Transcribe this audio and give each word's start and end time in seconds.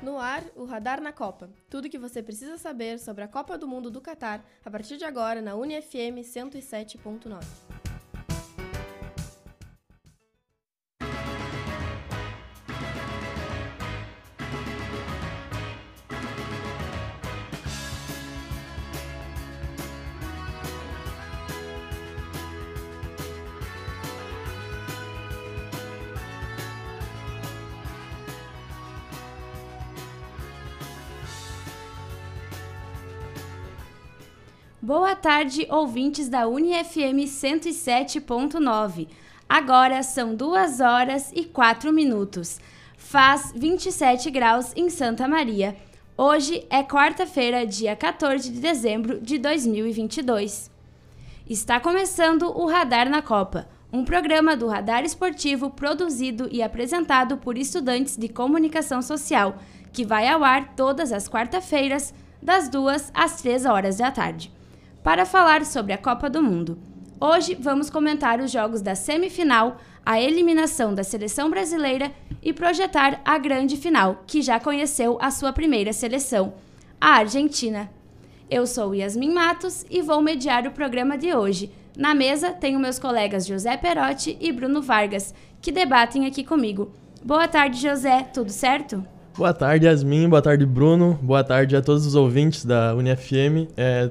No 0.00 0.18
ar, 0.18 0.44
o 0.54 0.64
Radar 0.64 1.00
na 1.00 1.12
Copa. 1.12 1.50
Tudo 1.68 1.86
o 1.86 1.90
que 1.90 1.98
você 1.98 2.22
precisa 2.22 2.56
saber 2.56 2.98
sobre 3.00 3.24
a 3.24 3.28
Copa 3.28 3.58
do 3.58 3.66
Mundo 3.66 3.90
do 3.90 4.00
Catar 4.00 4.44
a 4.64 4.70
partir 4.70 4.96
de 4.96 5.04
agora 5.04 5.42
na 5.42 5.56
UniFM 5.56 6.22
107.9. 6.22 7.77
tarde, 35.18 35.66
ouvintes 35.68 36.28
da 36.28 36.46
UniFM 36.46 37.26
107.9. 37.26 39.08
Agora 39.48 40.02
são 40.02 40.34
2 40.34 40.80
horas 40.80 41.32
e 41.34 41.44
4 41.44 41.92
minutos. 41.92 42.60
Faz 42.96 43.52
27 43.54 44.30
graus 44.30 44.72
em 44.76 44.88
Santa 44.88 45.26
Maria. 45.26 45.76
Hoje 46.16 46.64
é 46.70 46.82
quarta-feira, 46.82 47.66
dia 47.66 47.96
14 47.96 48.50
de 48.50 48.60
dezembro 48.60 49.20
de 49.20 49.38
2022. 49.38 50.70
Está 51.48 51.80
começando 51.80 52.42
o 52.42 52.66
Radar 52.66 53.08
na 53.08 53.22
Copa, 53.22 53.68
um 53.92 54.04
programa 54.04 54.56
do 54.56 54.68
Radar 54.68 55.04
Esportivo 55.04 55.70
produzido 55.70 56.48
e 56.50 56.62
apresentado 56.62 57.38
por 57.38 57.58
estudantes 57.58 58.16
de 58.16 58.28
comunicação 58.28 59.02
social, 59.02 59.58
que 59.92 60.04
vai 60.04 60.28
ao 60.28 60.44
ar 60.44 60.74
todas 60.76 61.10
as 61.10 61.28
quarta-feiras, 61.28 62.14
das 62.40 62.68
2 62.68 63.10
às 63.14 63.40
3 63.40 63.64
horas 63.64 63.96
da 63.96 64.12
tarde 64.12 64.57
para 65.02 65.24
falar 65.24 65.64
sobre 65.64 65.92
a 65.92 65.98
Copa 65.98 66.28
do 66.28 66.42
Mundo. 66.42 66.78
Hoje 67.20 67.56
vamos 67.58 67.90
comentar 67.90 68.40
os 68.40 68.50
jogos 68.50 68.80
da 68.80 68.94
semifinal, 68.94 69.78
a 70.04 70.20
eliminação 70.20 70.94
da 70.94 71.02
seleção 71.02 71.50
brasileira 71.50 72.12
e 72.42 72.52
projetar 72.52 73.20
a 73.24 73.36
grande 73.38 73.76
final, 73.76 74.22
que 74.26 74.40
já 74.40 74.60
conheceu 74.60 75.18
a 75.20 75.30
sua 75.30 75.52
primeira 75.52 75.92
seleção, 75.92 76.54
a 77.00 77.16
Argentina. 77.16 77.90
Eu 78.50 78.66
sou 78.66 78.94
Yasmin 78.94 79.32
Matos 79.32 79.84
e 79.90 80.00
vou 80.00 80.22
mediar 80.22 80.66
o 80.66 80.70
programa 80.70 81.18
de 81.18 81.34
hoje. 81.34 81.70
Na 81.96 82.14
mesa 82.14 82.52
tenho 82.52 82.78
meus 82.78 82.98
colegas 82.98 83.46
José 83.46 83.76
Perotti 83.76 84.38
e 84.40 84.52
Bruno 84.52 84.80
Vargas, 84.80 85.34
que 85.60 85.72
debatem 85.72 86.26
aqui 86.26 86.44
comigo. 86.44 86.92
Boa 87.24 87.48
tarde, 87.48 87.80
José, 87.80 88.22
tudo 88.32 88.50
certo? 88.50 89.04
Boa 89.36 89.52
tarde, 89.52 89.86
Yasmin. 89.86 90.28
Boa 90.28 90.40
tarde, 90.40 90.64
Bruno. 90.64 91.18
Boa 91.20 91.44
tarde 91.44 91.76
a 91.76 91.82
todos 91.82 92.06
os 92.06 92.14
ouvintes 92.14 92.64
da 92.64 92.94
UniFM. 92.94 93.68
É, 93.76 94.10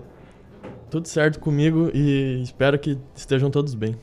tudo 0.89 1.07
certo 1.07 1.39
comigo 1.39 1.91
e 1.93 2.41
espero 2.41 2.77
que 2.79 2.97
estejam 3.15 3.49
todos 3.49 3.73
bem. 3.73 3.95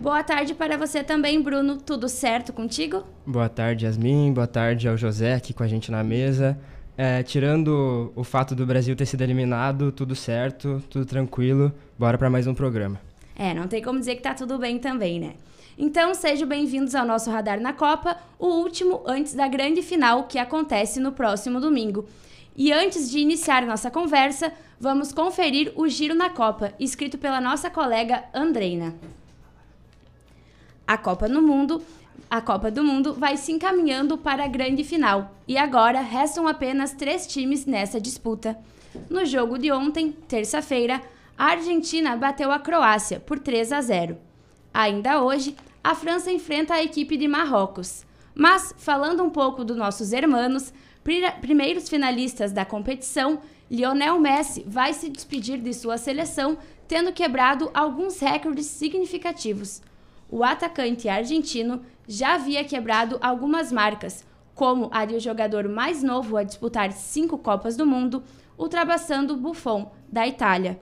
Boa 0.00 0.22
tarde 0.22 0.54
para 0.54 0.76
você 0.76 1.04
também, 1.04 1.42
Bruno. 1.42 1.76
Tudo 1.76 2.08
certo 2.08 2.52
contigo? 2.52 3.04
Boa 3.26 3.48
tarde, 3.48 3.84
Yasmin. 3.84 4.32
Boa 4.32 4.46
tarde 4.46 4.88
ao 4.88 4.96
José 4.96 5.34
aqui 5.34 5.52
com 5.52 5.62
a 5.62 5.68
gente 5.68 5.90
na 5.90 6.02
mesa. 6.02 6.58
É, 6.96 7.22
tirando 7.22 8.12
o 8.14 8.22
fato 8.22 8.54
do 8.54 8.64
Brasil 8.64 8.94
ter 8.94 9.04
sido 9.04 9.22
eliminado, 9.22 9.90
tudo 9.92 10.14
certo, 10.14 10.82
tudo 10.88 11.04
tranquilo. 11.04 11.72
Bora 11.98 12.16
para 12.16 12.30
mais 12.30 12.46
um 12.46 12.54
programa. 12.54 13.00
É, 13.36 13.52
não 13.52 13.66
tem 13.66 13.82
como 13.82 13.98
dizer 13.98 14.16
que 14.16 14.22
tá 14.22 14.32
tudo 14.32 14.58
bem 14.58 14.78
também, 14.78 15.18
né? 15.18 15.34
Então, 15.76 16.14
sejam 16.14 16.46
bem-vindos 16.46 16.94
ao 16.94 17.04
nosso 17.04 17.30
Radar 17.30 17.60
na 17.60 17.72
Copa, 17.72 18.16
o 18.38 18.46
último 18.46 19.02
antes 19.06 19.34
da 19.34 19.48
grande 19.48 19.82
final 19.82 20.24
que 20.24 20.38
acontece 20.38 21.00
no 21.00 21.10
próximo 21.10 21.60
domingo. 21.60 22.06
E 22.56 22.72
antes 22.72 23.10
de 23.10 23.18
iniciar 23.18 23.66
nossa 23.66 23.90
conversa, 23.90 24.52
vamos 24.78 25.12
conferir 25.12 25.72
o 25.74 25.88
Giro 25.88 26.14
na 26.14 26.30
Copa, 26.30 26.72
escrito 26.78 27.18
pela 27.18 27.40
nossa 27.40 27.68
colega 27.68 28.24
Andreina. 28.32 28.94
A 30.86 30.96
Copa 30.96 31.26
no 31.26 31.42
Mundo, 31.42 31.82
a 32.30 32.40
Copa 32.40 32.70
do 32.70 32.84
Mundo 32.84 33.14
vai 33.14 33.36
se 33.36 33.50
encaminhando 33.50 34.16
para 34.16 34.44
a 34.44 34.48
grande 34.48 34.84
final, 34.84 35.34
e 35.48 35.58
agora 35.58 36.00
restam 36.00 36.46
apenas 36.46 36.92
três 36.92 37.26
times 37.26 37.66
nessa 37.66 38.00
disputa. 38.00 38.56
No 39.10 39.24
jogo 39.26 39.58
de 39.58 39.72
ontem, 39.72 40.12
terça-feira, 40.12 41.02
a 41.36 41.46
Argentina 41.46 42.16
bateu 42.16 42.52
a 42.52 42.60
Croácia 42.60 43.18
por 43.18 43.40
3 43.40 43.72
a 43.72 43.80
0. 43.80 44.16
Ainda 44.72 45.20
hoje, 45.20 45.56
a 45.82 45.94
França 45.96 46.30
enfrenta 46.30 46.74
a 46.74 46.82
equipe 46.82 47.16
de 47.16 47.26
Marrocos. 47.26 48.04
Mas, 48.32 48.74
falando 48.78 49.22
um 49.22 49.30
pouco 49.30 49.64
dos 49.64 49.76
nossos 49.76 50.12
hermanos, 50.12 50.72
primeiros 51.40 51.88
finalistas 51.88 52.50
da 52.50 52.64
competição, 52.64 53.40
Lionel 53.70 54.18
Messi 54.18 54.64
vai 54.66 54.92
se 54.94 55.08
despedir 55.08 55.60
de 55.60 55.72
sua 55.72 55.98
seleção, 55.98 56.56
tendo 56.88 57.12
quebrado 57.12 57.70
alguns 57.74 58.18
recordes 58.18 58.66
significativos. 58.66 59.82
O 60.30 60.42
atacante 60.42 61.08
argentino 61.08 61.82
já 62.08 62.34
havia 62.34 62.64
quebrado 62.64 63.18
algumas 63.20 63.70
marcas, 63.70 64.24
como 64.54 64.88
a 64.92 65.04
de 65.04 65.16
o 65.16 65.20
jogador 65.20 65.68
mais 65.68 66.02
novo 66.02 66.36
a 66.36 66.42
disputar 66.42 66.92
cinco 66.92 67.36
Copas 67.36 67.76
do 67.76 67.86
Mundo, 67.86 68.22
ultrapassando 68.58 69.36
Buffon, 69.36 69.92
da 70.10 70.26
Itália. 70.26 70.80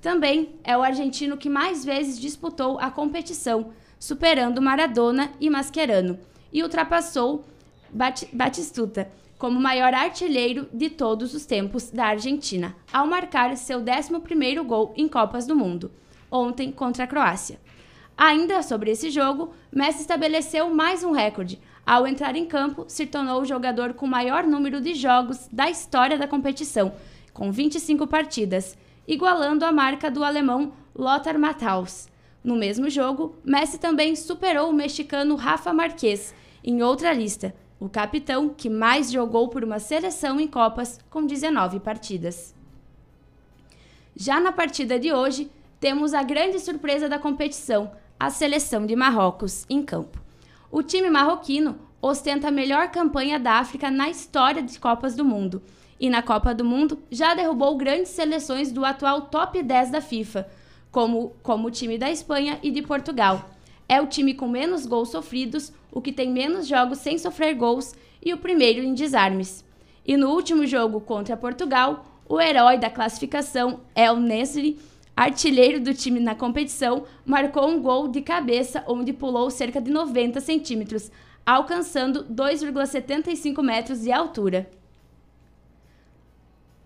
Também 0.00 0.56
é 0.64 0.76
o 0.76 0.82
argentino 0.82 1.36
que 1.36 1.48
mais 1.48 1.84
vezes 1.84 2.20
disputou 2.20 2.78
a 2.78 2.90
competição, 2.90 3.72
superando 3.98 4.60
Maradona 4.60 5.30
e 5.40 5.48
Mascherano, 5.48 6.18
e 6.52 6.62
ultrapassou 6.62 7.44
Batistuta, 8.32 9.10
como 9.42 9.58
maior 9.58 9.92
artilheiro 9.92 10.68
de 10.72 10.88
todos 10.88 11.34
os 11.34 11.44
tempos 11.44 11.90
da 11.90 12.04
Argentina, 12.04 12.76
ao 12.92 13.08
marcar 13.08 13.56
seu 13.56 13.80
11º 13.80 14.62
gol 14.62 14.94
em 14.96 15.08
Copas 15.08 15.48
do 15.48 15.56
Mundo, 15.56 15.90
ontem 16.30 16.70
contra 16.70 17.02
a 17.02 17.06
Croácia. 17.08 17.58
Ainda 18.16 18.62
sobre 18.62 18.92
esse 18.92 19.10
jogo, 19.10 19.52
Messi 19.72 20.02
estabeleceu 20.02 20.72
mais 20.72 21.02
um 21.02 21.10
recorde. 21.10 21.60
Ao 21.84 22.06
entrar 22.06 22.36
em 22.36 22.46
campo, 22.46 22.84
se 22.86 23.04
tornou 23.04 23.42
o 23.42 23.44
jogador 23.44 23.94
com 23.94 24.06
maior 24.06 24.44
número 24.44 24.80
de 24.80 24.94
jogos 24.94 25.48
da 25.50 25.68
história 25.68 26.16
da 26.16 26.28
competição, 26.28 26.92
com 27.34 27.50
25 27.50 28.06
partidas, 28.06 28.78
igualando 29.08 29.64
a 29.64 29.72
marca 29.72 30.08
do 30.08 30.22
alemão 30.22 30.72
Lothar 30.94 31.36
Matthaus. 31.36 32.06
No 32.44 32.54
mesmo 32.54 32.88
jogo, 32.88 33.34
Messi 33.44 33.80
também 33.80 34.14
superou 34.14 34.70
o 34.70 34.72
mexicano 34.72 35.34
Rafa 35.34 35.72
Marquez 35.72 36.32
em 36.62 36.80
outra 36.80 37.12
lista, 37.12 37.52
o 37.82 37.88
capitão 37.88 38.48
que 38.48 38.70
mais 38.70 39.10
jogou 39.10 39.48
por 39.48 39.64
uma 39.64 39.80
seleção 39.80 40.38
em 40.38 40.46
Copas 40.46 41.00
com 41.10 41.26
19 41.26 41.80
partidas. 41.80 42.54
Já 44.14 44.38
na 44.38 44.52
partida 44.52 45.00
de 45.00 45.12
hoje, 45.12 45.50
temos 45.80 46.14
a 46.14 46.22
grande 46.22 46.60
surpresa 46.60 47.08
da 47.08 47.18
competição, 47.18 47.90
a 48.20 48.30
seleção 48.30 48.86
de 48.86 48.94
Marrocos 48.94 49.66
em 49.68 49.82
campo. 49.82 50.22
O 50.70 50.80
time 50.80 51.10
marroquino 51.10 51.76
ostenta 52.00 52.46
a 52.46 52.52
melhor 52.52 52.88
campanha 52.92 53.40
da 53.40 53.54
África 53.54 53.90
na 53.90 54.08
história 54.08 54.62
de 54.62 54.78
Copas 54.78 55.16
do 55.16 55.24
Mundo 55.24 55.60
e 55.98 56.08
na 56.08 56.22
Copa 56.22 56.54
do 56.54 56.64
Mundo 56.64 57.02
já 57.10 57.34
derrubou 57.34 57.76
grandes 57.76 58.12
seleções 58.12 58.70
do 58.70 58.84
atual 58.84 59.22
top 59.22 59.60
10 59.60 59.90
da 59.90 60.00
FIFA, 60.00 60.48
como, 60.92 61.34
como 61.42 61.66
o 61.66 61.70
time 61.72 61.98
da 61.98 62.08
Espanha 62.08 62.60
e 62.62 62.70
de 62.70 62.80
Portugal. 62.80 63.50
É 63.92 64.00
o 64.00 64.06
time 64.06 64.32
com 64.32 64.48
menos 64.48 64.86
gols 64.86 65.10
sofridos, 65.10 65.70
o 65.92 66.00
que 66.00 66.14
tem 66.14 66.32
menos 66.32 66.66
jogos 66.66 66.96
sem 66.96 67.18
sofrer 67.18 67.54
gols 67.54 67.94
e 68.24 68.32
o 68.32 68.38
primeiro 68.38 68.82
em 68.82 68.94
desarmes. 68.94 69.62
E 70.06 70.16
no 70.16 70.30
último 70.30 70.66
jogo 70.66 70.98
contra 70.98 71.36
Portugal, 71.36 72.02
o 72.26 72.40
herói 72.40 72.78
da 72.78 72.88
classificação, 72.88 73.80
El 73.94 74.16
Nesri, 74.16 74.78
artilheiro 75.14 75.78
do 75.78 75.92
time 75.92 76.20
na 76.20 76.34
competição, 76.34 77.04
marcou 77.22 77.68
um 77.68 77.82
gol 77.82 78.08
de 78.08 78.22
cabeça 78.22 78.82
onde 78.88 79.12
pulou 79.12 79.50
cerca 79.50 79.78
de 79.78 79.90
90 79.90 80.40
centímetros, 80.40 81.10
alcançando 81.44 82.24
2,75 82.24 83.62
metros 83.62 84.00
de 84.00 84.10
altura. 84.10 84.70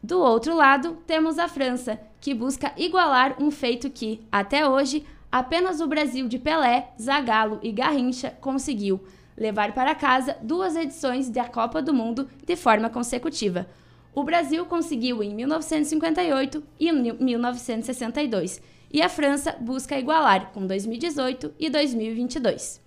Do 0.02 0.19
outro 0.19 0.56
lado, 0.56 0.99
temos 1.06 1.38
a 1.38 1.47
França, 1.47 2.00
que 2.20 2.35
busca 2.35 2.73
igualar 2.76 3.41
um 3.41 3.52
feito 3.52 3.88
que, 3.91 4.26
até 4.32 4.69
hoje, 4.69 5.06
apenas 5.38 5.83
o 5.83 5.87
Brasil 5.87 6.27
de 6.29 6.38
Pelé, 6.38 6.88
Zagallo 6.99 7.61
e 7.62 7.71
Garrincha 7.71 8.31
conseguiu 8.41 9.05
levar 9.37 9.75
para 9.75 9.94
casa 9.94 10.35
duas 10.43 10.75
edições 10.75 11.29
da 11.29 11.44
Copa 11.44 11.83
do 11.83 11.93
Mundo 11.93 12.27
de 12.47 12.56
forma 12.56 12.88
consecutiva. 12.88 13.69
O 14.15 14.25
Brasil 14.25 14.65
conseguiu 14.65 15.23
em 15.23 15.35
1958 15.35 16.65
e 16.81 16.91
1962, 16.91 18.62
e 18.91 19.03
a 19.03 19.11
França 19.11 19.55
busca 19.61 19.99
igualar 19.99 20.53
com 20.55 20.67
2018 20.67 21.53
e 21.59 21.69
2022. 21.69 22.81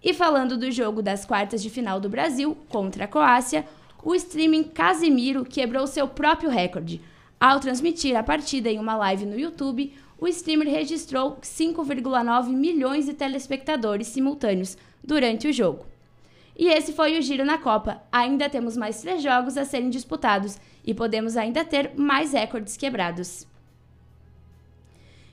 E 0.00 0.14
falando 0.14 0.56
do 0.56 0.70
jogo 0.70 1.02
das 1.02 1.24
quartas 1.24 1.60
de 1.60 1.70
final 1.70 1.98
do 1.98 2.08
Brasil 2.08 2.56
contra 2.68 3.06
a 3.06 3.08
Croácia, 3.08 3.66
o 4.00 4.14
streaming 4.14 4.62
Casimiro 4.62 5.44
quebrou 5.44 5.88
seu 5.88 6.06
próprio 6.06 6.50
recorde. 6.50 7.00
Ao 7.40 7.58
transmitir 7.58 8.16
a 8.16 8.22
partida 8.22 8.70
em 8.70 8.78
uma 8.78 8.94
live 8.94 9.26
no 9.26 9.36
YouTube, 9.36 9.92
o 10.18 10.28
streamer 10.28 10.68
registrou 10.68 11.38
5,9 11.42 12.48
milhões 12.48 13.06
de 13.06 13.14
telespectadores 13.14 14.08
simultâneos 14.08 14.76
durante 15.02 15.48
o 15.48 15.52
jogo. 15.52 15.86
E 16.56 16.68
esse 16.68 16.92
foi 16.92 17.18
o 17.18 17.22
Giro 17.22 17.44
na 17.44 17.58
Copa. 17.58 18.00
Ainda 18.12 18.48
temos 18.48 18.76
mais 18.76 19.00
três 19.00 19.22
jogos 19.22 19.56
a 19.56 19.64
serem 19.64 19.90
disputados 19.90 20.58
e 20.84 20.94
podemos 20.94 21.36
ainda 21.36 21.64
ter 21.64 21.92
mais 21.96 22.32
recordes 22.32 22.76
quebrados. 22.76 23.46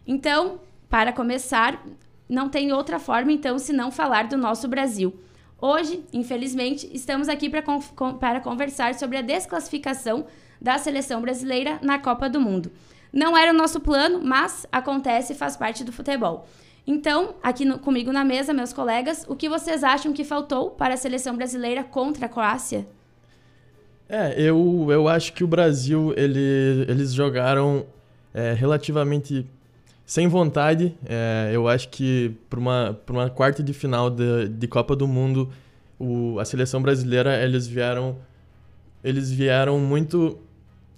Então, 0.05 0.59
para 0.89 1.13
começar, 1.13 1.83
não 2.27 2.49
tem 2.49 2.73
outra 2.73 2.99
forma 2.99 3.31
então 3.31 3.59
senão 3.59 3.91
falar 3.91 4.27
do 4.27 4.35
nosso 4.35 4.67
Brasil. 4.67 5.13
Hoje, 5.59 6.03
infelizmente, 6.11 6.89
estamos 6.91 7.29
aqui 7.29 7.47
para 7.49 8.41
conversar 8.41 8.95
sobre 8.95 9.17
a 9.17 9.21
desclassificação 9.21 10.25
da 10.59 10.79
seleção 10.79 11.21
brasileira 11.21 11.77
na 11.83 11.99
Copa 11.99 12.27
do 12.27 12.41
Mundo. 12.41 12.71
Não 13.11 13.37
era 13.37 13.51
o 13.51 13.55
nosso 13.55 13.79
plano, 13.79 14.21
mas 14.23 14.65
acontece 14.71 15.33
e 15.33 15.35
faz 15.35 15.57
parte 15.57 15.83
do 15.83 15.91
futebol. 15.91 16.47
Então, 16.85 17.35
aqui 17.43 17.65
no, 17.65 17.77
comigo 17.77 18.11
na 18.11 18.25
mesa, 18.25 18.53
meus 18.53 18.73
colegas, 18.73 19.25
o 19.27 19.35
que 19.35 19.47
vocês 19.47 19.83
acham 19.83 20.13
que 20.13 20.23
faltou 20.23 20.71
para 20.71 20.93
a 20.93 20.97
seleção 20.97 21.35
brasileira 21.35 21.83
contra 21.83 22.25
a 22.25 22.29
Croácia? 22.29 22.87
É, 24.09 24.33
eu, 24.41 24.87
eu 24.89 25.07
acho 25.07 25.31
que 25.33 25.43
o 25.43 25.47
Brasil, 25.47 26.13
ele, 26.17 26.85
eles 26.87 27.13
jogaram 27.13 27.85
é, 28.33 28.53
relativamente 28.53 29.45
sem 30.05 30.27
vontade. 30.27 30.93
É, 31.05 31.51
eu 31.53 31.67
acho 31.67 31.87
que 31.89 32.35
para 32.49 32.59
uma, 32.59 32.99
uma 33.09 33.29
quarta 33.29 33.63
de 33.63 33.73
final 33.73 34.09
de, 34.09 34.49
de 34.49 34.67
Copa 34.67 34.95
do 34.95 35.07
Mundo, 35.07 35.49
o, 35.97 36.39
a 36.39 36.45
seleção 36.45 36.81
brasileira, 36.81 37.41
eles 37.41 37.67
vieram, 37.67 38.17
eles 39.03 39.31
vieram 39.31 39.79
muito 39.79 40.39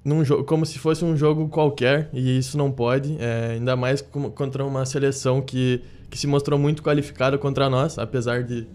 num 0.03 0.23
jogo, 0.23 0.43
como 0.43 0.65
se 0.65 0.77
fosse 0.77 1.05
um 1.05 1.15
jogo 1.15 1.47
qualquer, 1.47 2.09
e 2.11 2.37
isso 2.37 2.57
não 2.57 2.69
pode, 2.71 3.15
é, 3.19 3.53
ainda 3.53 3.75
mais 3.75 4.01
contra 4.01 4.65
uma 4.65 4.85
seleção 4.85 5.41
que, 5.41 5.81
que 6.09 6.17
se 6.17 6.27
mostrou 6.27 6.59
muito 6.59 6.83
qualificada 6.83 7.37
contra 7.37 7.69
nós, 7.69 7.97
apesar 7.97 8.43
de, 8.43 8.67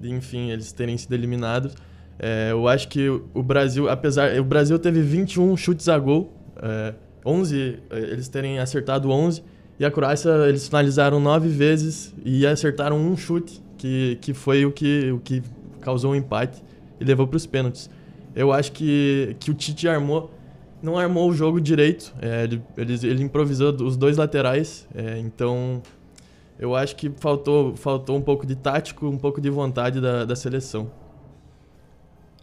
de 0.00 0.10
enfim, 0.10 0.50
eles 0.50 0.72
terem 0.72 0.96
sido 0.98 1.14
eliminados. 1.14 1.74
É, 2.18 2.48
eu 2.50 2.68
acho 2.68 2.88
que 2.88 3.08
o 3.08 3.42
Brasil, 3.42 3.88
apesar. 3.88 4.38
O 4.38 4.44
Brasil 4.44 4.78
teve 4.78 5.00
21 5.00 5.56
chutes 5.56 5.88
a 5.88 5.98
gol, 5.98 6.32
é, 6.62 6.94
11, 7.24 7.78
eles 7.90 8.28
terem 8.28 8.58
acertado 8.58 9.10
11, 9.10 9.42
e 9.78 9.84
a 9.84 9.90
Croácia, 9.90 10.30
eles 10.46 10.68
finalizaram 10.68 11.20
nove 11.20 11.48
vezes 11.48 12.14
e 12.24 12.46
acertaram 12.46 12.98
um 12.98 13.16
chute, 13.16 13.62
que, 13.76 14.16
que 14.20 14.32
foi 14.32 14.64
o 14.64 14.72
que, 14.72 15.10
o 15.10 15.18
que 15.18 15.42
causou 15.80 16.12
o 16.12 16.14
um 16.14 16.16
empate 16.16 16.62
e 17.00 17.04
levou 17.04 17.26
para 17.26 17.36
os 17.36 17.46
pênaltis. 17.46 17.90
Eu 18.34 18.52
acho 18.52 18.72
que, 18.72 19.36
que 19.40 19.50
o 19.50 19.54
Tite 19.54 19.88
armou 19.88 20.30
não 20.82 20.98
armou 20.98 21.28
o 21.30 21.34
jogo 21.34 21.60
direito. 21.60 22.14
É, 22.20 22.44
ele, 22.44 22.62
ele, 22.76 22.92
ele, 23.06 23.22
improvisou 23.22 23.72
os 23.82 23.96
dois 23.96 24.16
laterais. 24.16 24.86
É, 24.94 25.18
então, 25.18 25.82
eu 26.58 26.74
acho 26.74 26.96
que 26.96 27.10
faltou, 27.10 27.76
faltou 27.76 28.16
um 28.16 28.22
pouco 28.22 28.46
de 28.46 28.56
tático, 28.56 29.06
um 29.06 29.18
pouco 29.18 29.40
de 29.40 29.50
vontade 29.50 30.00
da, 30.00 30.24
da 30.24 30.36
seleção. 30.36 30.90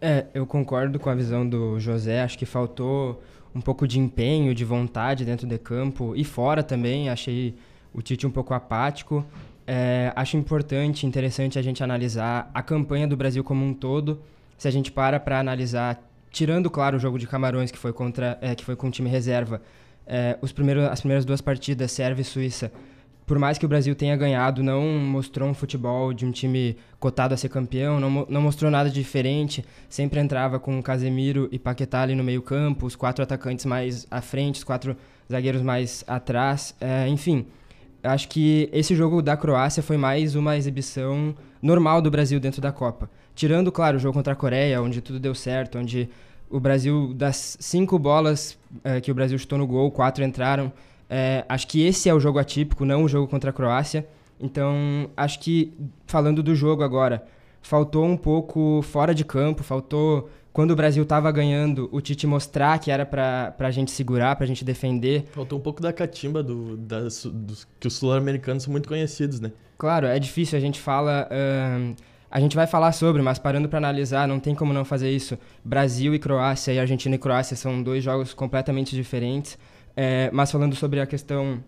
É, 0.01 0.25
eu 0.33 0.45
concordo 0.45 0.99
com 0.99 1.09
a 1.09 1.15
visão 1.15 1.47
do 1.47 1.79
José. 1.79 2.21
Acho 2.21 2.37
que 2.37 2.45
faltou 2.45 3.21
um 3.55 3.61
pouco 3.61 3.87
de 3.87 3.99
empenho, 3.99 4.53
de 4.53 4.65
vontade 4.65 5.23
dentro 5.23 5.47
de 5.47 5.57
campo 5.57 6.13
e 6.15 6.23
fora 6.23 6.61
também. 6.61 7.09
Achei 7.09 7.55
o 7.93 8.01
Tite 8.01 8.27
um 8.27 8.31
pouco 8.31 8.53
apático. 8.53 9.25
É, 9.65 10.11
acho 10.15 10.35
importante, 10.35 11.05
interessante 11.05 11.57
a 11.57 11.61
gente 11.61 11.81
analisar 11.81 12.51
a 12.53 12.61
campanha 12.61 13.07
do 13.07 13.15
Brasil 13.15 13.43
como 13.43 13.63
um 13.63 13.73
todo. 13.73 14.21
Se 14.57 14.67
a 14.67 14.71
gente 14.71 14.91
para 14.91 15.19
para 15.19 15.39
analisar 15.39 16.03
tirando, 16.33 16.69
claro, 16.69 16.97
o 16.97 16.99
jogo 16.99 17.17
de 17.17 17.27
Camarões, 17.27 17.71
que 17.71 17.77
foi, 17.77 17.93
contra, 17.93 18.37
é, 18.41 18.55
que 18.55 18.65
foi 18.65 18.75
com 18.75 18.87
o 18.87 18.91
time 18.91 19.09
reserva, 19.09 19.61
é, 20.05 20.37
os 20.41 20.51
primeiros, 20.51 20.83
as 20.85 20.99
primeiras 20.99 21.23
duas 21.23 21.39
partidas, 21.39 21.91
Sérvia 21.91 22.23
e 22.23 22.25
Suíça, 22.25 22.71
por 23.25 23.39
mais 23.39 23.57
que 23.57 23.65
o 23.65 23.69
Brasil 23.69 23.95
tenha 23.95 24.17
ganhado, 24.17 24.61
não 24.61 24.81
mostrou 24.99 25.47
um 25.47 25.53
futebol 25.53 26.11
de 26.11 26.25
um 26.25 26.31
time 26.31 26.75
cotado 26.99 27.33
a 27.33 27.37
ser 27.37 27.47
campeão, 27.47 27.99
não, 27.99 28.25
não 28.27 28.41
mostrou 28.41 28.69
nada 28.69 28.89
diferente. 28.89 29.63
Sempre 29.87 30.19
entrava 30.19 30.59
com 30.59 30.81
Casemiro 30.83 31.47
e 31.49 31.57
Paquetá 31.57 32.01
ali 32.01 32.15
no 32.15 32.23
meio-campo, 32.23 32.85
os 32.85 32.97
quatro 32.97 33.23
atacantes 33.23 33.63
mais 33.63 34.05
à 34.11 34.19
frente, 34.19 34.55
os 34.55 34.63
quatro 34.65 34.97
zagueiros 35.31 35.61
mais 35.61 36.03
atrás. 36.05 36.75
É, 36.81 37.07
enfim, 37.07 37.45
acho 38.03 38.27
que 38.27 38.69
esse 38.73 38.93
jogo 38.93 39.21
da 39.21 39.37
Croácia 39.37 39.81
foi 39.81 39.95
mais 39.95 40.35
uma 40.35 40.57
exibição 40.57 41.33
normal 41.61 42.01
do 42.01 42.11
Brasil 42.11 42.41
dentro 42.41 42.61
da 42.61 42.73
Copa. 42.73 43.09
Tirando, 43.35 43.71
claro, 43.71 43.97
o 43.97 43.99
jogo 43.99 44.13
contra 44.13 44.33
a 44.33 44.35
Coreia, 44.35 44.81
onde 44.81 45.01
tudo 45.01 45.19
deu 45.19 45.33
certo, 45.33 45.77
onde 45.77 46.09
o 46.49 46.59
Brasil, 46.59 47.13
das 47.15 47.57
cinco 47.59 47.97
bolas 47.97 48.57
é, 48.83 49.01
que 49.01 49.11
o 49.11 49.15
Brasil 49.15 49.37
chutou 49.39 49.57
no 49.57 49.65
gol, 49.65 49.89
quatro 49.91 50.23
entraram. 50.23 50.71
É, 51.09 51.43
acho 51.49 51.67
que 51.67 51.83
esse 51.85 52.07
é 52.07 52.13
o 52.13 52.19
jogo 52.19 52.37
atípico, 52.37 52.85
não 52.85 53.03
o 53.03 53.07
jogo 53.07 53.27
contra 53.27 53.49
a 53.49 53.53
Croácia. 53.53 54.07
Então, 54.39 55.09
acho 55.17 55.39
que, 55.39 55.73
falando 56.05 56.43
do 56.43 56.53
jogo 56.53 56.83
agora, 56.83 57.23
faltou 57.61 58.05
um 58.05 58.17
pouco 58.17 58.81
fora 58.83 59.15
de 59.15 59.25
campo, 59.25 59.63
faltou 59.63 60.29
quando 60.51 60.71
o 60.71 60.75
Brasil 60.75 61.01
estava 61.01 61.31
ganhando, 61.31 61.89
o 61.91 61.99
Tite 61.99 62.27
mostrar 62.27 62.77
que 62.77 62.91
era 62.91 63.03
para 63.03 63.55
a 63.57 63.71
gente 63.71 63.89
segurar, 63.89 64.35
para 64.35 64.43
a 64.43 64.47
gente 64.47 64.63
defender. 64.63 65.25
Faltou 65.31 65.57
um 65.57 65.61
pouco 65.61 65.81
da 65.81 65.91
catimba 65.91 66.43
do, 66.43 66.77
das, 66.77 67.25
dos, 67.25 67.67
que 67.79 67.87
os 67.87 67.95
sul-americanos 67.95 68.61
são 68.61 68.71
muito 68.71 68.87
conhecidos, 68.87 69.39
né? 69.39 69.51
Claro, 69.77 70.05
é 70.05 70.19
difícil, 70.19 70.55
a 70.55 70.61
gente 70.61 70.79
fala... 70.79 71.27
Uh, 71.31 71.95
a 72.33 72.39
gente 72.39 72.55
vai 72.55 72.65
falar 72.65 72.91
sobre, 72.93 73.21
mas 73.21 73.37
parando 73.37 73.69
para 73.69 73.77
analisar, 73.77 74.27
não 74.27 74.39
tem 74.39 74.55
como 74.55 74.73
não 74.73 74.83
fazer 74.83 75.11
isso. 75.11 75.37
Brasil 75.63 76.15
e 76.15 76.19
Croácia, 76.19 76.71
e 76.71 76.79
Argentina 76.79 77.13
e 77.13 77.19
Croácia 77.19 77.55
são 77.55 77.83
dois 77.83 78.03
jogos 78.03 78.33
completamente 78.33 78.95
diferentes. 78.95 79.55
É, 79.95 80.31
mas 80.33 80.51
falando 80.51 80.75
sobre 80.75 80.99
a 80.99 81.05
questão 81.05 81.63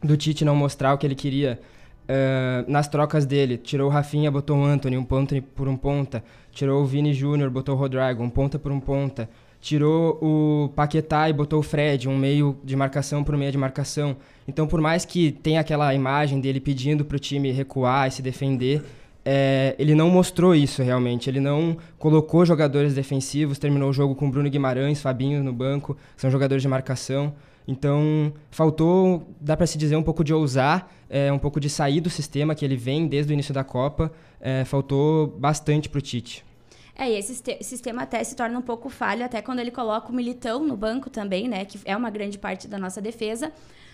do 0.00 0.16
Tite 0.16 0.44
não 0.44 0.54
mostrar 0.54 0.94
o 0.94 0.98
que 0.98 1.04
ele 1.04 1.16
queria, 1.16 1.58
uh, 2.04 2.70
nas 2.70 2.86
trocas 2.86 3.26
dele, 3.26 3.56
tirou 3.58 3.88
o 3.88 3.90
Rafinha, 3.90 4.30
botou 4.30 4.56
o 4.56 4.64
Anthony, 4.64 4.96
um 4.96 5.04
ponta 5.04 5.42
por 5.56 5.66
um 5.66 5.76
ponta. 5.76 6.22
Tirou 6.52 6.80
o 6.80 6.86
Vini 6.86 7.12
Júnior, 7.12 7.50
botou 7.50 7.74
o 7.74 7.78
Rodrigo, 7.78 8.22
um 8.22 8.30
ponta 8.30 8.56
por 8.56 8.70
um 8.70 8.78
ponta. 8.78 9.28
Tirou 9.60 10.16
o 10.22 10.68
Paquetá 10.76 11.28
e 11.28 11.32
botou 11.32 11.58
o 11.58 11.62
Fred, 11.64 12.08
um 12.08 12.16
meio 12.16 12.56
de 12.62 12.76
marcação 12.76 13.24
por 13.24 13.36
meio 13.36 13.50
de 13.50 13.58
marcação. 13.58 14.16
Então, 14.46 14.64
por 14.64 14.80
mais 14.80 15.04
que 15.04 15.32
tenha 15.32 15.60
aquela 15.60 15.92
imagem 15.92 16.38
dele 16.40 16.60
pedindo 16.60 17.04
para 17.04 17.16
o 17.16 17.18
time 17.18 17.50
recuar 17.50 18.06
e 18.06 18.12
se 18.12 18.22
defender, 18.22 18.80
é, 19.24 19.74
ele 19.78 19.94
não 19.94 20.10
mostrou 20.10 20.54
isso 20.54 20.82
realmente. 20.82 21.30
Ele 21.30 21.40
não 21.40 21.76
colocou 21.98 22.44
jogadores 22.44 22.94
defensivos, 22.94 23.58
terminou 23.58 23.90
o 23.90 23.92
jogo 23.92 24.14
com 24.14 24.30
Bruno 24.30 24.50
Guimarães, 24.50 25.00
Fabinho 25.00 25.42
no 25.42 25.52
banco, 25.52 25.96
são 26.16 26.30
jogadores 26.30 26.62
de 26.62 26.68
marcação. 26.68 27.34
Então, 27.66 28.32
faltou, 28.50 29.26
dá 29.40 29.56
para 29.56 29.66
se 29.66 29.78
dizer, 29.78 29.96
um 29.96 30.02
pouco 30.02 30.22
de 30.22 30.34
ousar, 30.34 30.92
é, 31.08 31.32
um 31.32 31.38
pouco 31.38 31.58
de 31.58 31.70
sair 31.70 32.00
do 32.00 32.10
sistema 32.10 32.54
que 32.54 32.62
ele 32.62 32.76
vem 32.76 33.06
desde 33.06 33.32
o 33.32 33.34
início 33.34 33.54
da 33.54 33.64
Copa. 33.64 34.12
É, 34.38 34.64
faltou 34.66 35.26
bastante 35.26 35.88
para 35.88 35.98
o 35.98 36.02
Tite. 36.02 36.44
É, 36.96 37.10
e 37.10 37.16
esse 37.16 37.42
sistema 37.62 38.02
até 38.02 38.22
se 38.22 38.36
torna 38.36 38.58
um 38.58 38.62
pouco 38.62 38.88
falho, 38.90 39.24
até 39.24 39.40
quando 39.40 39.58
ele 39.58 39.70
coloca 39.70 40.12
o 40.12 40.14
Militão 40.14 40.64
no 40.64 40.76
banco 40.76 41.08
também, 41.08 41.48
né? 41.48 41.64
Que 41.64 41.80
é 41.86 41.96
uma 41.96 42.10
grande 42.10 42.38
parte 42.38 42.68
da 42.68 42.78
nossa 42.78 43.00
defesa. 43.00 43.50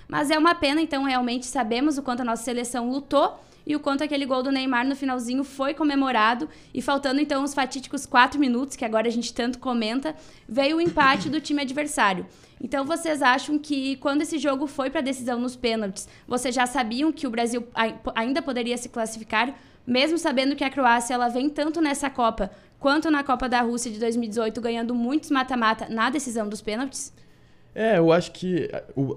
Mas 0.09 0.28
é 0.28 0.37
uma 0.37 0.57
pena, 0.57 0.83
então, 0.83 1.05
realmente 1.05 1.47
sabemos 1.47 1.97
o 1.97 2.02
quanto 2.02 2.21
a 2.21 2.25
nossa 2.25 2.43
seleção 2.43 2.90
lutou 2.90 3.38
e 3.71 3.77
o 3.77 3.79
quanto 3.79 4.03
aquele 4.03 4.27
gol 4.27 4.43
do 4.43 4.50
Neymar 4.50 4.85
no 4.85 4.97
finalzinho 4.97 5.45
foi 5.45 5.75
comemorado. 5.75 6.49
E 6.75 6.83
faltando 6.83 7.21
então 7.21 7.45
os 7.45 7.55
fatídicos 7.55 8.05
quatro 8.05 8.41
minutos, 8.41 8.75
que 8.75 8.85
agora 8.85 9.07
a 9.07 9.11
gente 9.12 9.33
tanto 9.33 9.61
comenta, 9.61 10.17
veio 10.49 10.79
o 10.79 10.81
empate 10.81 11.31
do 11.31 11.41
time 11.41 11.62
adversário. 11.62 12.27
Então 12.61 12.85
vocês 12.85 13.23
acham 13.23 13.61
que 13.61 13.95
quando 13.99 14.23
esse 14.23 14.39
jogo 14.39 14.67
foi 14.67 14.91
para 14.91 15.00
decisão 15.00 15.39
nos 15.39 15.55
pênaltis, 15.55 16.09
vocês 16.27 16.53
já 16.53 16.67
sabiam 16.67 17.12
que 17.12 17.29
o 17.29 17.31
Brasil 17.31 17.65
ainda 18.12 18.43
poderia 18.43 18.77
se 18.77 18.89
classificar, 18.89 19.55
mesmo 19.87 20.19
sabendo 20.19 20.57
que 20.57 20.65
a 20.65 20.71
Croácia 20.71 21.15
ela 21.15 21.29
vem 21.29 21.49
tanto 21.49 21.81
nessa 21.81 22.11
Copa 22.11 22.50
quanto 22.81 23.09
na 23.09 23.23
Copa 23.23 23.49
da 23.49 23.61
Rússia 23.61 23.93
de 23.93 24.00
2018 24.00 24.61
ganhando 24.61 24.97
muitos 24.97 25.31
mata-mata 25.31 25.89
na 25.89 26.11
decisão 26.11 26.49
dos 26.49 26.61
pênaltis? 26.61 27.12
É, 27.75 27.99
eu 27.99 28.12
acho 28.12 28.33
que 28.33 28.69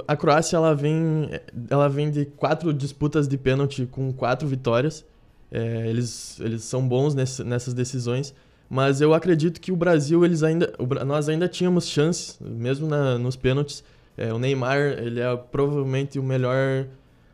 a 0.07 0.15
Croácia 0.15 0.57
ela 0.57 0.75
vem, 0.75 1.29
ela 1.69 1.89
vem 1.89 2.12
de 2.12 2.25
quatro 2.25 2.74
disputas 2.74 3.27
de 3.27 3.38
pênalti 3.38 3.86
com 3.86 4.13
quatro 4.13 4.48
vitórias. 4.48 5.05
É, 5.51 5.88
eles, 5.88 6.39
eles 6.39 6.63
são 6.63 6.88
bons 6.88 7.13
nesse, 7.13 7.43
nessas 7.43 7.74
decisões, 7.74 8.33
mas 8.67 9.01
eu 9.01 9.13
acredito 9.13 9.62
que 9.62 9.72
o 9.72 9.75
Brasil, 9.75 10.25
eles 10.25 10.41
ainda, 10.41 10.74
nós 11.05 11.29
ainda 11.29 11.48
tínhamos 11.48 11.88
chances, 11.88 12.39
mesmo 12.41 12.88
na, 12.88 13.17
nos 13.19 13.36
pênaltis. 13.36 13.83
É, 14.17 14.33
o 14.33 14.39
Neymar, 14.39 14.79
ele 14.79 15.19
é 15.19 15.36
provavelmente 15.36 16.17
o 16.17 16.24
melhor, 16.24 16.88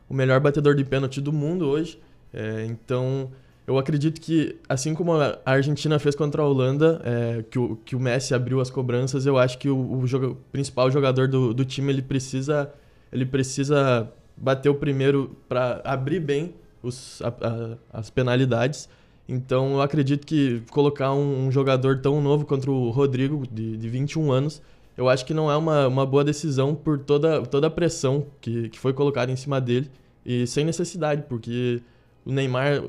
o 0.10 0.14
melhor 0.14 0.40
batedor 0.40 0.76
de 0.76 0.84
pênalti 0.84 1.22
do 1.22 1.32
mundo 1.32 1.66
hoje. 1.68 2.00
É, 2.34 2.66
então, 2.66 3.32
eu 3.70 3.78
acredito 3.78 4.20
que, 4.20 4.58
assim 4.68 4.96
como 4.96 5.14
a 5.14 5.40
Argentina 5.46 6.00
fez 6.00 6.16
contra 6.16 6.42
a 6.42 6.46
Holanda, 6.46 7.00
é, 7.06 7.44
que, 7.44 7.60
o, 7.60 7.76
que 7.86 7.96
o 7.96 8.00
Messi 8.00 8.34
abriu 8.34 8.60
as 8.60 8.72
cobranças, 8.72 9.28
eu 9.28 9.38
acho 9.38 9.60
que 9.60 9.70
o, 9.70 9.78
o 9.78 10.36
principal 10.52 10.90
jogador 10.90 11.28
do, 11.28 11.54
do 11.54 11.64
time 11.64 11.94
ele 11.94 12.02
precisa, 12.02 12.74
ele 13.14 13.28
precisa 13.28 14.12
bater 14.36 14.70
o 14.70 14.74
primeiro 14.74 15.38
para 15.48 15.82
abrir 15.84 16.20
bem 16.20 16.56
os, 16.82 17.22
a, 17.22 17.28
a, 17.28 18.00
as 18.00 18.10
penalidades. 18.10 18.90
Então 19.28 19.74
eu 19.74 19.82
acredito 19.84 20.26
que 20.26 20.64
colocar 20.72 21.14
um, 21.14 21.46
um, 21.46 21.52
jogador 21.52 22.00
tão 22.00 22.20
novo 22.20 22.48
contra 22.48 22.72
o 22.72 22.90
Rodrigo, 22.90 23.46
de, 23.52 23.78
de 23.78 23.88
21 23.88 24.32
anos, 24.32 24.64
eu 24.98 25.08
acho 25.08 25.24
que 25.24 25.34
não 25.34 25.52
é 25.52 25.56
uma, 25.56 25.88
uma 25.88 26.08
boa 26.08 26.24
decisão 26.24 26.74
por 26.74 26.98
toda, 26.98 27.44
toda 27.44 27.68
a 27.68 27.70
pressão 27.70 28.26
que, 28.42 28.70
que 28.70 28.80
foi 28.80 28.94
colocada 28.94 29.32
em 29.32 29.36
cima 29.36 29.62
dele 29.62 29.92
e 30.26 30.48
sem 30.48 30.66
necessidade, 30.66 31.26
porque 31.30 31.84
o 32.26 32.32
Neymar 32.32 32.82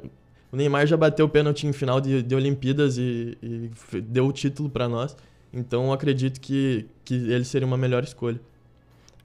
o 0.53 0.57
Neymar 0.57 0.87
já 0.87 0.97
bateu 0.97 1.27
o 1.27 1.29
pênalti 1.29 1.67
em 1.67 1.73
final 1.73 2.01
de, 2.01 2.23
de 2.23 2.35
Olimpíadas 2.35 2.99
e, 2.99 3.39
e 3.43 4.01
deu 4.01 4.27
o 4.27 4.33
título 4.33 4.69
para 4.69 4.89
nós. 4.89 5.17
Então 5.53 5.93
acredito 5.93 6.41
que, 6.41 6.87
que 7.05 7.15
ele 7.15 7.45
seria 7.45 7.67
uma 7.67 7.77
melhor 7.77 8.03
escolha. 8.03 8.41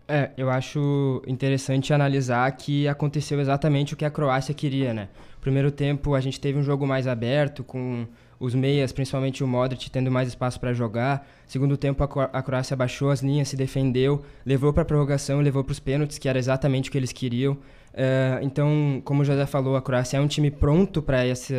É, 0.08 0.30
eu 0.38 0.52
acho 0.52 1.22
interessante 1.26 1.92
analisar 1.92 2.52
que 2.52 2.88
aconteceu 2.88 3.40
exatamente 3.40 3.96
o 3.96 3.98
que 3.98 4.06
a 4.06 4.12
Croácia 4.12 4.54
queria, 4.54 4.94
né? 4.94 5.10
Primeiro 5.42 5.72
tempo 5.72 6.14
a 6.14 6.22
gente 6.22 6.40
teve 6.40 6.60
um 6.60 6.64
jogo 6.64 6.86
mais 6.86 7.08
aberto, 7.08 7.64
com 7.64 8.06
os 8.40 8.54
meias, 8.54 8.92
principalmente 8.92 9.44
o 9.44 9.48
Modric, 9.48 9.90
tendo 9.90 10.12
mais 10.12 10.28
espaço 10.28 10.60
para 10.60 10.74
jogar. 10.74 11.28
Segundo 11.48 11.76
tempo 11.76 12.04
a 12.04 12.44
Croácia 12.44 12.76
baixou 12.76 13.10
as 13.10 13.22
linhas, 13.22 13.48
se 13.48 13.56
defendeu, 13.56 14.24
levou 14.46 14.72
para 14.72 14.84
a 14.84 14.86
prorrogação, 14.86 15.40
levou 15.42 15.64
para 15.64 15.72
os 15.72 15.80
pênaltis, 15.80 16.20
que 16.20 16.30
era 16.30 16.38
exatamente 16.38 16.90
o 16.90 16.92
que 16.92 16.98
eles 16.98 17.12
queriam. 17.12 17.58
Uh, 17.96 18.44
então, 18.44 19.02
como 19.06 19.22
o 19.22 19.26
José 19.26 19.46
falou, 19.46 19.78
a 19.78 19.82
Croácia 19.82 20.18
é 20.18 20.22
um 20.22 20.28
time 20.28 20.52
pronto 20.52 21.02
para 21.02 21.26
esse, 21.26 21.56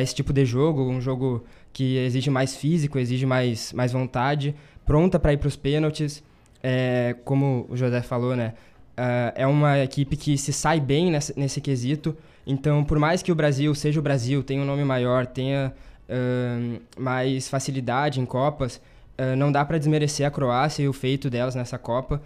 esse 0.00 0.14
tipo 0.14 0.32
de 0.32 0.44
jogo, 0.44 0.88
um 0.88 1.00
jogo 1.00 1.44
que 1.72 1.96
exige 1.96 2.30
mais 2.30 2.54
físico, 2.54 2.96
exige 2.96 3.26
mais, 3.26 3.72
mais 3.72 3.92
vontade, 3.92 4.54
pronta 4.86 5.18
para 5.18 5.32
ir 5.32 5.36
para 5.36 5.48
os 5.48 5.56
pênaltis. 5.56 6.22
É, 6.62 7.16
como 7.24 7.66
o 7.68 7.76
José 7.76 8.02
falou, 8.02 8.36
né? 8.36 8.54
Uh, 8.98 9.30
é 9.36 9.46
uma 9.46 9.78
equipe 9.78 10.16
que 10.16 10.36
se 10.36 10.52
sai 10.52 10.80
bem 10.80 11.10
nesse, 11.10 11.38
nesse 11.38 11.60
quesito. 11.60 12.16
Então, 12.46 12.84
por 12.84 12.98
mais 12.98 13.22
que 13.22 13.30
o 13.30 13.34
Brasil 13.34 13.72
seja 13.74 14.00
o 14.00 14.02
Brasil, 14.02 14.42
tenha 14.42 14.60
um 14.60 14.64
nome 14.64 14.84
maior, 14.84 15.26
tenha 15.26 15.72
uh, 16.08 16.80
mais 17.00 17.48
facilidade 17.48 18.20
em 18.20 18.26
Copas, 18.26 18.76
uh, 19.18 19.36
não 19.36 19.52
dá 19.52 19.64
para 19.64 19.78
desmerecer 19.78 20.26
a 20.26 20.30
Croácia 20.30 20.82
e 20.82 20.88
o 20.88 20.92
feito 20.92 21.30
delas 21.30 21.54
nessa 21.54 21.78
Copa. 21.78 22.20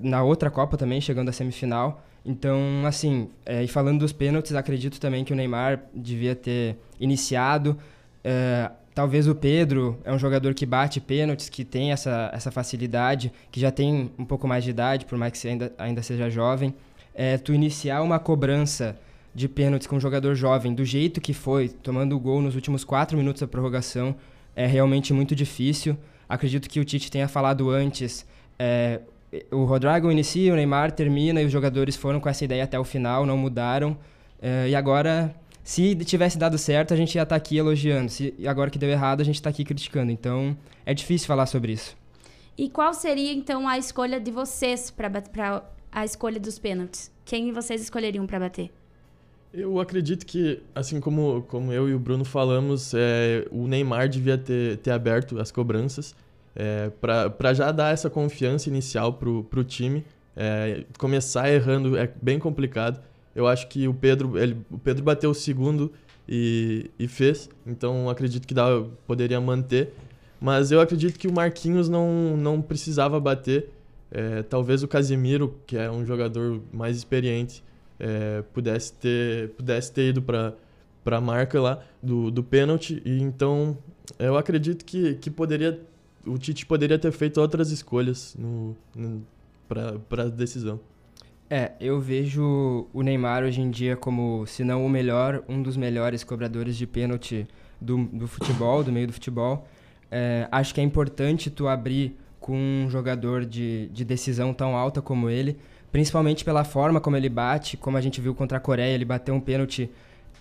na 0.00 0.22
outra 0.22 0.50
Copa 0.50 0.76
também, 0.76 1.00
chegando 1.00 1.30
à 1.30 1.32
semifinal. 1.32 2.00
Então, 2.28 2.84
assim, 2.84 3.30
é, 3.46 3.64
e 3.64 3.68
falando 3.68 4.00
dos 4.00 4.12
pênaltis, 4.12 4.54
acredito 4.54 5.00
também 5.00 5.24
que 5.24 5.32
o 5.32 5.36
Neymar 5.36 5.84
devia 5.94 6.36
ter 6.36 6.76
iniciado. 7.00 7.78
É, 8.22 8.70
talvez 8.94 9.26
o 9.26 9.34
Pedro 9.34 9.98
é 10.04 10.12
um 10.12 10.18
jogador 10.18 10.52
que 10.52 10.66
bate 10.66 11.00
pênaltis, 11.00 11.48
que 11.48 11.64
tem 11.64 11.90
essa, 11.90 12.30
essa 12.34 12.50
facilidade, 12.50 13.32
que 13.50 13.58
já 13.58 13.70
tem 13.70 14.12
um 14.18 14.26
pouco 14.26 14.46
mais 14.46 14.62
de 14.62 14.68
idade, 14.68 15.06
por 15.06 15.16
mais 15.16 15.32
que 15.32 15.48
ainda, 15.48 15.72
ainda 15.78 16.02
seja 16.02 16.28
jovem. 16.28 16.74
É, 17.14 17.38
tu 17.38 17.54
iniciar 17.54 18.02
uma 18.02 18.18
cobrança 18.18 18.94
de 19.34 19.48
pênaltis 19.48 19.86
com 19.86 19.96
um 19.96 20.00
jogador 20.00 20.34
jovem, 20.34 20.74
do 20.74 20.84
jeito 20.84 21.22
que 21.22 21.32
foi, 21.32 21.70
tomando 21.70 22.14
o 22.14 22.20
gol 22.20 22.42
nos 22.42 22.54
últimos 22.54 22.84
quatro 22.84 23.16
minutos 23.16 23.40
da 23.40 23.48
prorrogação, 23.48 24.14
é 24.54 24.66
realmente 24.66 25.14
muito 25.14 25.34
difícil. 25.34 25.96
Acredito 26.28 26.68
que 26.68 26.78
o 26.78 26.84
Tite 26.84 27.10
tenha 27.10 27.26
falado 27.26 27.70
antes. 27.70 28.26
É, 28.58 29.00
o 29.50 29.64
Rodrigo 29.64 30.10
inicia, 30.10 30.52
o 30.52 30.56
Neymar 30.56 30.92
termina 30.92 31.40
e 31.42 31.44
os 31.44 31.52
jogadores 31.52 31.96
foram 31.96 32.20
com 32.20 32.28
essa 32.28 32.44
ideia 32.44 32.64
até 32.64 32.78
o 32.78 32.84
final, 32.84 33.26
não 33.26 33.36
mudaram. 33.36 33.96
É, 34.40 34.68
e 34.68 34.74
agora, 34.74 35.34
se 35.62 35.94
tivesse 35.96 36.38
dado 36.38 36.56
certo, 36.56 36.94
a 36.94 36.96
gente 36.96 37.14
ia 37.14 37.22
estar 37.22 37.34
tá 37.34 37.36
aqui 37.36 37.56
elogiando. 37.56 38.10
Se 38.10 38.34
agora 38.46 38.70
que 38.70 38.78
deu 38.78 38.88
errado, 38.88 39.20
a 39.20 39.24
gente 39.24 39.36
está 39.36 39.50
aqui 39.50 39.64
criticando. 39.64 40.10
Então, 40.10 40.56
é 40.86 40.94
difícil 40.94 41.26
falar 41.26 41.46
sobre 41.46 41.72
isso. 41.72 41.96
E 42.56 42.68
qual 42.68 42.92
seria 42.94 43.32
então 43.32 43.68
a 43.68 43.78
escolha 43.78 44.18
de 44.18 44.30
vocês 44.30 44.90
para 44.90 45.62
a 45.92 46.04
escolha 46.04 46.40
dos 46.40 46.58
pênaltis? 46.58 47.10
Quem 47.24 47.52
vocês 47.52 47.82
escolheriam 47.82 48.26
para 48.26 48.40
bater? 48.40 48.70
Eu 49.52 49.80
acredito 49.80 50.26
que, 50.26 50.62
assim 50.74 51.00
como, 51.00 51.42
como 51.48 51.72
eu 51.72 51.88
e 51.88 51.94
o 51.94 51.98
Bruno 51.98 52.24
falamos, 52.24 52.92
é, 52.94 53.46
o 53.50 53.66
Neymar 53.66 54.08
devia 54.08 54.36
ter, 54.36 54.78
ter 54.78 54.90
aberto 54.90 55.38
as 55.38 55.50
cobranças 55.50 56.14
é, 56.58 56.90
para 56.90 57.54
já 57.54 57.70
dar 57.70 57.92
essa 57.92 58.10
confiança 58.10 58.68
inicial 58.68 59.12
para 59.12 59.30
o 59.30 59.64
time. 59.64 60.04
É, 60.36 60.84
começar 60.98 61.50
errando 61.50 61.96
é 61.96 62.10
bem 62.20 62.38
complicado. 62.40 63.00
Eu 63.34 63.46
acho 63.46 63.68
que 63.68 63.86
o 63.86 63.94
Pedro, 63.94 64.36
ele, 64.36 64.56
o 64.68 64.76
Pedro 64.76 65.04
bateu 65.04 65.30
o 65.30 65.34
segundo 65.34 65.92
e, 66.28 66.90
e 66.98 67.06
fez, 67.06 67.48
então 67.64 68.10
acredito 68.10 68.46
que 68.46 68.52
dá, 68.52 68.84
poderia 69.06 69.40
manter. 69.40 69.94
Mas 70.40 70.72
eu 70.72 70.80
acredito 70.80 71.18
que 71.18 71.28
o 71.28 71.32
Marquinhos 71.32 71.88
não, 71.88 72.36
não 72.36 72.60
precisava 72.60 73.20
bater. 73.20 73.70
É, 74.10 74.42
talvez 74.42 74.82
o 74.82 74.88
Casemiro, 74.88 75.54
que 75.66 75.76
é 75.76 75.90
um 75.90 76.04
jogador 76.04 76.60
mais 76.72 76.96
experiente, 76.96 77.62
é, 78.00 78.42
pudesse, 78.52 78.92
ter, 78.94 79.50
pudesse 79.50 79.92
ter 79.92 80.10
ido 80.10 80.22
para 80.22 80.54
a 81.04 81.20
marca 81.20 81.60
lá 81.60 81.82
do, 82.02 82.30
do 82.30 82.42
pênalti. 82.42 83.00
E 83.04 83.20
então 83.20 83.78
eu 84.18 84.36
acredito 84.36 84.84
que, 84.84 85.14
que 85.14 85.30
poderia 85.30 85.80
o 86.28 86.38
Tite 86.38 86.66
poderia 86.66 86.98
ter 86.98 87.12
feito 87.12 87.40
outras 87.40 87.70
escolhas 87.70 88.36
no, 88.38 88.76
no 88.94 89.26
para 89.68 90.22
a 90.22 90.28
decisão. 90.28 90.80
É, 91.50 91.72
eu 91.80 91.98
vejo 92.00 92.86
o 92.92 93.02
Neymar 93.02 93.42
hoje 93.42 93.60
em 93.60 93.70
dia 93.70 93.96
como, 93.96 94.46
se 94.46 94.62
não 94.62 94.84
o 94.84 94.88
melhor, 94.88 95.42
um 95.48 95.62
dos 95.62 95.76
melhores 95.76 96.22
cobradores 96.22 96.76
de 96.76 96.86
pênalti 96.86 97.46
do, 97.80 98.04
do 98.04 98.26
futebol, 98.26 98.84
do 98.84 98.92
meio 98.92 99.06
do 99.06 99.12
futebol. 99.12 99.66
É, 100.10 100.46
acho 100.50 100.74
que 100.74 100.80
é 100.80 100.84
importante 100.84 101.50
tu 101.50 101.66
abrir 101.66 102.16
com 102.38 102.56
um 102.56 102.90
jogador 102.90 103.44
de, 103.44 103.88
de 103.88 104.04
decisão 104.04 104.52
tão 104.52 104.76
alta 104.76 105.00
como 105.00 105.30
ele, 105.30 105.56
principalmente 105.90 106.44
pela 106.44 106.64
forma 106.64 107.00
como 107.00 107.16
ele 107.16 107.28
bate, 107.28 107.76
como 107.76 107.96
a 107.96 108.00
gente 108.00 108.20
viu 108.20 108.34
contra 108.34 108.58
a 108.58 108.60
Coreia, 108.60 108.94
ele 108.94 109.04
bateu 109.04 109.34
um 109.34 109.40
pênalti 109.40 109.90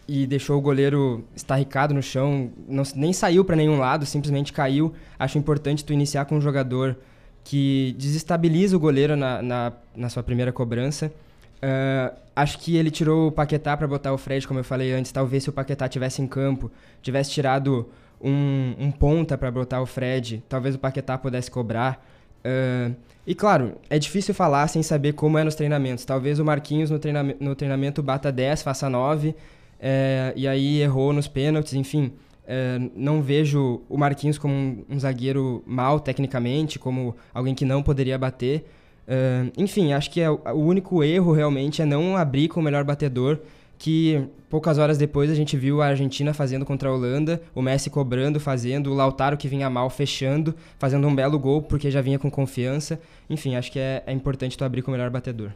e 0.07 0.25
deixou 0.25 0.57
o 0.57 0.61
goleiro 0.61 1.25
estarricado 1.35 1.93
no 1.93 2.01
chão, 2.01 2.49
não, 2.67 2.83
nem 2.95 3.11
saiu 3.11 3.43
para 3.43 3.55
nenhum 3.55 3.77
lado, 3.77 4.05
simplesmente 4.05 4.53
caiu. 4.53 4.93
Acho 5.19 5.37
importante 5.37 5.83
tu 5.83 5.91
iniciar 5.91 6.25
com 6.25 6.37
um 6.37 6.41
jogador 6.41 6.97
que 7.43 7.93
desestabiliza 7.97 8.75
o 8.75 8.79
goleiro 8.79 9.15
na, 9.15 9.41
na, 9.41 9.73
na 9.95 10.09
sua 10.09 10.23
primeira 10.23 10.51
cobrança. 10.51 11.11
Uh, 11.57 12.15
acho 12.35 12.59
que 12.59 12.77
ele 12.77 12.91
tirou 12.91 13.27
o 13.27 13.31
Paquetá 13.31 13.75
para 13.75 13.87
botar 13.87 14.13
o 14.13 14.17
Fred, 14.17 14.47
como 14.47 14.59
eu 14.59 14.63
falei 14.63 14.93
antes. 14.93 15.11
Talvez 15.11 15.43
se 15.43 15.49
o 15.49 15.53
Paquetá 15.53 15.89
tivesse 15.89 16.21
em 16.21 16.27
campo, 16.27 16.71
tivesse 17.01 17.31
tirado 17.31 17.89
um, 18.21 18.75
um 18.79 18.91
ponta 18.91 19.37
para 19.37 19.51
botar 19.51 19.81
o 19.81 19.85
Fred, 19.85 20.43
talvez 20.47 20.75
o 20.75 20.79
Paquetá 20.79 21.17
pudesse 21.17 21.51
cobrar. 21.51 22.05
Uh, 22.45 22.95
e 23.25 23.35
claro, 23.35 23.75
é 23.89 23.99
difícil 23.99 24.33
falar 24.33 24.67
sem 24.67 24.81
saber 24.81 25.13
como 25.13 25.37
é 25.37 25.43
nos 25.43 25.55
treinamentos. 25.55 26.05
Talvez 26.05 26.39
o 26.39 26.45
Marquinhos 26.45 26.89
no, 26.89 26.99
no 27.39 27.55
treinamento 27.55 28.01
bata 28.01 28.31
10, 28.31 28.61
faça 28.61 28.89
9, 28.89 29.35
é, 29.79 30.33
e 30.35 30.47
aí 30.47 30.81
errou 30.81 31.13
nos 31.13 31.27
pênaltis, 31.27 31.73
enfim. 31.73 32.11
É, 32.45 32.79
não 32.95 33.21
vejo 33.21 33.81
o 33.89 33.97
Marquinhos 33.97 34.37
como 34.37 34.53
um, 34.53 34.85
um, 34.89 34.99
zagueiro 34.99 35.61
mal 35.67 35.99
tecnicamente, 35.99 36.79
como 36.79 37.15
alguém 37.33 37.53
que 37.53 37.65
não 37.65 37.83
poderia 37.83 38.17
bater. 38.17 38.65
É, 39.07 39.45
enfim, 39.57 39.93
acho 39.93 40.09
que 40.09 40.21
é, 40.21 40.29
o 40.29 40.53
único 40.53 41.03
erro 41.03 41.33
realmente 41.33 41.81
é 41.81 41.85
não 41.85 42.15
abrir 42.15 42.47
com 42.47 42.59
o 42.59 42.63
melhor 42.63 42.83
batedor, 42.83 43.39
que 43.77 44.27
poucas 44.49 44.77
horas 44.77 44.97
depois 44.97 45.29
a 45.29 45.35
gente 45.35 45.57
viu 45.57 45.81
a 45.81 45.87
Argentina 45.87 46.33
fazendo 46.33 46.65
contra 46.65 46.89
a 46.89 46.93
Holanda, 46.93 47.41
o 47.53 47.61
Messi 47.61 47.89
cobrando, 47.89 48.39
fazendo, 48.39 48.91
o 48.91 48.95
Lautaro 48.95 49.37
que 49.37 49.47
vinha 49.47 49.69
mal 49.69 49.89
fechando, 49.89 50.55
fazendo 50.79 51.05
um 51.07 51.13
belo 51.13 51.37
gol 51.37 51.61
porque 51.61 51.91
já 51.91 52.01
vinha 52.01 52.17
com 52.17 52.31
confiança. 52.31 52.99
Enfim, 53.29 53.55
acho 53.55 53.71
que 53.71 53.79
é, 53.79 54.03
é 54.07 54.13
importante 54.13 54.57
tu 54.57 54.63
abrir 54.63 54.81
com 54.81 54.89
o 54.89 54.93
melhor 54.93 55.09
batedor. 55.09 55.51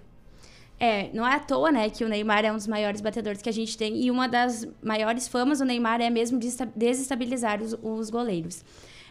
É, 0.83 1.11
não 1.13 1.27
é 1.27 1.35
à 1.35 1.39
toa, 1.39 1.71
né, 1.71 1.91
que 1.91 2.03
o 2.03 2.09
Neymar 2.09 2.43
é 2.43 2.51
um 2.51 2.55
dos 2.55 2.65
maiores 2.65 3.01
batedores 3.01 3.39
que 3.39 3.47
a 3.47 3.53
gente 3.53 3.77
tem 3.77 4.03
e 4.03 4.09
uma 4.09 4.27
das 4.27 4.67
maiores 4.81 5.27
famas 5.27 5.59
do 5.59 5.65
Neymar 5.65 6.01
é 6.01 6.09
mesmo 6.09 6.39
de 6.39 6.49
desestabilizar 6.75 7.61
os, 7.61 7.77
os 7.83 8.09
goleiros. 8.09 8.65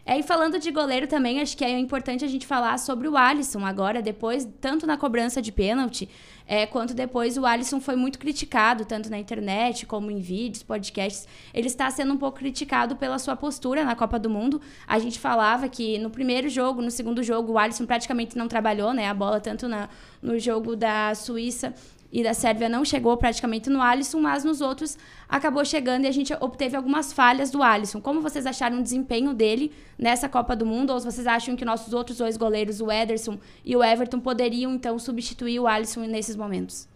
É, 0.04 0.18
e 0.18 0.22
falando 0.24 0.58
de 0.58 0.68
goleiro 0.72 1.06
também, 1.06 1.40
acho 1.40 1.56
que 1.56 1.64
é 1.64 1.78
importante 1.78 2.24
a 2.24 2.28
gente 2.28 2.44
falar 2.44 2.76
sobre 2.76 3.06
o 3.06 3.16
Alisson 3.16 3.64
agora, 3.64 4.02
depois, 4.02 4.48
tanto 4.60 4.84
na 4.84 4.96
cobrança 4.96 5.40
de 5.40 5.52
pênalti, 5.52 6.08
é, 6.50 6.66
quanto 6.66 6.92
depois 6.92 7.38
o 7.38 7.46
Alisson 7.46 7.78
foi 7.78 7.94
muito 7.94 8.18
criticado, 8.18 8.84
tanto 8.84 9.08
na 9.08 9.16
internet 9.16 9.86
como 9.86 10.10
em 10.10 10.18
vídeos, 10.18 10.64
podcasts. 10.64 11.28
Ele 11.54 11.68
está 11.68 11.88
sendo 11.92 12.12
um 12.12 12.16
pouco 12.16 12.38
criticado 12.38 12.96
pela 12.96 13.20
sua 13.20 13.36
postura 13.36 13.84
na 13.84 13.94
Copa 13.94 14.18
do 14.18 14.28
Mundo. 14.28 14.60
A 14.84 14.98
gente 14.98 15.20
falava 15.20 15.68
que 15.68 15.96
no 16.00 16.10
primeiro 16.10 16.48
jogo, 16.48 16.82
no 16.82 16.90
segundo 16.90 17.22
jogo, 17.22 17.52
o 17.52 17.58
Alisson 17.58 17.86
praticamente 17.86 18.36
não 18.36 18.48
trabalhou, 18.48 18.92
né? 18.92 19.06
A 19.06 19.14
bola 19.14 19.38
tanto 19.38 19.68
na, 19.68 19.88
no 20.20 20.40
jogo 20.40 20.74
da 20.74 21.14
Suíça 21.14 21.72
e 22.12 22.22
da 22.22 22.34
Sérvia 22.34 22.68
não 22.68 22.84
chegou 22.84 23.16
praticamente 23.16 23.70
no 23.70 23.80
Alisson, 23.80 24.20
mas 24.20 24.42
nos 24.42 24.60
outros 24.60 24.98
acabou 25.28 25.64
chegando 25.64 26.04
e 26.04 26.08
a 26.08 26.12
gente 26.12 26.34
obteve 26.40 26.76
algumas 26.76 27.12
falhas 27.12 27.50
do 27.50 27.62
Alisson. 27.62 28.00
Como 28.00 28.20
vocês 28.20 28.46
acharam 28.46 28.80
o 28.80 28.82
desempenho 28.82 29.32
dele 29.32 29.72
nessa 29.98 30.28
Copa 30.28 30.56
do 30.56 30.66
Mundo? 30.66 30.92
Ou 30.92 31.00
vocês 31.00 31.26
acham 31.26 31.54
que 31.54 31.64
nossos 31.64 31.92
outros 31.92 32.18
dois 32.18 32.36
goleiros, 32.36 32.80
o 32.80 32.90
Ederson 32.90 33.38
e 33.64 33.76
o 33.76 33.84
Everton, 33.84 34.18
poderiam 34.18 34.74
então 34.74 34.98
substituir 34.98 35.60
o 35.60 35.66
Alisson 35.66 36.00
nesses 36.00 36.34
momentos? 36.34 36.88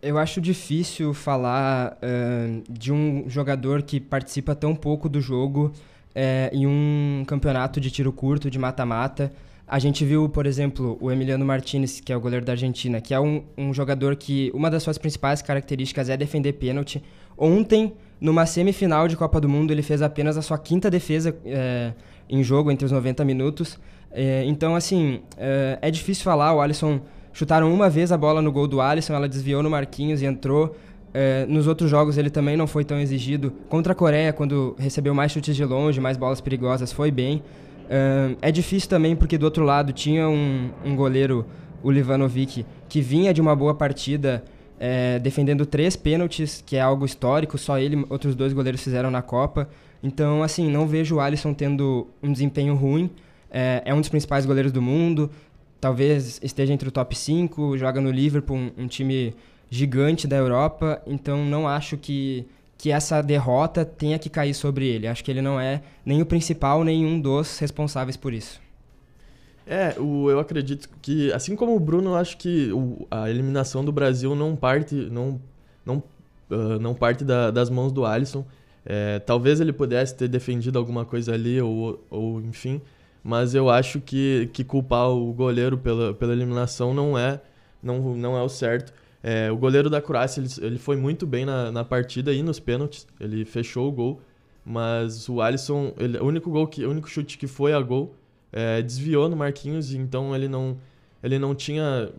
Eu 0.00 0.16
acho 0.16 0.40
difícil 0.40 1.12
falar 1.12 1.98
uh, 1.98 2.62
de 2.72 2.90
um 2.92 3.28
jogador 3.28 3.82
que 3.82 4.00
participa 4.00 4.54
tão 4.54 4.74
pouco 4.74 5.08
do 5.08 5.20
jogo 5.20 5.72
uh, 6.10 6.54
em 6.54 6.66
um 6.66 7.24
campeonato 7.26 7.80
de 7.80 7.90
tiro 7.90 8.12
curto, 8.12 8.50
de 8.50 8.58
mata-mata. 8.58 9.30
A 9.70 9.78
gente 9.78 10.04
viu, 10.04 10.28
por 10.28 10.46
exemplo, 10.46 10.98
o 11.00 11.12
Emiliano 11.12 11.44
Martinez, 11.44 12.00
que 12.00 12.12
é 12.12 12.16
o 12.16 12.20
goleiro 12.20 12.44
da 12.44 12.54
Argentina, 12.54 13.00
que 13.00 13.14
é 13.14 13.20
um, 13.20 13.44
um 13.56 13.72
jogador 13.72 14.16
que 14.16 14.50
uma 14.52 14.68
das 14.68 14.82
suas 14.82 14.98
principais 14.98 15.40
características 15.42 16.08
é 16.08 16.16
defender 16.16 16.54
pênalti. 16.54 17.00
Ontem, 17.38 17.92
numa 18.20 18.46
semifinal 18.46 19.06
de 19.06 19.16
Copa 19.16 19.40
do 19.40 19.48
Mundo, 19.48 19.70
ele 19.70 19.82
fez 19.82 20.02
apenas 20.02 20.36
a 20.36 20.42
sua 20.42 20.58
quinta 20.58 20.90
defesa 20.90 21.36
é, 21.44 21.92
em 22.28 22.42
jogo, 22.42 22.72
entre 22.72 22.84
os 22.84 22.90
90 22.90 23.24
minutos. 23.24 23.78
É, 24.10 24.42
então, 24.44 24.74
assim, 24.74 25.20
é, 25.36 25.78
é, 25.80 25.88
difícil 25.88 26.24
falar. 26.24 26.52
O 26.52 26.60
Alisson 26.60 27.00
chutaram 27.32 27.72
uma 27.72 27.88
vez 27.88 28.10
a 28.10 28.18
bola 28.18 28.42
no 28.42 28.50
gol 28.50 28.66
do 28.66 28.80
Alisson, 28.80 29.14
ela 29.14 29.28
desviou 29.28 29.62
no 29.62 29.70
Marquinhos 29.70 30.20
e 30.20 30.26
entrou. 30.26 30.74
É, 31.14 31.46
nos 31.46 31.68
outros 31.68 31.88
jogos 31.88 32.18
ele 32.18 32.28
também 32.28 32.56
não 32.56 32.66
foi 32.66 32.84
tão 32.84 32.98
exigido. 32.98 33.52
Contra 33.68 33.92
a 33.92 33.94
Coreia, 33.94 34.32
quando 34.32 34.74
recebeu 34.80 35.14
mais 35.14 35.30
chutes 35.30 35.54
de 35.54 35.64
longe, 35.64 36.00
mais 36.00 36.16
bolas 36.16 36.40
perigosas, 36.40 36.92
foi 36.92 37.12
bem. 37.12 37.40
É, 37.92 38.52
difícil 38.52 38.88
também 38.88 39.16
porque 39.16 39.36
do 39.36 39.42
outro 39.42 39.64
lado 39.64 39.92
tinha 39.92 40.28
um, 40.28 40.70
um 40.84 40.94
goleiro, 40.94 41.44
o 41.82 41.90
Livanovic, 41.90 42.64
que 42.88 43.00
vinha 43.00 43.34
de 43.34 43.40
uma 43.40 43.56
boa 43.56 43.74
partida 43.74 44.44
é, 44.78 45.18
defendendo 45.18 45.66
três 45.66 45.96
pênaltis, 45.96 46.62
que 46.64 46.76
é 46.76 46.80
algo 46.80 47.04
histórico, 47.04 47.58
só 47.58 47.78
ele 47.78 48.04
outros 48.08 48.34
dois 48.36 48.52
goleiros 48.52 48.82
fizeram 48.82 49.10
na 49.10 49.22
Copa. 49.22 49.68
Então, 50.02 50.42
assim, 50.42 50.70
não 50.70 50.86
vejo 50.86 51.16
o 51.16 51.20
Alisson 51.20 51.52
tendo 51.52 52.06
um 52.22 52.32
desempenho 52.32 52.74
ruim. 52.74 53.10
É, 53.50 53.82
é 53.84 53.92
um 53.92 54.00
dos 54.00 54.08
principais 54.08 54.46
goleiros 54.46 54.70
do 54.70 54.80
mundo, 54.80 55.28
talvez 55.80 56.38
esteja 56.42 56.72
entre 56.72 56.88
o 56.88 56.92
top 56.92 57.16
5, 57.18 57.76
joga 57.76 58.00
no 58.00 58.10
Liverpool, 58.10 58.56
um, 58.56 58.70
um 58.78 58.86
time 58.86 59.34
gigante 59.68 60.26
da 60.26 60.36
Europa, 60.36 61.02
então 61.06 61.44
não 61.44 61.66
acho 61.66 61.96
que, 61.96 62.46
que 62.80 62.90
essa 62.90 63.20
derrota 63.22 63.84
tenha 63.84 64.18
que 64.18 64.30
cair 64.30 64.54
sobre 64.54 64.86
ele. 64.86 65.06
Acho 65.06 65.22
que 65.22 65.30
ele 65.30 65.42
não 65.42 65.60
é 65.60 65.82
nem 66.04 66.22
o 66.22 66.26
principal, 66.26 66.82
nem 66.82 67.04
um 67.04 67.20
dos 67.20 67.58
responsáveis 67.58 68.16
por 68.16 68.32
isso. 68.32 68.58
É, 69.66 69.94
o, 70.00 70.30
eu 70.30 70.40
acredito 70.40 70.88
que, 71.02 71.30
assim 71.32 71.54
como 71.54 71.76
o 71.76 71.78
Bruno, 71.78 72.14
acho 72.14 72.38
que 72.38 72.72
o, 72.72 73.06
a 73.10 73.28
eliminação 73.28 73.84
do 73.84 73.92
Brasil 73.92 74.34
não 74.34 74.56
parte, 74.56 74.94
não, 74.94 75.38
não, 75.84 76.02
uh, 76.50 76.78
não 76.80 76.94
parte 76.94 77.22
da, 77.22 77.50
das 77.50 77.68
mãos 77.68 77.92
do 77.92 78.06
Alisson. 78.06 78.46
É, 78.84 79.18
talvez 79.18 79.60
ele 79.60 79.74
pudesse 79.74 80.16
ter 80.16 80.26
defendido 80.26 80.78
alguma 80.78 81.04
coisa 81.04 81.34
ali, 81.34 81.60
ou, 81.60 82.02
ou 82.08 82.40
enfim, 82.40 82.80
mas 83.22 83.54
eu 83.54 83.68
acho 83.68 84.00
que, 84.00 84.48
que 84.54 84.64
culpar 84.64 85.10
o 85.10 85.32
goleiro 85.34 85.76
pela, 85.76 86.14
pela 86.14 86.32
eliminação 86.32 86.94
não 86.94 87.16
é, 87.16 87.42
não, 87.82 88.16
não 88.16 88.38
é 88.38 88.42
o 88.42 88.48
certo. 88.48 88.92
É, 89.22 89.50
o 89.50 89.56
goleiro 89.56 89.90
da 89.90 90.00
Croácia 90.00 90.40
ele, 90.40 90.48
ele 90.62 90.78
foi 90.78 90.96
muito 90.96 91.26
bem 91.26 91.44
na, 91.44 91.70
na 91.70 91.84
partida 91.84 92.32
e 92.32 92.42
nos 92.42 92.58
pênaltis, 92.58 93.06
ele 93.18 93.44
fechou 93.44 93.88
o 93.88 93.92
gol, 93.92 94.20
mas 94.64 95.28
o 95.28 95.40
Alisson, 95.40 95.92
ele, 95.98 96.18
o 96.18 96.24
único 96.24 96.50
gol 96.50 96.66
que, 96.66 96.84
o 96.84 96.90
único 96.90 97.08
chute 97.08 97.36
que 97.36 97.46
foi 97.46 97.72
a 97.72 97.80
gol, 97.80 98.14
é, 98.52 98.80
desviou 98.82 99.28
no 99.28 99.36
Marquinhos, 99.36 99.92
então 99.92 100.34
ele 100.34 100.48
não, 100.48 100.78
ele 101.22 101.38
não 101.38 101.54
tinha 101.54 102.10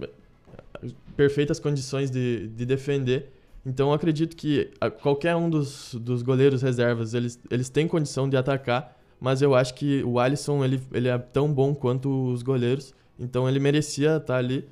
perfeitas 1.15 1.59
condições 1.59 2.09
de, 2.09 2.47
de 2.49 2.65
defender. 2.65 3.31
Então 3.65 3.93
acredito 3.93 4.35
que 4.35 4.71
qualquer 5.01 5.35
um 5.35 5.49
dos, 5.49 5.93
dos 5.95 6.21
goleiros 6.21 6.61
reservas, 6.61 7.13
eles, 7.13 7.39
eles 7.49 7.69
têm 7.69 7.87
condição 7.87 8.27
de 8.27 8.35
atacar, 8.35 8.97
mas 9.19 9.41
eu 9.41 9.53
acho 9.53 9.75
que 9.75 10.03
o 10.03 10.19
Alisson 10.19 10.65
ele, 10.65 10.81
ele 10.91 11.07
é 11.07 11.17
tão 11.17 11.51
bom 11.53 11.75
quanto 11.75 12.31
os 12.31 12.41
goleiros, 12.41 12.93
então 13.19 13.47
ele 13.47 13.59
merecia 13.59 14.17
estar 14.17 14.37
ali. 14.37 14.67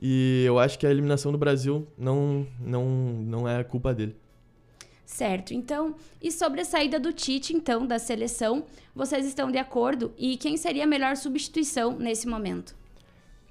E 0.00 0.44
eu 0.46 0.58
acho 0.58 0.78
que 0.78 0.86
a 0.86 0.90
eliminação 0.90 1.32
do 1.32 1.38
Brasil 1.38 1.86
não, 1.96 2.46
não, 2.60 2.84
não 2.84 3.48
é 3.48 3.62
culpa 3.62 3.94
dele. 3.94 4.16
Certo. 5.04 5.52
Então, 5.52 5.94
e 6.20 6.32
sobre 6.32 6.62
a 6.62 6.64
saída 6.64 6.98
do 6.98 7.12
Tite, 7.12 7.54
então, 7.54 7.86
da 7.86 7.98
seleção, 7.98 8.64
vocês 8.94 9.26
estão 9.26 9.50
de 9.50 9.58
acordo? 9.58 10.12
E 10.16 10.36
quem 10.36 10.56
seria 10.56 10.84
a 10.84 10.86
melhor 10.86 11.16
substituição 11.16 11.98
nesse 11.98 12.26
momento? 12.26 12.74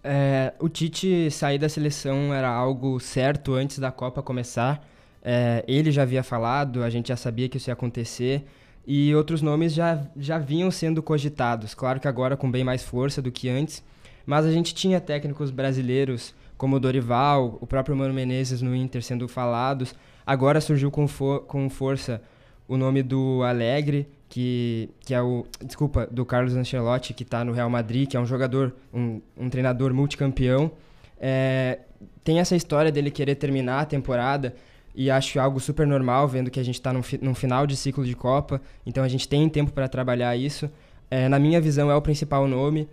É, 0.04 0.54
o 0.60 0.68
Tite 0.68 1.30
sair 1.30 1.60
da 1.60 1.70
seleção 1.70 2.34
era 2.34 2.50
algo 2.50 3.00
certo 3.00 3.54
antes 3.54 3.78
da 3.78 3.92
Copa 3.92 4.24
começar. 4.24 4.88
É, 5.24 5.64
ele 5.68 5.92
já 5.92 6.02
havia 6.02 6.24
falado, 6.24 6.84
a 6.84 6.90
gente 6.90 7.10
já 7.10 7.16
sabia 7.16 7.48
que 7.48 7.58
isso 7.58 7.70
ia 7.70 7.74
acontecer 7.74 8.44
e 8.86 9.14
outros 9.14 9.42
nomes 9.42 9.74
já, 9.74 10.02
já 10.18 10.38
vinham 10.38 10.72
sendo 10.72 11.04
cogitados. 11.04 11.74
Claro 11.74 12.00
que 12.00 12.08
agora 12.08 12.36
com 12.36 12.50
bem 12.50 12.64
mais 12.64 12.84
força 12.84 13.22
do 13.22 13.32
que 13.32 13.48
antes, 13.48 13.84
mas 14.26 14.46
a 14.46 14.52
gente 14.52 14.74
tinha 14.74 15.00
técnicos 15.00 15.52
brasileiros 15.52 16.34
como 16.58 16.76
o 16.76 16.80
Dorival, 16.80 17.58
o 17.60 17.66
próprio 17.66 17.96
Mano 17.96 18.14
Menezes 18.14 18.62
no 18.62 18.76
Inter 18.76 19.02
sendo 19.02 19.28
falados. 19.28 19.96
Agora 20.26 20.62
surgiu 20.62 20.92
com, 20.92 21.08
com 21.08 21.70
força 21.70 22.22
o 22.68 22.78
nome 22.78 23.02
do 23.02 23.42
Alegre, 23.44 24.08
que, 24.30 24.90
que 25.02 25.14
é 25.14 25.22
o. 25.22 25.46
Desculpa, 25.66 26.08
do 26.10 26.26
Carlos 26.26 26.56
Ancelotti, 26.56 27.14
que 27.14 27.24
está 27.24 27.44
no 27.44 27.52
Real 27.52 27.70
Madrid, 27.70 28.08
que 28.08 28.16
é 28.16 28.20
um 28.20 28.26
jogador, 28.26 28.74
um, 28.94 29.20
um 29.36 29.50
treinador 29.50 29.94
multicampeão. 29.94 30.72
É, 31.20 31.80
tem 32.24 32.40
essa 32.40 32.56
história 32.56 32.92
dele 32.92 33.12
querer 33.12 33.36
terminar 33.36 33.82
a 33.82 33.86
temporada 33.86 34.56
e 34.96 35.10
acho 35.10 35.40
algo 35.40 35.60
super 35.60 35.86
normal, 35.86 36.28
vendo 36.28 36.50
que 36.50 36.60
a 36.60 36.64
gente 36.64 36.76
está 36.76 36.94
num, 36.94 37.02
num, 37.22 37.36
final 37.36 37.66
de 37.66 37.76
ciclo 37.76 38.06
de 38.06 38.16
Copa, 38.16 38.62
então 38.86 39.04
a 39.04 39.08
gente 39.08 39.28
tem 39.28 39.48
tempo 39.50 39.72
para 39.72 39.88
trabalhar 39.88 40.36
isso. 40.36 40.70
É, 41.10 41.28
na 41.28 41.40
minha 41.40 41.60
visão, 41.60 41.92
é 41.92 41.96
o 41.96 42.02
principal 42.02 42.48
nome. 42.48 42.88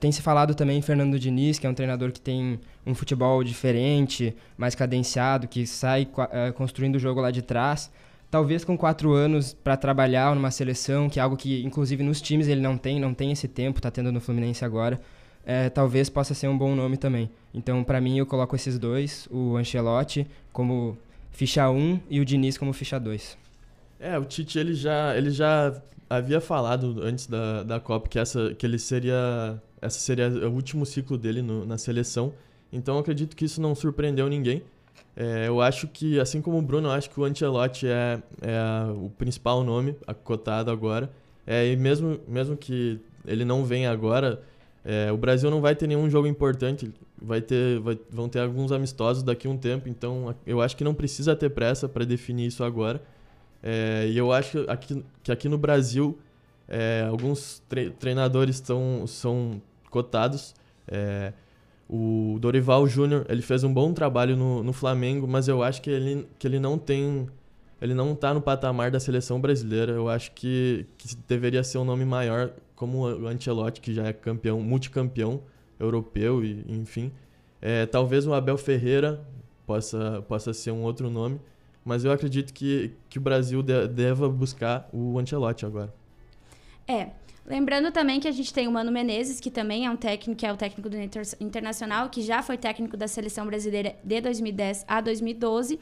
Tem 0.00 0.12
se 0.12 0.20
falado 0.20 0.54
também 0.54 0.82
Fernando 0.82 1.18
Diniz, 1.18 1.58
que 1.58 1.66
é 1.66 1.70
um 1.70 1.74
treinador 1.74 2.12
que 2.12 2.20
tem 2.20 2.58
um 2.86 2.94
futebol 2.94 3.42
diferente, 3.42 4.34
mais 4.56 4.74
cadenciado, 4.74 5.48
que 5.48 5.66
sai 5.66 6.08
é, 6.30 6.52
construindo 6.52 6.96
o 6.96 6.98
jogo 6.98 7.20
lá 7.20 7.30
de 7.30 7.42
trás. 7.42 7.90
Talvez 8.30 8.64
com 8.64 8.76
quatro 8.76 9.12
anos 9.12 9.54
para 9.54 9.76
trabalhar 9.76 10.34
numa 10.34 10.50
seleção, 10.50 11.08
que 11.08 11.18
é 11.18 11.22
algo 11.22 11.36
que, 11.36 11.64
inclusive, 11.64 12.02
nos 12.02 12.20
times 12.20 12.46
ele 12.46 12.60
não 12.60 12.76
tem, 12.76 13.00
não 13.00 13.14
tem 13.14 13.32
esse 13.32 13.48
tempo, 13.48 13.78
está 13.78 13.90
tendo 13.90 14.12
no 14.12 14.20
Fluminense 14.20 14.64
agora. 14.64 15.00
Talvez 15.72 16.10
possa 16.10 16.34
ser 16.34 16.46
um 16.46 16.58
bom 16.58 16.74
nome 16.74 16.98
também. 16.98 17.30
Então, 17.54 17.82
para 17.82 18.02
mim, 18.02 18.18
eu 18.18 18.26
coloco 18.26 18.54
esses 18.54 18.78
dois, 18.78 19.26
o 19.30 19.56
Ancelotti 19.56 20.26
como 20.52 20.98
ficha 21.30 21.70
1 21.70 22.00
e 22.10 22.20
o 22.20 22.24
Diniz 22.24 22.58
como 22.58 22.72
ficha 22.74 22.98
2. 22.98 23.38
É, 24.00 24.18
o 24.18 24.24
Tite 24.24 24.58
ele 24.58 24.74
já, 24.74 25.16
ele 25.16 25.30
já 25.30 25.74
havia 26.08 26.40
falado 26.40 27.02
antes 27.02 27.26
da, 27.26 27.62
da 27.62 27.80
Copa 27.80 28.08
que, 28.08 28.18
essa, 28.18 28.54
que 28.54 28.64
ele 28.66 28.78
seria. 28.78 29.60
Essa 29.80 29.98
seria 30.00 30.28
o 30.28 30.52
último 30.52 30.84
ciclo 30.84 31.16
dele 31.16 31.40
no, 31.42 31.64
na 31.64 31.78
seleção. 31.78 32.32
Então 32.72 32.98
acredito 32.98 33.36
que 33.36 33.44
isso 33.44 33.60
não 33.60 33.74
surpreendeu 33.74 34.28
ninguém. 34.28 34.62
É, 35.16 35.48
eu 35.48 35.60
acho 35.60 35.88
que, 35.88 36.18
assim 36.20 36.40
como 36.40 36.58
o 36.58 36.62
Bruno, 36.62 36.90
acho 36.90 37.10
que 37.10 37.18
o 37.18 37.24
Ancelotti 37.24 37.86
é, 37.86 38.20
é 38.42 38.90
o 38.90 39.10
principal 39.10 39.62
nome 39.64 39.96
acotado 40.06 40.70
agora. 40.70 41.10
É, 41.46 41.70
e 41.70 41.76
mesmo, 41.76 42.20
mesmo 42.26 42.56
que 42.56 43.00
ele 43.26 43.44
não 43.44 43.64
venha 43.64 43.90
agora, 43.90 44.42
é, 44.84 45.10
o 45.10 45.16
Brasil 45.16 45.50
não 45.50 45.60
vai 45.60 45.74
ter 45.74 45.86
nenhum 45.86 46.10
jogo 46.10 46.26
importante 46.26 46.92
vai 47.20 47.40
ter, 47.40 47.78
vai, 47.80 47.98
vão 48.10 48.28
ter 48.28 48.40
alguns 48.40 48.72
amistosos 48.72 49.22
daqui 49.22 49.46
a 49.46 49.50
um 49.50 49.56
tempo, 49.56 49.88
então 49.88 50.34
eu 50.46 50.60
acho 50.60 50.76
que 50.76 50.84
não 50.84 50.94
precisa 50.94 51.34
ter 51.34 51.50
pressa 51.50 51.88
para 51.88 52.04
definir 52.04 52.46
isso 52.46 52.62
agora. 52.64 53.02
É, 53.62 54.06
e 54.08 54.16
eu 54.16 54.32
acho 54.32 54.64
que 54.64 54.70
aqui, 54.70 55.04
que 55.22 55.32
aqui 55.32 55.48
no 55.48 55.58
Brasil 55.58 56.18
é, 56.68 57.06
alguns 57.08 57.62
tre 57.68 57.90
treinadores 57.90 58.60
tão, 58.60 59.06
são 59.06 59.60
cotados. 59.90 60.54
É, 60.86 61.32
o 61.88 62.38
Dorival 62.40 62.86
Júnior 62.86 63.24
ele 63.28 63.42
fez 63.42 63.64
um 63.64 63.72
bom 63.72 63.92
trabalho 63.92 64.36
no, 64.36 64.62
no 64.62 64.72
Flamengo, 64.72 65.26
mas 65.26 65.48
eu 65.48 65.62
acho 65.62 65.80
que 65.80 65.90
ele, 65.90 66.28
que 66.38 66.46
ele 66.46 66.58
não 66.58 66.78
tem 66.78 67.28
ele 67.80 67.94
não 67.94 68.12
está 68.12 68.34
no 68.34 68.40
patamar 68.40 68.90
da 68.90 68.98
seleção 68.98 69.40
brasileira. 69.40 69.92
Eu 69.92 70.08
acho 70.08 70.32
que, 70.32 70.86
que 70.98 71.14
deveria 71.28 71.62
ser 71.62 71.78
um 71.78 71.84
nome 71.84 72.04
maior, 72.04 72.50
como 72.74 73.06
o 73.06 73.26
Ancelotti, 73.28 73.80
que 73.80 73.94
já 73.94 74.06
é 74.06 74.12
campeão, 74.12 74.60
multicampeão 74.60 75.40
europeu, 75.78 76.44
e 76.44 76.64
enfim. 76.68 77.12
É, 77.60 77.86
talvez 77.86 78.26
o 78.26 78.34
Abel 78.34 78.58
Ferreira 78.58 79.20
possa, 79.66 80.24
possa 80.26 80.52
ser 80.52 80.72
um 80.72 80.82
outro 80.82 81.08
nome, 81.08 81.40
mas 81.88 82.04
eu 82.04 82.12
acredito 82.12 82.52
que, 82.52 82.92
que 83.08 83.18
o 83.18 83.20
Brasil 83.20 83.62
de, 83.62 83.88
deva 83.88 84.28
buscar 84.28 84.88
o 84.92 85.18
Ancelotti 85.18 85.64
agora. 85.64 85.92
É, 86.86 87.08
Lembrando 87.46 87.90
também 87.90 88.20
que 88.20 88.28
a 88.28 88.30
gente 88.30 88.52
tem 88.52 88.68
o 88.68 88.70
Mano 88.70 88.92
Menezes, 88.92 89.40
que 89.40 89.50
também 89.50 89.86
é 89.86 89.90
um 89.90 89.96
técnico, 89.96 90.38
que 90.38 90.44
é 90.44 90.52
o 90.52 90.56
técnico 90.56 90.90
do 90.90 91.00
Inter 91.00 91.22
Internacional, 91.40 92.10
que 92.10 92.20
já 92.20 92.42
foi 92.42 92.58
técnico 92.58 92.94
da 92.94 93.08
seleção 93.08 93.46
brasileira 93.46 93.96
de 94.04 94.20
2010 94.20 94.84
a 94.86 95.00
2012. 95.00 95.80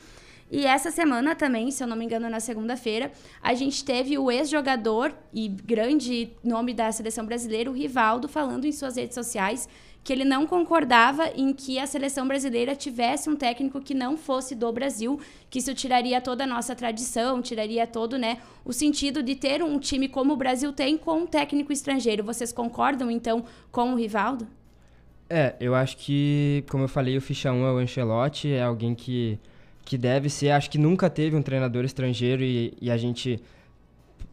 E 0.48 0.64
essa 0.64 0.92
semana 0.92 1.34
também, 1.34 1.72
se 1.72 1.82
eu 1.82 1.88
não 1.88 1.96
me 1.96 2.04
engano, 2.04 2.30
na 2.30 2.38
segunda-feira, 2.38 3.10
a 3.42 3.52
gente 3.54 3.84
teve 3.84 4.16
o 4.16 4.30
ex-jogador 4.30 5.12
e 5.34 5.48
grande 5.48 6.30
nome 6.44 6.72
da 6.72 6.92
seleção 6.92 7.26
brasileira, 7.26 7.68
o 7.68 7.74
Rivaldo, 7.74 8.28
falando 8.28 8.64
em 8.64 8.70
suas 8.70 8.94
redes 8.94 9.16
sociais 9.16 9.68
que 10.06 10.12
ele 10.12 10.24
não 10.24 10.46
concordava 10.46 11.32
em 11.34 11.52
que 11.52 11.80
a 11.80 11.86
seleção 11.86 12.28
brasileira 12.28 12.76
tivesse 12.76 13.28
um 13.28 13.34
técnico 13.34 13.80
que 13.80 13.92
não 13.92 14.16
fosse 14.16 14.54
do 14.54 14.70
Brasil, 14.70 15.18
que 15.50 15.58
isso 15.58 15.74
tiraria 15.74 16.20
toda 16.20 16.44
a 16.44 16.46
nossa 16.46 16.76
tradição, 16.76 17.42
tiraria 17.42 17.84
todo, 17.88 18.16
né, 18.16 18.38
o 18.64 18.72
sentido 18.72 19.20
de 19.20 19.34
ter 19.34 19.64
um 19.64 19.80
time 19.80 20.06
como 20.06 20.32
o 20.32 20.36
Brasil 20.36 20.72
tem 20.72 20.96
com 20.96 21.22
um 21.22 21.26
técnico 21.26 21.72
estrangeiro. 21.72 22.22
Vocês 22.22 22.52
concordam 22.52 23.10
então 23.10 23.44
com 23.72 23.94
o 23.94 23.96
Rivaldo? 23.96 24.46
É, 25.28 25.56
eu 25.58 25.74
acho 25.74 25.96
que, 25.96 26.62
como 26.70 26.84
eu 26.84 26.88
falei, 26.88 27.16
o 27.16 27.20
ficha 27.20 27.50
1 27.50 27.66
é 27.66 27.72
o 27.72 27.78
Ancelotti, 27.78 28.52
é 28.52 28.62
alguém 28.62 28.94
que 28.94 29.40
que 29.84 29.96
deve 29.96 30.28
ser, 30.28 30.50
acho 30.50 30.68
que 30.68 30.78
nunca 30.78 31.08
teve 31.08 31.36
um 31.36 31.42
treinador 31.42 31.84
estrangeiro 31.84 32.42
e, 32.42 32.74
e 32.80 32.90
a 32.90 32.96
gente 32.96 33.40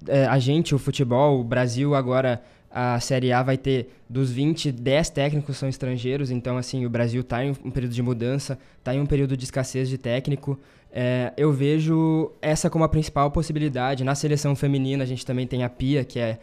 é, 0.07 0.25
a 0.25 0.37
gente, 0.37 0.75
o 0.75 0.79
futebol, 0.79 1.39
o 1.39 1.43
Brasil 1.43 1.95
agora 1.95 2.43
a 2.75 2.99
Série 2.99 3.31
A 3.31 3.43
vai 3.43 3.55
ter 3.55 3.89
dos 4.09 4.31
20, 4.31 4.71
10 4.71 5.09
técnicos 5.11 5.57
são 5.57 5.69
estrangeiros, 5.69 6.31
então 6.31 6.57
assim, 6.57 6.87
o 6.87 6.89
Brasil 6.89 7.21
está 7.21 7.45
em 7.45 7.51
um 7.63 7.69
período 7.69 7.93
de 7.93 8.01
mudança, 8.01 8.57
está 8.79 8.95
em 8.95 8.99
um 8.99 9.05
período 9.05 9.37
de 9.37 9.43
escassez 9.43 9.87
de 9.87 9.95
técnico. 9.95 10.59
É, 10.91 11.31
eu 11.37 11.51
vejo 11.51 12.31
essa 12.41 12.71
como 12.71 12.83
a 12.83 12.89
principal 12.89 13.29
possibilidade. 13.29 14.03
Na 14.03 14.15
seleção 14.15 14.55
feminina 14.55 15.03
a 15.03 15.05
gente 15.05 15.23
também 15.23 15.45
tem 15.45 15.63
a 15.63 15.69
Pia, 15.69 16.03
que 16.03 16.19
é, 16.19 16.39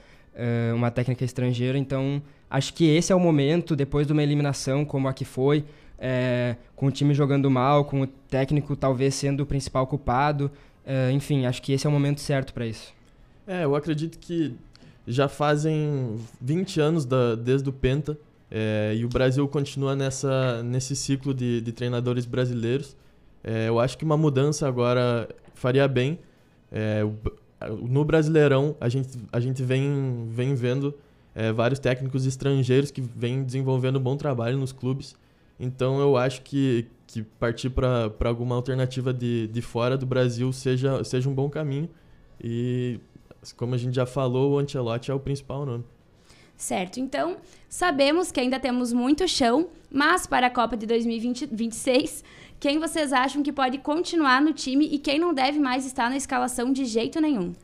uma 0.72 0.88
técnica 0.88 1.24
estrangeira, 1.24 1.76
então 1.76 2.22
acho 2.48 2.72
que 2.74 2.88
esse 2.88 3.12
é 3.12 3.16
o 3.16 3.20
momento, 3.20 3.74
depois 3.74 4.06
de 4.06 4.12
uma 4.12 4.22
eliminação 4.22 4.84
como 4.84 5.08
a 5.08 5.12
que 5.12 5.24
foi, 5.24 5.64
é, 5.98 6.54
com 6.76 6.86
o 6.86 6.92
time 6.92 7.12
jogando 7.12 7.50
mal, 7.50 7.84
com 7.84 8.02
o 8.02 8.06
técnico 8.06 8.76
talvez 8.76 9.16
sendo 9.16 9.40
o 9.40 9.46
principal 9.46 9.84
culpado. 9.84 10.48
É, 10.86 11.10
enfim, 11.10 11.44
acho 11.44 11.60
que 11.60 11.72
esse 11.72 11.88
é 11.88 11.90
o 11.90 11.92
momento 11.92 12.20
certo 12.20 12.54
para 12.54 12.66
isso. 12.66 12.94
É, 13.48 13.64
eu 13.64 13.74
acredito 13.74 14.16
que 14.16 14.54
já 15.06 15.28
fazem 15.28 16.16
20 16.40 16.80
anos 16.80 17.04
da, 17.04 17.34
desde 17.34 17.68
o 17.68 17.72
Penta 17.72 18.18
é, 18.50 18.94
e 18.96 19.04
o 19.04 19.08
Brasil 19.08 19.46
continua 19.48 19.94
nessa, 19.94 20.62
nesse 20.62 20.96
ciclo 20.96 21.32
de, 21.32 21.60
de 21.60 21.72
treinadores 21.72 22.26
brasileiros. 22.26 22.96
É, 23.42 23.68
eu 23.68 23.78
acho 23.78 23.96
que 23.96 24.04
uma 24.04 24.16
mudança 24.16 24.66
agora 24.66 25.28
faria 25.54 25.86
bem. 25.86 26.18
É, 26.70 27.02
no 27.82 28.04
Brasileirão, 28.04 28.76
a 28.80 28.88
gente, 28.88 29.18
a 29.32 29.40
gente 29.40 29.62
vem, 29.62 30.28
vem 30.30 30.54
vendo 30.54 30.94
vários 31.54 31.78
técnicos 31.78 32.26
estrangeiros 32.26 32.90
que 32.90 33.00
vêm 33.00 33.44
desenvolvendo 33.44 33.98
um 33.98 34.02
bom 34.02 34.16
trabalho 34.16 34.58
nos 34.58 34.72
clubes. 34.72 35.14
Então 35.60 36.00
eu 36.00 36.16
acho 36.16 36.40
que, 36.40 36.86
que 37.06 37.22
partir 37.22 37.68
para 37.68 38.10
alguma 38.24 38.54
alternativa 38.54 39.12
de, 39.12 39.46
de 39.48 39.60
fora 39.60 39.96
do 39.96 40.06
Brasil 40.06 40.50
seja, 40.52 41.04
seja 41.04 41.28
um 41.28 41.34
bom 41.34 41.50
caminho. 41.50 41.88
E 42.42 42.98
como 43.56 43.74
a 43.74 43.78
gente 43.78 43.94
já 43.94 44.06
falou, 44.06 44.52
o 44.52 44.58
Ancelotti 44.58 45.10
é 45.10 45.14
o 45.14 45.20
principal 45.20 45.64
nome. 45.64 45.84
Certo, 46.56 47.00
então 47.00 47.38
sabemos 47.68 48.30
que 48.30 48.38
ainda 48.38 48.60
temos 48.60 48.92
muito 48.92 49.26
chão, 49.26 49.68
mas 49.90 50.26
para 50.26 50.48
a 50.48 50.50
Copa 50.50 50.76
de 50.76 50.84
2026, 50.86 52.22
quem 52.58 52.78
vocês 52.78 53.14
acham 53.14 53.42
que 53.42 53.50
pode 53.50 53.78
continuar 53.78 54.42
no 54.42 54.52
time 54.52 54.86
e 54.86 54.98
quem 54.98 55.18
não 55.18 55.32
deve 55.32 55.58
mais 55.58 55.86
estar 55.86 56.10
na 56.10 56.16
escalação 56.18 56.70
de 56.70 56.84
jeito 56.84 57.18
nenhum? 57.18 57.54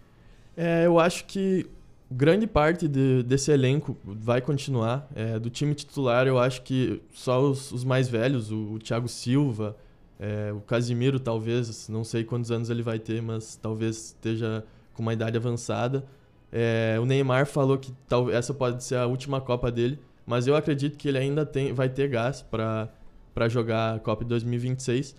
É, 0.57 0.87
eu 0.87 0.99
acho 0.99 1.27
que 1.27 1.67
grande 2.11 2.47
parte 2.47 2.89
de, 2.89 3.23
desse 3.23 3.51
elenco 3.51 3.97
vai 4.03 4.41
continuar. 4.41 5.07
É, 5.15 5.39
do 5.39 5.51
time 5.51 5.75
titular, 5.75 6.27
eu 6.27 6.39
acho 6.39 6.63
que 6.63 7.03
só 7.13 7.43
os, 7.43 7.73
os 7.73 7.85
mais 7.85 8.09
velhos, 8.09 8.51
o, 8.51 8.73
o 8.73 8.79
Thiago 8.79 9.09
Silva, 9.09 9.77
é, 10.19 10.53
o 10.53 10.61
Casimiro, 10.61 11.21
talvez, 11.21 11.89
não 11.89 12.05
sei 12.05 12.25
quantos 12.25 12.51
anos 12.51 12.71
ele 12.71 12.83
vai 12.83 12.99
ter, 12.99 13.21
mas 13.21 13.57
talvez 13.57 13.97
esteja 13.97 14.65
com 14.97 15.03
uma 15.03 15.13
idade 15.13 15.37
avançada. 15.37 16.05
É, 16.51 16.97
o 17.01 17.05
Neymar 17.05 17.47
falou 17.47 17.77
que 17.77 17.93
tal, 18.09 18.31
essa 18.31 18.55
pode 18.55 18.83
ser 18.83 18.97
a 18.97 19.07
última 19.07 19.41
Copa 19.41 19.71
dele, 19.71 19.99
mas 20.27 20.47
eu 20.47 20.57
acredito 20.57 20.97
que 20.97 21.07
ele 21.09 21.19
ainda 21.19 21.45
tem, 21.45 21.73
vai 21.73 21.89
ter 21.89 22.09
gás 22.09 22.43
para 22.43 23.49
jogar 23.49 23.97
a 23.97 23.99
Copa 23.99 24.25
de 24.25 24.31
2026. 24.31 25.15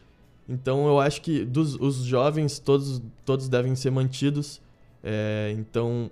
Então 0.50 0.88
eu 0.88 1.00
acho 1.00 1.22
que 1.22 1.46
dos 1.46 1.76
os 1.76 1.98
jovens 1.98 2.58
todos, 2.58 3.02
todos 3.26 3.48
devem 3.48 3.76
ser 3.76 3.92
mantidos. 3.92 4.62
É, 5.04 5.54
então 5.58 6.10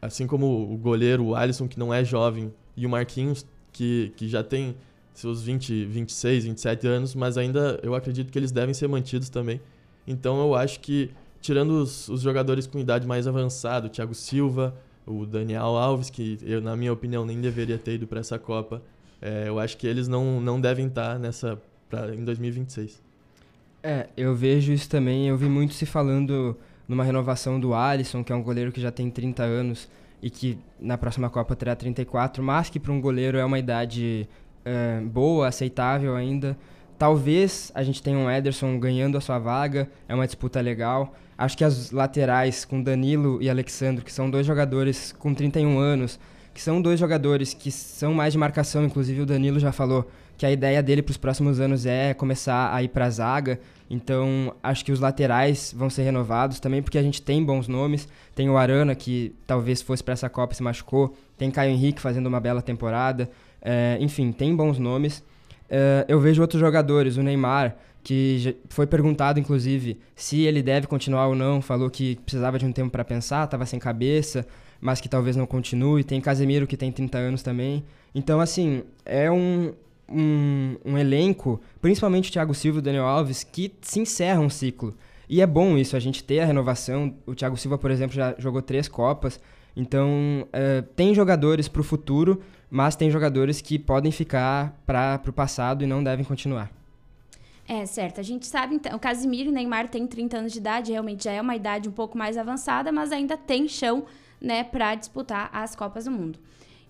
assim 0.00 0.26
como 0.26 0.72
o 0.72 0.76
goleiro, 0.76 1.24
o 1.24 1.34
Alisson, 1.34 1.68
que 1.68 1.78
não 1.78 1.92
é 1.92 2.04
jovem, 2.04 2.52
e 2.76 2.86
o 2.86 2.88
Marquinhos, 2.88 3.44
que, 3.72 4.12
que 4.16 4.28
já 4.28 4.42
tem 4.42 4.74
seus 5.12 5.42
20, 5.42 5.84
26, 5.84 6.44
27 6.44 6.86
anos, 6.86 7.14
mas 7.14 7.36
ainda 7.36 7.78
eu 7.82 7.94
acredito 7.94 8.32
que 8.32 8.38
eles 8.38 8.50
devem 8.50 8.72
ser 8.72 8.88
mantidos 8.88 9.28
também. 9.28 9.60
Então 10.06 10.40
eu 10.40 10.54
acho 10.54 10.80
que, 10.80 11.10
tirando 11.40 11.70
os, 11.70 12.08
os 12.08 12.20
jogadores 12.20 12.66
com 12.66 12.78
idade 12.78 13.06
mais 13.06 13.26
avançada, 13.26 13.86
o 13.86 13.90
Thiago 13.90 14.14
Silva, 14.14 14.74
o 15.06 15.26
Daniel 15.26 15.76
Alves, 15.76 16.10
que 16.10 16.38
eu, 16.42 16.60
na 16.60 16.76
minha 16.76 16.92
opinião, 16.92 17.24
nem 17.24 17.40
deveria 17.40 17.78
ter 17.78 17.94
ido 17.94 18.06
para 18.06 18.20
essa 18.20 18.38
Copa, 18.38 18.82
é, 19.20 19.48
eu 19.48 19.58
acho 19.58 19.76
que 19.76 19.86
eles 19.86 20.08
não, 20.08 20.40
não 20.40 20.60
devem 20.60 20.86
estar 20.86 21.18
nessa 21.18 21.60
pra, 21.88 22.14
em 22.14 22.24
2026. 22.24 23.02
É, 23.82 24.08
eu 24.16 24.34
vejo 24.34 24.72
isso 24.72 24.88
também. 24.88 25.28
Eu 25.28 25.36
vi 25.36 25.48
muito 25.48 25.74
se 25.74 25.86
falando 25.86 26.56
numa 26.86 27.04
renovação 27.04 27.58
do 27.58 27.74
Alisson, 27.74 28.22
que 28.22 28.32
é 28.32 28.36
um 28.36 28.42
goleiro 28.42 28.72
que 28.72 28.80
já 28.80 28.90
tem 28.90 29.10
30 29.10 29.42
anos 29.42 29.88
e 30.22 30.28
que 30.28 30.58
na 30.78 30.98
próxima 30.98 31.30
Copa 31.30 31.56
terá 31.56 31.74
34, 31.74 32.42
mas 32.42 32.68
que 32.68 32.78
para 32.78 32.92
um 32.92 33.00
goleiro 33.00 33.38
é 33.38 33.44
uma 33.44 33.58
idade 33.58 34.28
é, 34.64 35.00
boa, 35.00 35.48
aceitável 35.48 36.14
ainda. 36.14 36.56
Talvez 37.00 37.72
a 37.74 37.82
gente 37.82 38.02
tenha 38.02 38.18
um 38.18 38.30
Ederson 38.30 38.78
ganhando 38.78 39.16
a 39.16 39.22
sua 39.22 39.38
vaga, 39.38 39.88
é 40.06 40.14
uma 40.14 40.26
disputa 40.26 40.60
legal. 40.60 41.14
Acho 41.38 41.56
que 41.56 41.64
as 41.64 41.90
laterais 41.90 42.66
com 42.66 42.82
Danilo 42.82 43.40
e 43.40 43.48
Alexandre, 43.48 44.04
que 44.04 44.12
são 44.12 44.30
dois 44.30 44.46
jogadores 44.46 45.10
com 45.18 45.32
31 45.32 45.78
anos, 45.78 46.20
que 46.52 46.60
são 46.60 46.82
dois 46.82 47.00
jogadores 47.00 47.54
que 47.54 47.70
são 47.70 48.12
mais 48.12 48.34
de 48.34 48.38
marcação, 48.38 48.84
inclusive 48.84 49.22
o 49.22 49.24
Danilo 49.24 49.58
já 49.58 49.72
falou 49.72 50.10
que 50.36 50.44
a 50.44 50.52
ideia 50.52 50.82
dele 50.82 51.00
para 51.00 51.12
os 51.12 51.16
próximos 51.16 51.58
anos 51.58 51.86
é 51.86 52.12
começar 52.12 52.70
a 52.70 52.82
ir 52.82 52.88
para 52.88 53.06
a 53.06 53.10
zaga. 53.10 53.58
Então, 53.88 54.54
acho 54.62 54.84
que 54.84 54.92
os 54.92 55.00
laterais 55.00 55.74
vão 55.74 55.88
ser 55.88 56.02
renovados 56.02 56.60
também, 56.60 56.82
porque 56.82 56.98
a 56.98 57.02
gente 57.02 57.22
tem 57.22 57.42
bons 57.42 57.66
nomes. 57.66 58.06
Tem 58.34 58.50
o 58.50 58.58
Arana, 58.58 58.94
que 58.94 59.34
talvez 59.46 59.80
fosse 59.80 60.04
para 60.04 60.12
essa 60.12 60.28
Copa 60.28 60.52
e 60.52 60.56
se 60.56 60.62
machucou. 60.62 61.16
Tem 61.38 61.50
Caio 61.50 61.70
Henrique 61.70 61.98
fazendo 61.98 62.26
uma 62.26 62.40
bela 62.40 62.60
temporada. 62.60 63.30
É, 63.62 63.96
enfim, 64.02 64.32
tem 64.32 64.54
bons 64.54 64.78
nomes. 64.78 65.24
É, 65.70 66.04
eu 66.08 66.20
vejo 66.20 66.42
outros 66.42 66.60
jogadores, 66.60 67.16
o 67.16 67.22
Neymar, 67.22 67.76
que 68.02 68.56
foi 68.68 68.86
perguntado, 68.86 69.38
inclusive, 69.38 69.98
se 70.16 70.42
ele 70.42 70.62
deve 70.62 70.86
continuar 70.88 71.28
ou 71.28 71.34
não. 71.36 71.62
Falou 71.62 71.88
que 71.88 72.16
precisava 72.16 72.58
de 72.58 72.66
um 72.66 72.72
tempo 72.72 72.90
para 72.90 73.04
pensar, 73.04 73.44
estava 73.44 73.64
sem 73.64 73.78
cabeça, 73.78 74.44
mas 74.80 75.00
que 75.00 75.08
talvez 75.08 75.36
não 75.36 75.46
continue. 75.46 76.02
Tem 76.02 76.20
Casemiro, 76.20 76.66
que 76.66 76.76
tem 76.76 76.90
30 76.90 77.18
anos 77.18 77.42
também. 77.42 77.84
Então, 78.14 78.40
assim, 78.40 78.82
é 79.04 79.30
um, 79.30 79.72
um, 80.10 80.76
um 80.84 80.98
elenco, 80.98 81.60
principalmente 81.80 82.30
o 82.30 82.32
Thiago 82.32 82.54
Silva 82.54 82.78
e 82.78 82.80
o 82.80 82.82
Daniel 82.82 83.04
Alves, 83.04 83.44
que 83.44 83.72
se 83.80 84.00
encerra 84.00 84.40
um 84.40 84.50
ciclo. 84.50 84.94
E 85.28 85.40
é 85.40 85.46
bom 85.46 85.78
isso, 85.78 85.94
a 85.94 86.00
gente 86.00 86.24
ter 86.24 86.40
a 86.40 86.44
renovação. 86.44 87.14
O 87.24 87.36
Thiago 87.36 87.56
Silva, 87.56 87.78
por 87.78 87.92
exemplo, 87.92 88.16
já 88.16 88.34
jogou 88.36 88.60
três 88.60 88.88
Copas. 88.88 89.38
Então, 89.76 90.46
é, 90.52 90.82
tem 90.82 91.14
jogadores 91.14 91.68
para 91.68 91.80
o 91.80 91.84
futuro, 91.84 92.40
mas 92.70 92.96
tem 92.96 93.10
jogadores 93.10 93.60
que 93.60 93.78
podem 93.78 94.12
ficar 94.12 94.80
para 94.86 95.20
o 95.26 95.32
passado 95.32 95.82
e 95.82 95.86
não 95.86 96.02
devem 96.02 96.24
continuar. 96.24 96.70
É, 97.68 97.86
certo. 97.86 98.20
A 98.20 98.22
gente 98.24 98.46
sabe, 98.46 98.74
então, 98.74 98.96
o 98.96 98.98
Casimiro 98.98 99.48
e 99.48 99.52
Neymar 99.52 99.88
têm 99.88 100.06
30 100.06 100.38
anos 100.38 100.52
de 100.52 100.58
idade, 100.58 100.90
realmente 100.90 101.24
já 101.24 101.32
é 101.32 101.40
uma 101.40 101.54
idade 101.54 101.88
um 101.88 101.92
pouco 101.92 102.18
mais 102.18 102.36
avançada, 102.36 102.90
mas 102.90 103.12
ainda 103.12 103.36
tem 103.36 103.68
chão, 103.68 104.04
né, 104.40 104.64
para 104.64 104.94
disputar 104.96 105.48
as 105.52 105.76
Copas 105.76 106.06
do 106.06 106.10
Mundo. 106.10 106.38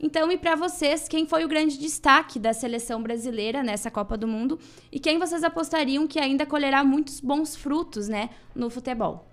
Então, 0.03 0.33
e 0.33 0.39
para 0.39 0.57
vocês, 0.57 1.07
quem 1.07 1.27
foi 1.27 1.45
o 1.45 1.49
grande 1.49 1.79
destaque 1.79 2.39
da 2.39 2.55
seleção 2.55 3.03
brasileira 3.03 3.63
nessa 3.63 3.91
Copa 3.91 4.17
do 4.17 4.27
Mundo 4.27 4.59
e 4.91 4.99
quem 4.99 5.19
vocês 5.19 5.45
apostariam 5.45 6.07
que 6.07 6.19
ainda 6.19 6.47
colherá 6.47 6.83
muitos 6.83 7.21
bons 7.21 7.55
frutos, 7.55 8.09
né, 8.09 8.31
no 8.55 8.71
futebol? 8.71 9.29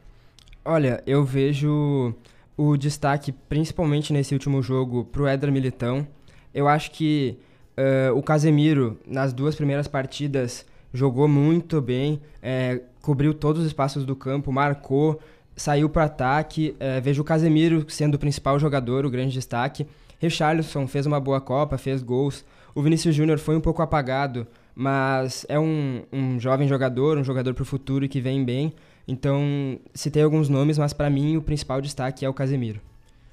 Olha, 0.66 1.02
eu 1.08 1.24
vejo 1.24 2.14
o 2.58 2.76
destaque, 2.76 3.32
principalmente 3.32 4.12
nesse 4.12 4.34
último 4.34 4.62
jogo, 4.64 5.06
pro 5.06 5.28
Éder 5.28 5.52
Militão. 5.52 6.08
Eu 6.54 6.68
acho 6.68 6.92
que 6.92 7.38
uh, 7.78 8.18
o 8.18 8.24
Casemiro, 8.24 9.00
nas 9.06 9.32
duas 9.32 9.56
primeiras 9.56 9.88
partidas, 9.88 10.66
jogou 10.92 11.28
muito 11.28 11.80
bem, 11.80 12.20
é, 12.42 12.82
cobriu 13.02 13.34
todos 13.34 13.62
os 13.62 13.68
espaços 13.68 14.06
do 14.06 14.16
campo, 14.16 14.52
marcou, 14.52 15.20
saiu 15.56 15.90
para 15.90 16.06
ataque. 16.06 16.76
É, 16.80 17.00
vejo 17.00 17.22
o 17.22 17.26
Casemiro 17.26 17.86
sendo 17.90 18.16
o 18.16 18.20
principal 18.20 18.60
jogador, 18.60 19.06
o 19.06 19.10
grande 19.10 19.34
destaque. 19.34 19.86
Richarlison 20.20 20.88
fez 20.88 21.06
uma 21.06 21.20
boa 21.20 21.40
Copa, 21.40 21.78
fez 21.78 22.02
gols. 22.02 22.44
O 22.74 22.82
Vinícius 22.82 23.16
Júnior 23.16 23.38
foi 23.38 23.56
um 23.56 23.62
pouco 23.62 23.82
apagado, 23.82 24.48
mas 24.76 25.46
é 25.50 25.60
um, 25.60 26.04
um 26.12 26.40
jovem 26.40 26.68
jogador, 26.68 27.18
um 27.18 27.24
jogador 27.24 27.54
para 27.54 27.64
o 27.64 27.66
futuro 27.66 28.08
que 28.08 28.22
vem 28.22 28.44
bem. 28.44 28.74
Então, 29.08 29.80
citei 29.94 30.22
alguns 30.22 30.50
nomes, 30.50 30.78
mas 30.78 30.92
para 30.92 31.10
mim 31.10 31.38
o 31.38 31.42
principal 31.42 31.82
destaque 31.82 32.26
é 32.26 32.30
o 32.30 32.34
Casemiro. 32.34 32.82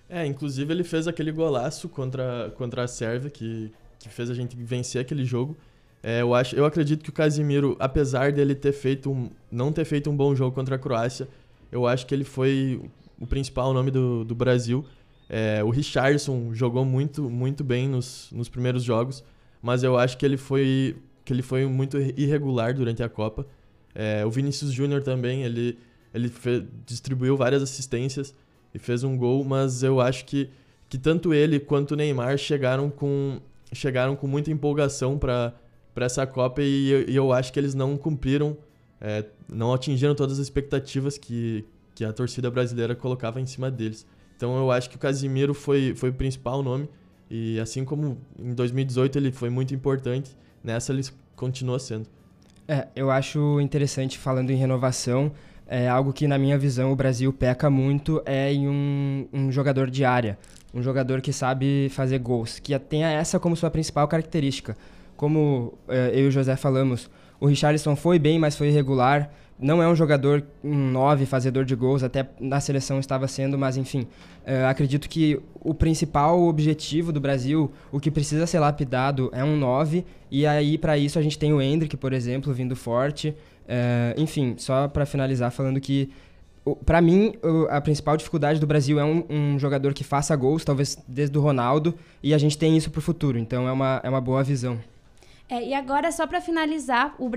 É, 0.08 0.24
inclusive 0.24 0.72
ele 0.72 0.84
fez 0.84 1.08
aquele 1.08 1.32
golaço 1.32 1.88
contra, 1.88 2.52
contra 2.56 2.84
a 2.84 2.86
Sérvia, 2.86 3.28
que, 3.30 3.72
que 3.98 4.08
fez 4.08 4.30
a 4.30 4.34
gente 4.34 4.54
vencer 4.56 5.00
aquele 5.00 5.24
jogo. 5.24 5.56
É, 6.02 6.20
eu, 6.20 6.34
acho, 6.34 6.54
eu 6.54 6.64
acredito 6.64 7.02
que 7.02 7.10
o 7.10 7.12
Casemiro, 7.12 7.76
apesar 7.80 8.30
dele 8.30 8.54
ter 8.54 8.72
feito 8.72 9.10
um, 9.10 9.30
não 9.50 9.72
ter 9.72 9.84
feito 9.84 10.08
um 10.10 10.16
bom 10.16 10.34
jogo 10.34 10.54
contra 10.54 10.76
a 10.76 10.78
Croácia, 10.78 11.26
eu 11.72 11.86
acho 11.86 12.06
que 12.06 12.14
ele 12.14 12.24
foi 12.24 12.80
o 13.18 13.26
principal 13.26 13.72
nome 13.72 13.90
do, 13.90 14.24
do 14.24 14.34
Brasil. 14.34 14.84
É, 15.28 15.64
o 15.64 15.70
Richardson 15.70 16.52
jogou 16.52 16.84
muito, 16.84 17.28
muito 17.28 17.64
bem 17.64 17.88
nos, 17.88 18.28
nos 18.30 18.48
primeiros 18.48 18.84
jogos, 18.84 19.24
mas 19.62 19.82
eu 19.82 19.98
acho 19.98 20.18
que 20.18 20.24
ele 20.26 20.36
foi, 20.36 20.96
que 21.24 21.32
ele 21.32 21.42
foi 21.42 21.66
muito 21.66 21.98
irregular 21.98 22.74
durante 22.74 23.02
a 23.02 23.08
Copa. 23.08 23.46
É, 23.94 24.24
o 24.26 24.30
Vinícius 24.30 24.72
Júnior 24.72 25.02
também, 25.02 25.44
ele, 25.44 25.78
ele 26.12 26.32
distribuiu 26.84 27.36
várias 27.36 27.62
assistências 27.62 28.34
e 28.74 28.78
fez 28.78 29.04
um 29.04 29.16
gol, 29.16 29.44
mas 29.44 29.82
eu 29.82 30.00
acho 30.00 30.24
que, 30.24 30.50
que 30.88 30.98
tanto 30.98 31.32
ele 31.32 31.60
quanto 31.60 31.92
o 31.92 31.96
Neymar 31.96 32.36
chegaram 32.36 32.90
com, 32.90 33.40
chegaram 33.72 34.16
com 34.16 34.26
muita 34.26 34.50
empolgação 34.50 35.16
para 35.16 35.54
essa 35.96 36.26
Copa 36.26 36.60
e, 36.60 37.06
e, 37.08 37.14
eu 37.14 37.32
acho 37.32 37.52
que 37.52 37.58
eles 37.58 37.74
não 37.74 37.96
cumpriram, 37.96 38.56
é, 39.00 39.24
não 39.48 39.72
atingiram 39.72 40.14
todas 40.14 40.38
as 40.38 40.46
expectativas 40.46 41.16
que, 41.16 41.64
que 41.94 42.04
a 42.04 42.12
torcida 42.12 42.50
brasileira 42.50 42.94
colocava 42.96 43.40
em 43.40 43.46
cima 43.46 43.70
deles. 43.70 44.04
Então 44.36 44.56
eu 44.56 44.70
acho 44.70 44.90
que 44.90 44.96
o 44.96 44.98
Casimiro 44.98 45.54
foi, 45.54 45.94
foi 45.94 46.10
o 46.10 46.14
principal 46.14 46.62
nome. 46.62 46.88
E 47.30 47.58
assim 47.60 47.84
como 47.84 48.18
em 48.38 48.52
2018 48.54 49.18
ele 49.18 49.32
foi 49.32 49.48
muito 49.50 49.74
importante, 49.74 50.36
nessa 50.62 50.92
ele 50.92 51.02
continua 51.36 51.78
sendo. 51.78 52.08
É, 52.66 52.88
eu 52.96 53.10
acho 53.10 53.60
interessante, 53.60 54.18
falando 54.18 54.50
em 54.50 54.56
renovação, 54.56 55.32
é 55.66 55.88
algo 55.88 56.12
que 56.12 56.26
na 56.26 56.38
minha 56.38 56.56
visão 56.56 56.92
o 56.92 56.96
Brasil 56.96 57.32
peca 57.32 57.68
muito 57.68 58.22
é 58.24 58.52
em 58.52 58.68
um, 58.68 59.28
um 59.32 59.52
jogador 59.52 59.90
de 59.90 60.04
área. 60.04 60.38
Um 60.72 60.82
jogador 60.82 61.20
que 61.20 61.32
sabe 61.32 61.88
fazer 61.90 62.18
gols, 62.18 62.58
que 62.58 62.76
tenha 62.78 63.08
essa 63.08 63.38
como 63.38 63.54
sua 63.56 63.70
principal 63.70 64.08
característica. 64.08 64.76
como 65.16 65.74
é, 65.88 66.10
eu 66.14 66.24
e 66.24 66.28
o 66.28 66.30
José 66.30 66.56
falamos, 66.56 67.08
o 67.38 67.46
Richarlison 67.46 67.94
foi 67.94 68.18
bem, 68.18 68.38
mas 68.38 68.56
foi 68.56 68.68
irregular. 68.68 69.30
Não 69.64 69.82
é 69.82 69.88
um 69.88 69.96
jogador 69.96 70.44
um 70.62 70.90
9, 70.90 71.24
fazedor 71.24 71.64
de 71.64 71.74
gols, 71.74 72.02
até 72.02 72.28
na 72.38 72.60
seleção 72.60 73.00
estava 73.00 73.26
sendo, 73.26 73.56
mas 73.56 73.78
enfim. 73.78 74.06
É, 74.44 74.66
acredito 74.66 75.08
que 75.08 75.40
o 75.54 75.72
principal 75.72 76.38
objetivo 76.42 77.10
do 77.10 77.18
Brasil, 77.18 77.72
o 77.90 77.98
que 77.98 78.10
precisa 78.10 78.46
ser 78.46 78.58
lapidado, 78.58 79.30
é 79.32 79.42
um 79.42 79.56
9. 79.56 80.04
E 80.30 80.46
aí, 80.46 80.76
para 80.76 80.98
isso, 80.98 81.18
a 81.18 81.22
gente 81.22 81.38
tem 81.38 81.50
o 81.54 81.62
Hendrick, 81.62 81.96
por 81.96 82.12
exemplo, 82.12 82.52
vindo 82.52 82.76
forte. 82.76 83.34
É, 83.66 84.14
enfim, 84.18 84.54
só 84.58 84.86
para 84.86 85.06
finalizar, 85.06 85.50
falando 85.50 85.80
que 85.80 86.10
para 86.84 87.00
mim, 87.00 87.34
a 87.70 87.80
principal 87.80 88.18
dificuldade 88.18 88.60
do 88.60 88.66
Brasil 88.66 89.00
é 89.00 89.04
um, 89.04 89.24
um, 89.30 89.58
jogador 89.58 89.94
que 89.94 90.04
faça 90.04 90.36
gols, 90.36 90.62
talvez 90.62 90.98
desde 91.08 91.38
o 91.38 91.40
Ronaldo, 91.40 91.94
e 92.22 92.34
a 92.34 92.38
gente 92.38 92.58
tem 92.58 92.76
isso 92.76 92.90
para 92.90 92.98
o 92.98 93.02
futuro, 93.02 93.38
então 93.38 93.66
é 93.66 93.72
uma, 93.72 94.00
é 94.02 94.10
uma 94.10 94.20
boa 94.20 94.42
visão. 94.42 94.78
É, 95.48 95.62
e 95.62 95.74
agora, 95.74 96.10
só 96.10 96.26
para 96.26 96.40
finalizar, 96.40 97.14
o, 97.18 97.30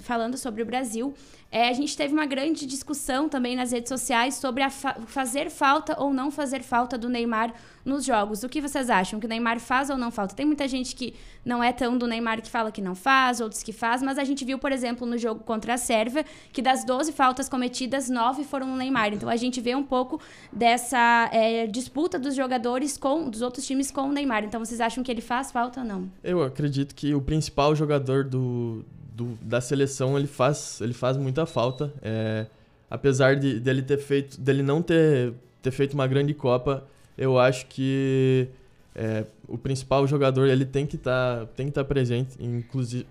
falando 0.00 0.38
sobre 0.38 0.62
o 0.62 0.66
Brasil, 0.66 1.12
é, 1.52 1.68
a 1.68 1.72
gente 1.74 1.94
teve 1.94 2.14
uma 2.14 2.24
grande 2.24 2.64
discussão 2.64 3.28
também 3.28 3.54
nas 3.54 3.72
redes 3.72 3.90
sociais 3.90 4.36
sobre 4.36 4.68
fa 4.70 4.94
fazer 5.06 5.50
falta 5.50 5.94
ou 6.02 6.10
não 6.10 6.30
fazer 6.30 6.62
falta 6.62 6.96
do 6.96 7.10
Neymar 7.10 7.52
nos 7.84 8.06
jogos. 8.06 8.42
O 8.42 8.48
que 8.48 8.58
vocês 8.58 8.88
acham? 8.88 9.20
Que 9.20 9.26
o 9.26 9.28
Neymar 9.28 9.60
faz 9.60 9.90
ou 9.90 9.98
não 9.98 10.10
falta? 10.10 10.34
Tem 10.34 10.46
muita 10.46 10.66
gente 10.66 10.96
que 10.96 11.14
não 11.44 11.62
é 11.62 11.70
tão 11.70 11.98
do 11.98 12.06
Neymar 12.06 12.40
que 12.40 12.48
fala 12.48 12.72
que 12.72 12.80
não 12.80 12.94
faz, 12.94 13.38
outros 13.38 13.62
que 13.62 13.70
faz, 13.70 14.02
mas 14.02 14.16
a 14.16 14.24
gente 14.24 14.46
viu, 14.46 14.58
por 14.58 14.72
exemplo, 14.72 15.06
no 15.06 15.18
jogo 15.18 15.44
contra 15.44 15.74
a 15.74 15.76
Sérvia, 15.76 16.24
que 16.50 16.62
das 16.62 16.86
12 16.86 17.12
faltas 17.12 17.50
cometidas, 17.50 18.08
9 18.08 18.44
foram 18.44 18.66
no 18.66 18.76
Neymar. 18.76 19.12
Então 19.12 19.28
a 19.28 19.36
gente 19.36 19.60
vê 19.60 19.74
um 19.74 19.82
pouco 19.82 20.18
dessa 20.50 21.28
é, 21.32 21.66
disputa 21.66 22.18
dos 22.18 22.34
jogadores 22.34 22.96
com 22.96 23.28
dos 23.28 23.42
outros 23.42 23.66
times 23.66 23.90
com 23.90 24.08
o 24.08 24.12
Neymar. 24.12 24.44
Então 24.44 24.64
vocês 24.64 24.80
acham 24.80 25.04
que 25.04 25.10
ele 25.10 25.20
faz 25.20 25.52
falta 25.52 25.80
ou 25.80 25.86
não? 25.86 26.10
Eu 26.24 26.42
acredito 26.42 26.94
que 26.94 27.14
o 27.14 27.20
principal 27.20 27.76
jogador 27.76 28.24
do, 28.24 28.82
do, 29.14 29.38
da 29.40 29.60
seleção 29.60 30.16
ele 30.18 30.26
faz, 30.26 30.80
ele 30.80 30.92
faz 30.92 31.16
muita 31.16 31.46
falta. 31.46 31.92
É, 32.02 32.46
apesar 32.90 33.36
de 33.36 33.60
dele 33.60 33.82
ter 33.82 33.98
feito, 33.98 34.40
dele 34.40 34.62
não 34.62 34.82
ter, 34.82 35.32
ter 35.60 35.70
feito 35.70 35.94
uma 35.94 36.06
grande 36.06 36.34
Copa, 36.34 36.84
eu 37.16 37.38
acho 37.38 37.66
que 37.66 38.48
é, 38.94 39.24
o 39.48 39.56
principal 39.56 40.06
jogador 40.06 40.46
ele 40.48 40.64
tem 40.64 40.86
que 40.86 40.96
tá, 40.96 41.46
estar 41.56 41.70
tá 41.72 41.84
presente, 41.84 42.36
inclusive, 42.40 43.06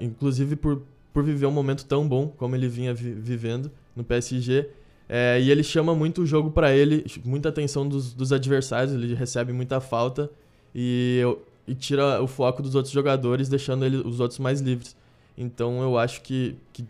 inclusive 0.00 0.56
por, 0.56 0.82
por 1.12 1.22
viver 1.22 1.46
um 1.46 1.50
momento 1.50 1.84
tão 1.84 2.06
bom 2.06 2.28
como 2.28 2.54
ele 2.54 2.68
vinha 2.68 2.94
vi, 2.94 3.12
vivendo 3.12 3.70
no 3.94 4.04
PSG. 4.04 4.68
É, 5.08 5.38
e 5.40 5.50
ele 5.50 5.62
chama 5.62 5.94
muito 5.94 6.22
o 6.22 6.26
jogo 6.26 6.50
para 6.50 6.74
ele, 6.74 7.04
muita 7.24 7.50
atenção 7.50 7.86
dos, 7.86 8.14
dos 8.14 8.32
adversários, 8.32 8.94
ele 8.94 9.14
recebe 9.14 9.52
muita 9.52 9.78
falta 9.78 10.30
e, 10.74 11.20
e 11.68 11.74
tira 11.74 12.22
o 12.22 12.26
foco 12.26 12.62
dos 12.62 12.74
outros 12.74 12.92
jogadores, 12.92 13.48
deixando 13.48 13.84
ele, 13.84 13.98
os 13.98 14.18
outros 14.18 14.38
mais 14.38 14.60
livres. 14.60 14.96
Então 15.36 15.82
eu 15.82 15.98
acho 15.98 16.22
que, 16.22 16.56
que 16.72 16.84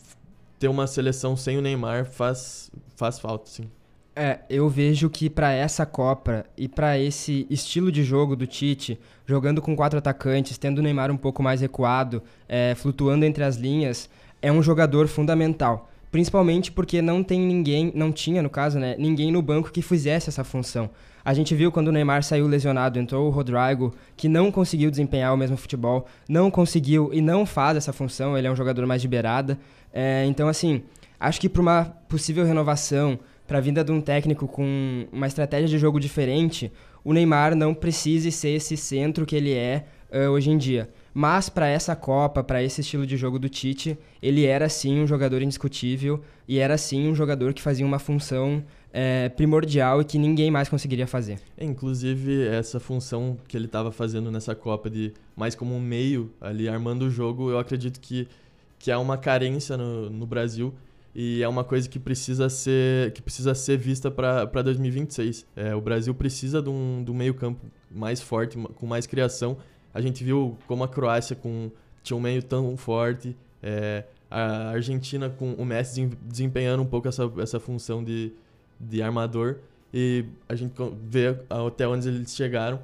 ter 0.58 0.68
uma 0.68 0.86
seleção 0.86 1.36
sem 1.36 1.58
o 1.58 1.62
Neymar 1.62 2.04
faz, 2.06 2.70
faz 2.96 3.18
falta, 3.18 3.50
sim. 3.50 3.68
É, 4.16 4.40
eu 4.48 4.68
vejo 4.68 5.10
que 5.10 5.28
para 5.28 5.52
essa 5.52 5.84
Copa 5.84 6.46
e 6.56 6.68
para 6.68 6.96
esse 6.98 7.46
estilo 7.50 7.90
de 7.90 8.04
jogo 8.04 8.36
do 8.36 8.46
Tite, 8.46 8.98
jogando 9.26 9.60
com 9.60 9.74
quatro 9.74 9.98
atacantes, 9.98 10.56
tendo 10.56 10.78
o 10.78 10.82
Neymar 10.82 11.10
um 11.10 11.16
pouco 11.16 11.42
mais 11.42 11.60
recuado, 11.60 12.22
é, 12.48 12.74
flutuando 12.76 13.24
entre 13.24 13.42
as 13.42 13.56
linhas, 13.56 14.08
é 14.40 14.52
um 14.52 14.62
jogador 14.62 15.08
fundamental. 15.08 15.90
Principalmente 16.12 16.70
porque 16.70 17.02
não 17.02 17.24
tem 17.24 17.40
ninguém, 17.40 17.90
não 17.92 18.12
tinha 18.12 18.40
no 18.40 18.48
caso, 18.48 18.78
né, 18.78 18.94
ninguém 18.96 19.32
no 19.32 19.42
banco 19.42 19.72
que 19.72 19.82
fizesse 19.82 20.28
essa 20.28 20.44
função. 20.44 20.90
A 21.24 21.32
gente 21.32 21.54
viu 21.54 21.72
quando 21.72 21.88
o 21.88 21.92
Neymar 21.92 22.22
saiu 22.22 22.46
lesionado, 22.46 22.98
entrou 22.98 23.26
o 23.26 23.30
Rodrigo, 23.30 23.94
que 24.14 24.28
não 24.28 24.52
conseguiu 24.52 24.90
desempenhar 24.90 25.32
o 25.32 25.36
mesmo 25.36 25.56
futebol, 25.56 26.06
não 26.28 26.50
conseguiu 26.50 27.10
e 27.14 27.22
não 27.22 27.46
faz 27.46 27.78
essa 27.78 27.94
função, 27.94 28.36
ele 28.36 28.46
é 28.46 28.50
um 28.50 28.56
jogador 28.56 28.86
mais 28.86 29.00
de 29.00 29.08
beirada. 29.08 29.58
É, 29.90 30.24
então, 30.26 30.48
assim, 30.48 30.82
acho 31.18 31.40
que 31.40 31.48
para 31.48 31.62
uma 31.62 31.84
possível 32.08 32.44
renovação, 32.44 33.18
para 33.46 33.56
a 33.56 33.60
vinda 33.60 33.82
de 33.82 33.90
um 33.90 34.02
técnico 34.02 34.46
com 34.46 35.06
uma 35.10 35.26
estratégia 35.26 35.68
de 35.68 35.78
jogo 35.78 35.98
diferente, 35.98 36.70
o 37.02 37.12
Neymar 37.12 37.54
não 37.54 37.72
precise 37.72 38.30
ser 38.30 38.50
esse 38.50 38.76
centro 38.76 39.24
que 39.24 39.36
ele 39.36 39.52
é 39.52 39.86
uh, 40.10 40.30
hoje 40.30 40.50
em 40.50 40.58
dia. 40.58 40.90
Mas 41.12 41.48
para 41.48 41.68
essa 41.68 41.94
Copa, 41.94 42.42
para 42.42 42.62
esse 42.62 42.80
estilo 42.80 43.06
de 43.06 43.16
jogo 43.16 43.38
do 43.38 43.48
Tite, 43.48 43.96
ele 44.20 44.44
era 44.44 44.68
sim 44.68 45.00
um 45.00 45.06
jogador 45.06 45.42
indiscutível 45.42 46.20
e 46.48 46.58
era 46.58 46.76
sim 46.76 47.08
um 47.08 47.14
jogador 47.14 47.54
que 47.54 47.62
fazia 47.62 47.86
uma 47.86 47.98
função 47.98 48.64
é, 48.96 49.28
primordial 49.28 50.00
e 50.00 50.04
que 50.04 50.16
ninguém 50.16 50.52
mais 50.52 50.68
conseguiria 50.68 51.06
fazer. 51.06 51.40
É, 51.58 51.64
inclusive, 51.64 52.46
essa 52.46 52.78
função 52.78 53.36
que 53.48 53.56
ele 53.56 53.66
estava 53.66 53.90
fazendo 53.90 54.30
nessa 54.30 54.54
Copa 54.54 54.88
de 54.88 55.12
mais 55.34 55.56
como 55.56 55.74
um 55.74 55.80
meio 55.80 56.30
ali 56.40 56.68
armando 56.68 57.06
o 57.06 57.10
jogo, 57.10 57.50
eu 57.50 57.58
acredito 57.58 57.98
que, 57.98 58.28
que 58.78 58.92
há 58.92 58.98
uma 59.00 59.18
carência 59.18 59.76
no, 59.76 60.08
no 60.08 60.24
Brasil 60.24 60.72
e 61.12 61.42
é 61.42 61.48
uma 61.48 61.64
coisa 61.64 61.88
que 61.88 61.98
precisa 61.98 62.48
ser, 62.48 63.12
que 63.12 63.20
precisa 63.20 63.52
ser 63.52 63.76
vista 63.76 64.12
para 64.12 64.62
2026. 64.62 65.44
É, 65.56 65.74
o 65.74 65.80
Brasil 65.80 66.14
precisa 66.14 66.62
de 66.62 66.70
um, 66.70 67.02
de 67.04 67.10
um 67.10 67.14
meio 67.14 67.34
campo 67.34 67.66
mais 67.90 68.20
forte, 68.20 68.56
com 68.56 68.86
mais 68.86 69.08
criação. 69.08 69.56
A 69.92 70.00
gente 70.00 70.22
viu 70.22 70.56
como 70.68 70.84
a 70.84 70.88
Croácia 70.88 71.34
com, 71.34 71.68
tinha 72.04 72.16
um 72.16 72.20
meio 72.20 72.44
tão 72.44 72.76
forte, 72.76 73.36
é, 73.60 74.04
a 74.30 74.70
Argentina 74.70 75.28
com 75.28 75.52
o 75.54 75.64
Messi 75.64 76.10
desempenhando 76.22 76.82
um 76.82 76.86
pouco 76.86 77.08
essa, 77.08 77.30
essa 77.38 77.58
função 77.58 78.02
de, 78.02 78.32
de 78.88 79.02
armador 79.02 79.56
e 79.92 80.24
a 80.48 80.54
gente 80.54 80.74
vê 81.02 81.36
até 81.48 81.86
onde 81.86 82.08
eles 82.08 82.34
chegaram. 82.34 82.80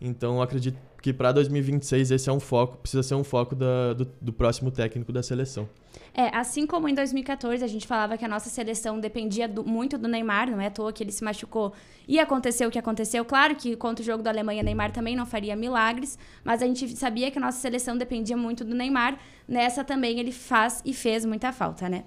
Então, 0.00 0.40
acredito 0.40 0.78
que 1.02 1.12
para 1.12 1.32
2026 1.32 2.12
esse 2.12 2.30
é 2.30 2.32
um 2.32 2.38
foco, 2.38 2.76
precisa 2.76 3.02
ser 3.02 3.16
um 3.16 3.24
foco 3.24 3.56
da, 3.56 3.92
do, 3.92 4.08
do, 4.20 4.32
próximo 4.32 4.70
técnico 4.70 5.12
da 5.12 5.20
seleção. 5.22 5.68
É, 6.14 6.34
assim 6.34 6.64
como 6.64 6.88
em 6.88 6.94
2014 6.94 7.64
a 7.64 7.66
gente 7.66 7.86
falava 7.86 8.16
que 8.16 8.24
a 8.24 8.28
nossa 8.28 8.48
seleção 8.48 9.00
dependia 9.00 9.48
do, 9.48 9.64
muito 9.64 9.98
do 9.98 10.06
Neymar, 10.06 10.48
não 10.48 10.60
é 10.60 10.68
à 10.68 10.70
toa 10.70 10.92
que 10.92 11.02
ele 11.02 11.10
se 11.10 11.24
machucou 11.24 11.72
e 12.06 12.20
aconteceu 12.20 12.68
o 12.68 12.70
que 12.70 12.78
aconteceu. 12.78 13.24
Claro 13.24 13.56
que 13.56 13.74
contra 13.74 14.02
o 14.02 14.06
jogo 14.06 14.22
da 14.22 14.30
Alemanha, 14.30 14.62
Neymar 14.62 14.92
também 14.92 15.16
não 15.16 15.26
faria 15.26 15.56
milagres, 15.56 16.16
mas 16.44 16.62
a 16.62 16.66
gente 16.66 16.96
sabia 16.96 17.30
que 17.32 17.38
a 17.38 17.40
nossa 17.40 17.58
seleção 17.58 17.98
dependia 17.98 18.36
muito 18.36 18.64
do 18.64 18.74
Neymar. 18.74 19.18
Nessa 19.48 19.82
também 19.82 20.20
ele 20.20 20.30
faz 20.30 20.80
e 20.84 20.94
fez 20.94 21.24
muita 21.24 21.52
falta, 21.52 21.88
né? 21.88 22.04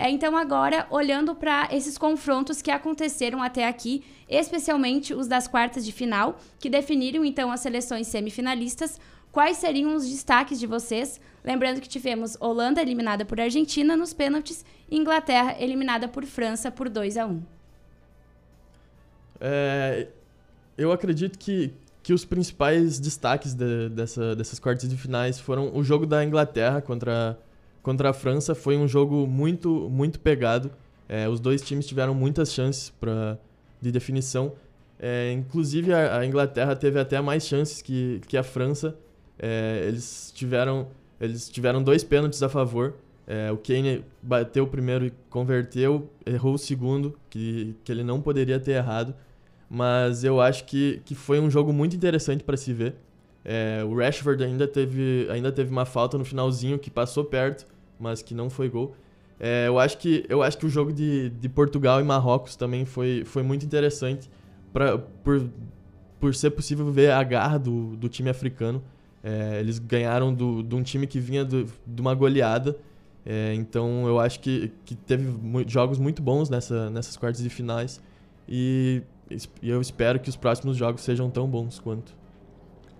É, 0.00 0.08
então, 0.08 0.34
agora, 0.34 0.86
olhando 0.88 1.34
para 1.34 1.68
esses 1.70 1.98
confrontos 1.98 2.62
que 2.62 2.70
aconteceram 2.70 3.42
até 3.42 3.68
aqui, 3.68 4.02
especialmente 4.26 5.12
os 5.12 5.28
das 5.28 5.46
quartas 5.46 5.84
de 5.84 5.92
final, 5.92 6.38
que 6.58 6.70
definiram 6.70 7.22
então 7.22 7.52
as 7.52 7.60
seleções 7.60 8.06
semifinalistas, 8.06 8.98
quais 9.30 9.58
seriam 9.58 9.94
os 9.94 10.08
destaques 10.08 10.58
de 10.58 10.66
vocês? 10.66 11.20
Lembrando 11.44 11.82
que 11.82 11.88
tivemos 11.88 12.34
Holanda 12.40 12.80
eliminada 12.80 13.26
por 13.26 13.38
Argentina 13.38 13.94
nos 13.94 14.14
pênaltis 14.14 14.64
e 14.90 14.96
Inglaterra 14.96 15.54
eliminada 15.60 16.08
por 16.08 16.24
França 16.24 16.70
por 16.70 16.88
2 16.88 17.18
a 17.18 17.26
1 17.26 17.42
é, 19.38 20.08
Eu 20.78 20.92
acredito 20.92 21.38
que, 21.38 21.74
que 22.02 22.14
os 22.14 22.24
principais 22.24 22.98
destaques 22.98 23.52
de, 23.52 23.90
dessa, 23.90 24.34
dessas 24.34 24.58
quartas 24.58 24.88
de 24.88 24.96
finais 24.96 25.38
foram 25.38 25.76
o 25.76 25.84
jogo 25.84 26.06
da 26.06 26.24
Inglaterra 26.24 26.80
contra 26.80 27.38
contra 27.82 28.10
a 28.10 28.12
França 28.12 28.54
foi 28.54 28.76
um 28.76 28.86
jogo 28.86 29.26
muito, 29.26 29.88
muito 29.90 30.20
pegado. 30.20 30.70
É, 31.08 31.28
os 31.28 31.40
dois 31.40 31.62
times 31.62 31.86
tiveram 31.86 32.14
muitas 32.14 32.52
chances 32.52 32.90
pra, 32.90 33.38
de 33.80 33.90
definição. 33.90 34.52
É, 34.98 35.32
inclusive, 35.32 35.92
a, 35.92 36.18
a, 36.18 36.26
Inglaterra 36.26 36.76
teve 36.76 37.00
até 37.00 37.20
mais 37.20 37.46
chances 37.46 37.80
que, 37.82 38.20
que 38.26 38.36
a 38.36 38.42
França. 38.42 38.96
É, 39.38 39.84
eles, 39.88 40.30
tiveram, 40.34 40.88
eles 41.20 41.48
tiveram 41.48 41.82
dois 41.82 42.04
pênaltis 42.04 42.42
a 42.42 42.48
favor. 42.48 42.94
É, 43.26 43.50
o 43.50 43.56
Kane 43.56 44.04
bateu 44.22 44.64
o 44.64 44.66
primeiro 44.66 45.06
e 45.06 45.12
converteu, 45.30 46.10
errou 46.26 46.54
o 46.54 46.58
segundo, 46.58 47.18
que, 47.30 47.74
que 47.84 47.90
ele 47.90 48.02
não 48.02 48.20
poderia 48.20 48.60
ter 48.60 48.72
errado. 48.72 49.14
Mas 49.68 50.24
eu 50.24 50.40
acho 50.40 50.64
que, 50.64 51.00
que 51.04 51.14
foi 51.14 51.40
um 51.40 51.48
jogo 51.48 51.72
muito 51.72 51.96
interessante 51.96 52.44
para 52.44 52.56
se 52.56 52.72
ver. 52.72 52.96
É, 53.44 53.82
o 53.84 53.96
Rashford 53.96 54.42
ainda 54.44 54.66
teve, 54.68 55.26
ainda 55.30 55.50
teve 55.50 55.70
uma 55.70 55.84
falta 55.84 56.18
no 56.18 56.24
finalzinho 56.24 56.78
que 56.78 56.90
passou 56.90 57.24
perto, 57.24 57.66
mas 57.98 58.22
que 58.22 58.34
não 58.34 58.50
foi 58.50 58.68
gol. 58.68 58.94
É, 59.38 59.68
eu, 59.68 59.78
acho 59.78 59.96
que, 59.96 60.24
eu 60.28 60.42
acho 60.42 60.58
que 60.58 60.66
o 60.66 60.68
jogo 60.68 60.92
de, 60.92 61.30
de 61.30 61.48
Portugal 61.48 62.00
e 62.00 62.04
Marrocos 62.04 62.56
também 62.56 62.84
foi, 62.84 63.24
foi 63.24 63.42
muito 63.42 63.64
interessante 63.64 64.30
pra, 64.72 64.98
por, 64.98 65.48
por 66.20 66.34
ser 66.34 66.50
possível 66.50 66.90
ver 66.92 67.12
a 67.12 67.22
garra 67.22 67.58
do, 67.58 67.96
do 67.96 68.08
time 68.08 68.28
africano. 68.28 68.82
É, 69.24 69.58
eles 69.60 69.78
ganharam 69.78 70.32
do, 70.32 70.62
de 70.62 70.74
um 70.74 70.82
time 70.82 71.06
que 71.06 71.18
vinha 71.18 71.44
do, 71.44 71.64
de 71.86 72.00
uma 72.00 72.14
goleada. 72.14 72.76
É, 73.24 73.54
então 73.54 74.06
eu 74.06 74.18
acho 74.18 74.40
que, 74.40 74.72
que 74.84 74.94
teve 74.94 75.26
jogos 75.66 75.98
muito 75.98 76.22
bons 76.22 76.50
nessa, 76.50 76.90
nessas 76.90 77.16
quartas 77.16 77.42
de 77.42 77.48
finais. 77.48 78.02
E, 78.46 79.02
e 79.62 79.70
eu 79.70 79.80
espero 79.80 80.20
que 80.20 80.28
os 80.28 80.36
próximos 80.36 80.76
jogos 80.76 81.02
sejam 81.02 81.30
tão 81.30 81.48
bons 81.48 81.78
quanto. 81.78 82.19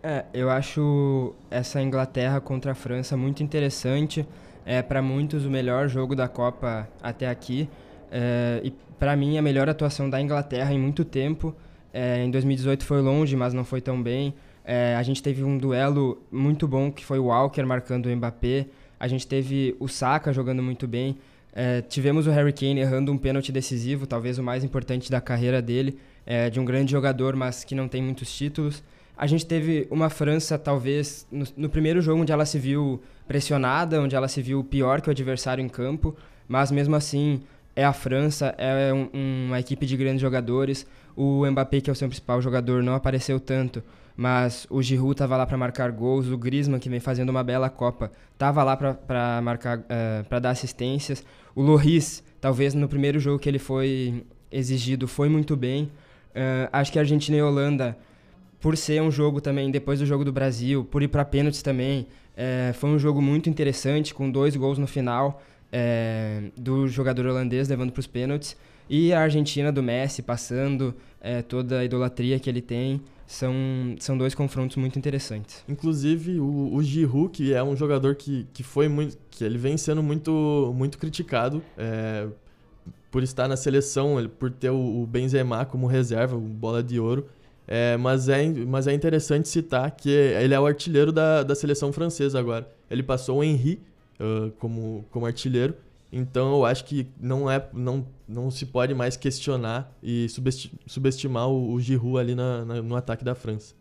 É, 0.02 0.24
eu 0.32 0.48
acho 0.48 1.34
essa 1.50 1.80
Inglaterra 1.82 2.40
contra 2.40 2.72
a 2.72 2.74
França 2.74 3.16
muito 3.16 3.42
interessante. 3.42 4.26
É 4.64 4.82
para 4.82 5.02
muitos 5.02 5.44
o 5.44 5.50
melhor 5.50 5.88
jogo 5.88 6.16
da 6.16 6.26
Copa 6.26 6.88
até 7.02 7.28
aqui. 7.28 7.68
É, 8.10 8.60
e 8.64 8.70
para 8.98 9.14
mim 9.14 9.36
a 9.36 9.42
melhor 9.42 9.68
atuação 9.68 10.08
da 10.08 10.20
Inglaterra 10.20 10.72
em 10.72 10.78
muito 10.78 11.04
tempo. 11.04 11.54
É, 11.92 12.22
em 12.24 12.30
2018 12.30 12.84
foi 12.84 13.00
longe, 13.00 13.36
mas 13.36 13.52
não 13.52 13.64
foi 13.64 13.80
tão 13.80 14.02
bem. 14.02 14.34
É, 14.64 14.94
a 14.96 15.02
gente 15.02 15.22
teve 15.22 15.42
um 15.44 15.58
duelo 15.58 16.22
muito 16.30 16.66
bom 16.66 16.90
que 16.90 17.04
foi 17.04 17.18
o 17.18 17.26
Walker 17.26 17.62
marcando 17.64 18.06
o 18.06 18.16
Mbappé. 18.16 18.66
A 18.98 19.08
gente 19.08 19.26
teve 19.26 19.76
o 19.78 19.88
Saka 19.88 20.32
jogando 20.32 20.62
muito 20.62 20.86
bem. 20.86 21.18
É, 21.52 21.82
tivemos 21.82 22.26
o 22.26 22.30
Harry 22.30 22.52
Kane 22.52 22.80
errando 22.80 23.10
um 23.12 23.18
pênalti 23.18 23.50
decisivo, 23.50 24.06
talvez 24.06 24.38
o 24.38 24.42
mais 24.42 24.62
importante 24.62 25.10
da 25.10 25.20
carreira 25.20 25.60
dele, 25.60 25.98
é, 26.24 26.48
de 26.48 26.60
um 26.60 26.64
grande 26.64 26.92
jogador, 26.92 27.34
mas 27.34 27.64
que 27.64 27.74
não 27.74 27.88
tem 27.88 28.00
muitos 28.00 28.32
títulos. 28.32 28.84
A 29.20 29.26
gente 29.26 29.44
teve 29.44 29.86
uma 29.90 30.08
França, 30.08 30.58
talvez, 30.58 31.26
no, 31.30 31.44
no, 31.54 31.68
primeiro 31.68 32.00
jogo 32.00 32.22
onde 32.22 32.32
ela 32.32 32.46
se 32.46 32.58
viu 32.58 33.02
pressionada, 33.28 34.00
onde 34.00 34.16
ela 34.16 34.26
se 34.26 34.40
viu 34.40 34.64
pior 34.64 35.02
que 35.02 35.10
o 35.10 35.10
adversário 35.10 35.62
em 35.62 35.68
campo, 35.68 36.16
mas 36.48 36.70
mesmo 36.70 36.96
assim 36.96 37.42
é 37.76 37.84
a 37.84 37.92
França, 37.92 38.54
é 38.56 38.90
um, 38.94 39.10
uma 39.48 39.60
equipe 39.60 39.84
de 39.84 39.94
grandes 39.94 40.22
jogadores. 40.22 40.86
O 41.14 41.44
Mbappé, 41.44 41.82
que 41.82 41.90
é 41.90 41.92
o 41.92 41.94
seu 41.94 42.08
principal 42.08 42.40
jogador, 42.40 42.82
não 42.82 42.94
apareceu 42.94 43.38
tanto, 43.38 43.82
mas 44.16 44.66
o 44.70 44.80
Giroud 44.80 45.12
estava 45.12 45.36
lá 45.36 45.44
para 45.44 45.58
marcar 45.58 45.92
gols, 45.92 46.26
o 46.28 46.38
Griezmann, 46.38 46.80
que 46.80 46.88
vem 46.88 46.98
fazendo 46.98 47.28
uma 47.28 47.44
bela 47.44 47.68
Copa, 47.68 48.10
estava 48.32 48.64
lá 48.64 48.74
para 48.74 49.42
marcar, 49.42 49.80
uh, 49.80 49.84
eh, 49.86 50.22
para 50.30 50.38
dar 50.38 50.50
assistências. 50.52 51.22
O 51.54 51.60
Loris, 51.60 52.24
talvez 52.40 52.72
no 52.72 52.88
primeiro 52.88 53.20
jogo 53.20 53.38
que 53.38 53.50
ele 53.50 53.58
foi 53.58 54.24
exigido, 54.50 55.06
foi 55.06 55.28
muito 55.28 55.54
bem. 55.58 55.90
Uh, 56.30 56.70
acho 56.72 56.90
que 56.90 56.98
a 56.98 57.02
Argentina 57.02 57.36
e 57.36 57.40
a 57.40 57.46
Holanda, 57.46 57.98
por 58.60 58.76
ser 58.76 59.00
um 59.00 59.10
jogo 59.10 59.40
também 59.40 59.70
depois 59.70 59.98
do 59.98 60.06
jogo 60.06 60.24
do 60.24 60.32
Brasil, 60.32 60.84
por 60.84 61.02
ir 61.02 61.08
para 61.08 61.24
pênaltis 61.24 61.62
também, 61.62 62.06
uh, 62.36 62.74
foi 62.74 62.90
um 62.90 62.98
jogo 62.98 63.22
muito 63.22 63.48
interessante, 63.48 64.14
com 64.14 64.30
dois 64.30 64.54
gols 64.54 64.78
no 64.78 64.86
final 64.86 65.42
uh, 65.72 66.60
do 66.60 66.86
jogador 66.86 67.26
holandês 67.26 67.68
levando 67.68 67.90
para 67.90 68.00
os 68.00 68.06
pênaltis. 68.06 68.56
E 68.88 69.12
a 69.12 69.20
Argentina 69.20 69.70
do 69.70 69.82
Messi 69.82 70.20
passando 70.20 70.92
toda 71.46 71.78
a 71.78 71.84
idolatria 71.84 72.40
que 72.40 72.50
ele 72.50 72.60
tem. 72.60 73.00
São, 73.24 73.54
são 74.00 74.18
dois 74.18 74.34
confrontos 74.34 74.76
muito 74.76 74.98
interessantes. 74.98 75.62
Inclusive, 75.68 76.40
o, 76.40 76.74
o 76.74 76.82
Giroud, 76.82 77.30
que 77.30 77.54
é 77.54 77.62
um 77.62 77.76
jogador 77.76 78.16
que, 78.16 78.48
que 78.52 78.64
foi 78.64 78.88
muito. 78.88 79.16
que 79.30 79.44
ele 79.44 79.56
vem 79.56 79.76
sendo 79.76 80.02
muito, 80.02 80.74
muito 80.76 80.98
criticado. 80.98 81.62
É, 81.78 82.26
por 83.10 83.22
estar 83.22 83.48
na 83.48 83.56
seleção, 83.56 84.16
por 84.38 84.50
ter 84.50 84.70
o 84.70 85.06
Benzema 85.06 85.64
como 85.64 85.86
reserva, 85.86 86.36
bola 86.36 86.82
de 86.82 86.98
ouro. 86.98 87.26
É, 87.66 87.96
mas, 87.96 88.28
é, 88.28 88.48
mas 88.66 88.86
é 88.86 88.92
interessante 88.92 89.48
citar 89.48 89.90
que 89.92 90.10
ele 90.10 90.54
é 90.54 90.58
o 90.58 90.66
artilheiro 90.66 91.12
da, 91.12 91.42
da 91.42 91.54
seleção 91.54 91.92
francesa 91.92 92.38
agora. 92.38 92.68
Ele 92.90 93.02
passou 93.02 93.38
o 93.38 93.44
Henry 93.44 93.80
uh, 94.18 94.50
como, 94.58 95.04
como 95.10 95.26
artilheiro. 95.26 95.74
Então 96.12 96.52
eu 96.52 96.64
acho 96.64 96.84
que 96.84 97.06
não, 97.20 97.48
é, 97.48 97.64
não, 97.72 98.04
não 98.26 98.50
se 98.50 98.66
pode 98.66 98.92
mais 98.94 99.16
questionar 99.16 99.96
e 100.02 100.26
subestimar 100.86 101.48
o, 101.48 101.72
o 101.72 101.80
Giroud 101.80 102.18
ali 102.18 102.34
na, 102.34 102.64
na, 102.64 102.82
no 102.82 102.96
ataque 102.96 103.24
da 103.24 103.34
França. 103.34 103.74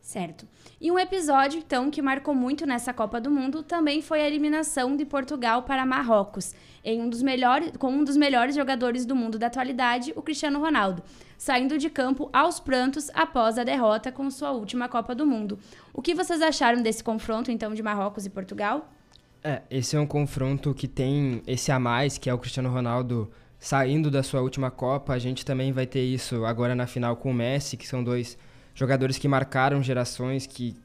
Certo. 0.00 0.46
E 0.82 0.90
um 0.90 0.98
episódio, 0.98 1.60
então, 1.60 1.92
que 1.92 2.02
marcou 2.02 2.34
muito 2.34 2.66
nessa 2.66 2.92
Copa 2.92 3.20
do 3.20 3.30
Mundo 3.30 3.62
também 3.62 4.02
foi 4.02 4.20
a 4.20 4.26
eliminação 4.26 4.96
de 4.96 5.04
Portugal 5.04 5.62
para 5.62 5.86
Marrocos, 5.86 6.56
em 6.84 7.00
um 7.00 7.08
dos 7.08 7.22
melhores, 7.22 7.70
com 7.78 7.92
um 7.92 8.02
dos 8.02 8.16
melhores 8.16 8.56
jogadores 8.56 9.06
do 9.06 9.14
mundo 9.14 9.38
da 9.38 9.46
atualidade, 9.46 10.12
o 10.16 10.22
Cristiano 10.22 10.58
Ronaldo, 10.58 11.00
saindo 11.38 11.78
de 11.78 11.88
campo 11.88 12.28
aos 12.32 12.58
prantos 12.58 13.08
após 13.14 13.58
a 13.58 13.62
derrota 13.62 14.10
com 14.10 14.28
sua 14.28 14.50
última 14.50 14.88
Copa 14.88 15.14
do 15.14 15.24
Mundo. 15.24 15.56
O 15.94 16.02
que 16.02 16.16
vocês 16.16 16.42
acharam 16.42 16.82
desse 16.82 17.04
confronto, 17.04 17.48
então, 17.48 17.72
de 17.72 17.80
Marrocos 17.80 18.26
e 18.26 18.30
Portugal? 18.30 18.92
É, 19.40 19.62
esse 19.70 19.94
é 19.94 20.00
um 20.00 20.06
confronto 20.06 20.74
que 20.74 20.88
tem 20.88 21.44
esse 21.46 21.70
a 21.70 21.78
mais, 21.78 22.18
que 22.18 22.28
é 22.28 22.34
o 22.34 22.38
Cristiano 22.38 22.70
Ronaldo 22.70 23.30
saindo 23.56 24.10
da 24.10 24.24
sua 24.24 24.40
última 24.40 24.68
Copa. 24.68 25.12
A 25.12 25.18
gente 25.20 25.44
também 25.44 25.70
vai 25.70 25.86
ter 25.86 26.02
isso 26.02 26.44
agora 26.44 26.74
na 26.74 26.88
final 26.88 27.14
com 27.14 27.30
o 27.30 27.34
Messi, 27.34 27.76
que 27.76 27.86
são 27.86 28.02
dois 28.02 28.36
jogadores 28.74 29.18
que 29.18 29.28
marcaram 29.28 29.82
gerações, 29.82 30.46
que 30.46 30.76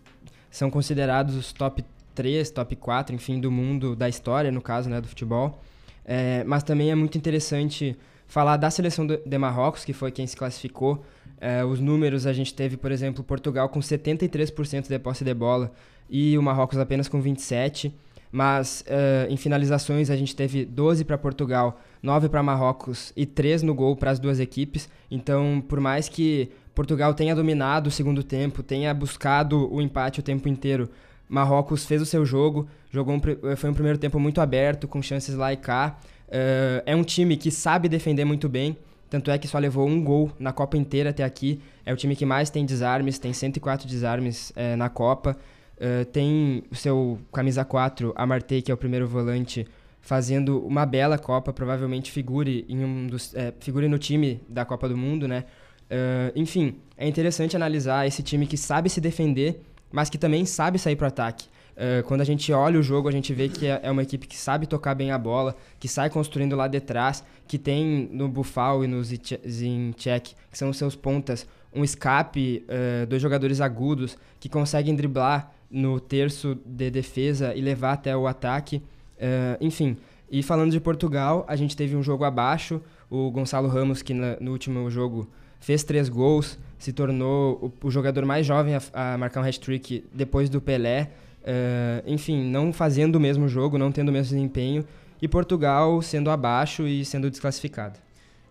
são 0.49 0.69
considerados 0.69 1.35
os 1.35 1.53
top 1.53 1.83
3, 2.15 2.49
top 2.49 2.75
4, 2.75 3.15
enfim, 3.15 3.39
do 3.39 3.51
mundo, 3.51 3.95
da 3.95 4.09
história, 4.09 4.51
no 4.51 4.61
caso, 4.61 4.89
né, 4.89 4.99
do 4.99 5.07
futebol. 5.07 5.61
É, 6.03 6.43
mas 6.45 6.63
também 6.63 6.89
é 6.89 6.95
muito 6.95 7.17
interessante 7.17 7.95
falar 8.27 8.57
da 8.57 8.69
seleção 8.69 9.05
de 9.05 9.37
Marrocos, 9.37 9.85
que 9.85 9.93
foi 9.93 10.11
quem 10.11 10.25
se 10.25 10.35
classificou. 10.35 11.03
É, 11.39 11.63
os 11.63 11.79
números 11.79 12.25
a 12.25 12.33
gente 12.33 12.53
teve, 12.53 12.75
por 12.77 12.91
exemplo, 12.91 13.23
Portugal 13.23 13.69
com 13.69 13.79
73% 13.79 14.87
de 14.87 14.99
posse 14.99 15.23
de 15.23 15.33
bola 15.33 15.71
e 16.09 16.37
o 16.37 16.41
Marrocos 16.41 16.77
apenas 16.77 17.07
com 17.07 17.21
27%. 17.21 17.91
Mas 18.29 18.83
uh, 18.87 19.31
em 19.31 19.37
finalizações 19.37 20.09
a 20.09 20.15
gente 20.17 20.35
teve 20.35 20.65
12 20.65 21.05
para 21.05 21.17
Portugal, 21.17 21.79
9 22.03 22.27
para 22.27 22.43
Marrocos 22.43 23.13
e 23.15 23.25
3 23.25 23.63
no 23.63 23.73
gol 23.73 23.95
para 23.95 24.11
as 24.11 24.19
duas 24.19 24.39
equipes. 24.39 24.89
Então, 25.09 25.63
por 25.65 25.79
mais 25.79 26.09
que 26.09 26.51
Portugal 26.77 27.11
tenha 27.15 27.33
dominado 27.33 27.87
o 27.87 27.91
segundo 27.91 28.21
tempo, 28.21 28.61
tenha 28.61 28.93
buscado 28.93 29.67
o 29.73 29.81
empate 29.81 30.19
o 30.19 30.23
tempo 30.23 30.47
inteiro. 30.47 30.87
Marrocos 31.27 31.87
fez 31.87 32.03
o 32.03 32.05
seu 32.05 32.23
jogo, 32.23 32.67
jogou 32.91 33.15
um, 33.15 33.49
eh, 33.49 33.55
foi 33.55 33.71
um 33.71 33.73
primeiro 33.73 33.97
tempo 33.97 34.19
muito 34.19 34.39
aberto, 34.39 34.87
com 34.87 35.01
chances 35.01 35.33
lá 35.33 35.51
e 35.51 35.57
cá. 35.57 35.97
Uh, 36.27 36.83
é 36.85 36.95
um 36.95 37.03
time 37.03 37.35
que 37.35 37.49
sabe 37.49 37.89
defender 37.89 38.25
muito 38.25 38.47
bem, 38.47 38.77
tanto 39.09 39.31
é 39.31 39.39
que 39.39 39.47
só 39.47 39.57
levou 39.57 39.87
um 39.87 40.03
gol 40.03 40.31
na 40.37 40.53
Copa 40.53 40.77
inteira 40.77 41.09
até 41.09 41.23
aqui. 41.23 41.59
É 41.83 41.91
o 41.91 41.97
time 41.97 42.15
que 42.15 42.27
mais 42.27 42.51
tem 42.51 42.63
desarmes, 42.63 43.17
tem 43.17 43.33
104 43.33 43.87
desarmes 43.87 44.51
uh, 44.51 44.77
na 44.77 44.87
Copa. 44.87 45.35
Uh, 45.77 46.05
tem 46.05 46.63
o 46.69 46.75
seu 46.75 47.17
camisa 47.33 47.65
4, 47.65 48.13
Amartey, 48.15 48.61
que 48.61 48.69
é 48.69 48.73
o 48.75 48.77
primeiro 48.77 49.07
volante, 49.07 49.65
fazendo 49.99 50.63
uma 50.63 50.85
bela 50.85 51.17
Copa, 51.17 51.51
provavelmente 51.51 52.11
figure, 52.11 52.67
em 52.69 52.85
um 52.85 53.07
dos, 53.07 53.33
figure 53.61 53.87
no 53.87 53.97
time 53.97 54.39
da 54.47 54.63
Copa 54.63 54.87
do 54.87 54.95
Mundo, 54.95 55.27
né? 55.27 55.45
Uh, 55.89 56.31
enfim, 56.35 56.75
é 56.97 57.07
interessante 57.07 57.55
analisar 57.55 58.05
esse 58.05 58.21
time 58.21 58.45
que 58.45 58.57
sabe 58.57 58.89
se 58.89 58.99
defender, 58.99 59.61
mas 59.91 60.09
que 60.09 60.17
também 60.17 60.45
sabe 60.45 60.77
sair 60.77 60.95
para 60.95 61.05
o 61.05 61.07
ataque. 61.07 61.47
Uh, 61.77 62.03
quando 62.07 62.21
a 62.21 62.23
gente 62.23 62.51
olha 62.51 62.79
o 62.79 62.83
jogo, 62.83 63.07
a 63.07 63.11
gente 63.11 63.33
vê 63.33 63.47
que 63.47 63.67
é, 63.67 63.79
é 63.83 63.91
uma 63.91 64.01
equipe 64.01 64.25
que 64.27 64.35
sabe 64.35 64.65
tocar 64.65 64.95
bem 64.95 65.11
a 65.11 65.17
bola, 65.17 65.55
que 65.79 65.87
sai 65.87 66.09
construindo 66.09 66.55
lá 66.55 66.67
de 66.67 66.79
trás, 66.79 67.23
que 67.47 67.57
tem 67.57 68.09
no 68.11 68.27
Bufal 68.27 68.83
e 68.83 68.87
no 68.87 69.03
Zinchek, 69.03 70.35
que 70.51 70.57
são 70.57 70.69
os 70.69 70.77
seus 70.77 70.95
pontas, 70.95 71.47
um 71.73 71.83
escape, 71.83 72.65
uh, 72.67 73.05
dois 73.05 73.21
jogadores 73.21 73.61
agudos, 73.61 74.17
que 74.39 74.49
conseguem 74.49 74.95
driblar 74.95 75.51
no 75.69 75.99
terço 75.99 76.57
de 76.65 76.89
defesa 76.89 77.53
e 77.53 77.61
levar 77.61 77.93
até 77.93 78.17
o 78.17 78.25
ataque. 78.25 78.77
Uh, 79.17 79.57
enfim, 79.61 79.97
e 80.29 80.41
falando 80.41 80.71
de 80.71 80.79
Portugal, 80.79 81.45
a 81.47 81.55
gente 81.55 81.77
teve 81.77 81.95
um 81.95 82.03
jogo 82.03 82.23
abaixo, 82.23 82.81
o 83.09 83.29
Gonçalo 83.31 83.67
Ramos, 83.67 84.01
que 84.01 84.13
na, 84.13 84.35
no 84.41 84.51
último 84.51 84.89
jogo 84.89 85.29
fez 85.59 85.83
três 85.83 86.09
gols, 86.09 86.57
se 86.77 86.93
tornou 86.93 87.73
o, 87.81 87.87
o 87.87 87.91
jogador 87.91 88.25
mais 88.25 88.45
jovem 88.45 88.75
a, 88.75 89.13
a 89.13 89.17
marcar 89.17 89.41
um 89.41 89.43
hat-trick 89.43 90.05
depois 90.13 90.49
do 90.49 90.61
Pelé. 90.61 91.11
Uh, 91.41 92.03
enfim, 92.05 92.43
não 92.43 92.73
fazendo 92.73 93.15
o 93.15 93.19
mesmo 93.19 93.47
jogo, 93.47 93.77
não 93.77 93.91
tendo 93.91 94.09
o 94.09 94.11
mesmo 94.11 94.35
desempenho, 94.35 94.85
e 95.21 95.27
Portugal 95.27 96.01
sendo 96.01 96.29
abaixo 96.29 96.85
e 96.85 97.05
sendo 97.05 97.29
desclassificado. 97.29 97.97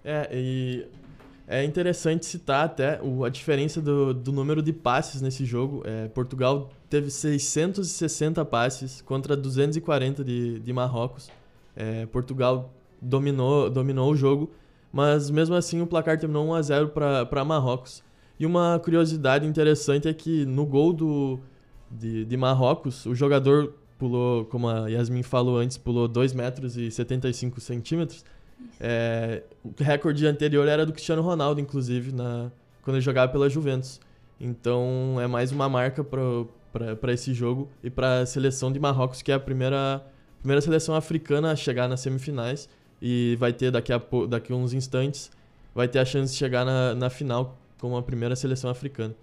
É, 0.03 0.29
e 0.33 0.87
é 1.47 1.65
interessante 1.65 2.27
citar 2.27 2.65
até 2.65 3.01
o, 3.03 3.25
a 3.25 3.29
diferença 3.29 3.81
do, 3.81 4.13
do 4.13 4.33
número 4.33 4.63
de 4.63 4.73
passes 4.73 5.21
nesse 5.21 5.45
jogo. 5.45 5.83
É, 5.85 6.09
Portugal 6.09 6.71
teve 6.89 7.11
660 7.11 8.45
passes 8.45 9.01
contra 9.01 9.37
240 9.37 10.25
de, 10.25 10.59
de 10.59 10.73
Marrocos. 10.73 11.31
É, 11.77 12.07
Portugal 12.07 12.73
dominou, 13.01 13.71
dominou 13.71 14.11
o 14.11 14.17
jogo 14.17 14.51
mas 14.97 15.29
mesmo 15.29 15.55
assim 15.55 15.83
o 15.83 15.87
placar 15.87 16.19
terminou 16.19 16.47
1 16.47 16.55
a 16.55 16.63
0 16.63 16.89
para 16.89 17.45
Marrocos. 17.45 18.03
E 18.41 18.47
uma 18.47 18.81
curiosidade 18.83 19.47
interessante 19.47 20.09
é 20.09 20.15
que 20.15 20.47
no 20.47 20.65
gol 20.65 20.91
do, 20.95 21.39
de, 21.91 22.25
de 22.25 22.35
Marrocos, 22.35 23.05
o 23.05 23.15
jogador 23.15 23.75
pulou, 23.99 24.47
como 24.47 24.67
a 24.67 24.89
Yasmin 24.89 25.23
falou 25.23 25.59
antes, 25.59 25.77
pulou 25.77 26.09
2 26.09 26.33
metros 26.33 26.79
e 26.79 26.91
75 26.91 27.61
centímetros. 27.61 28.25
É, 28.81 29.43
o 29.63 29.71
recorde 29.79 30.27
anterior 30.27 30.67
era 30.67 30.87
do 30.87 30.95
Cristiano 30.95 31.21
Ronaldo, 31.21 31.61
inclusive, 31.61 32.11
na, 32.11 32.51
quando 32.81 32.97
ele 32.97 33.05
jogava 33.05 33.31
pela 33.31 33.51
Juventus. 33.51 34.01
Então 34.41 35.19
é 35.21 35.27
mais 35.27 35.53
uma 35.53 35.69
marca 35.69 36.03
para 36.03 37.13
esse 37.13 37.35
jogo 37.35 37.69
e 37.85 37.91
para 37.91 38.21
a 38.21 38.27
seleção 38.27 38.73
de 38.73 38.81
Marrocos, 38.81 39.21
que 39.21 39.31
é 39.31 39.35
a 39.35 39.41
primeira, 39.41 40.03
primeira 40.39 40.63
seleção 40.63 40.95
africana 40.95 41.53
a 41.53 41.57
chegar 41.57 41.87
nas 41.87 42.01
semifinais 42.01 42.67
e 43.01 43.37
vai 43.39 43.53
ter 43.53 43.71
daqui 43.71 43.93
a, 43.93 44.01
daqui 44.29 44.53
uns 44.53 44.73
instantes, 44.73 45.31
vai 45.75 45.89
ter 45.89 45.99
a 45.99 46.05
chance 46.05 46.33
de 46.33 46.39
chegar 46.39 46.65
na, 46.65 46.95
na 46.95 47.11
final 47.11 47.57
como 47.79 47.97
a 47.97 48.03
primeira 48.03 48.35
seleção 48.35 48.71
africana. 48.71 49.15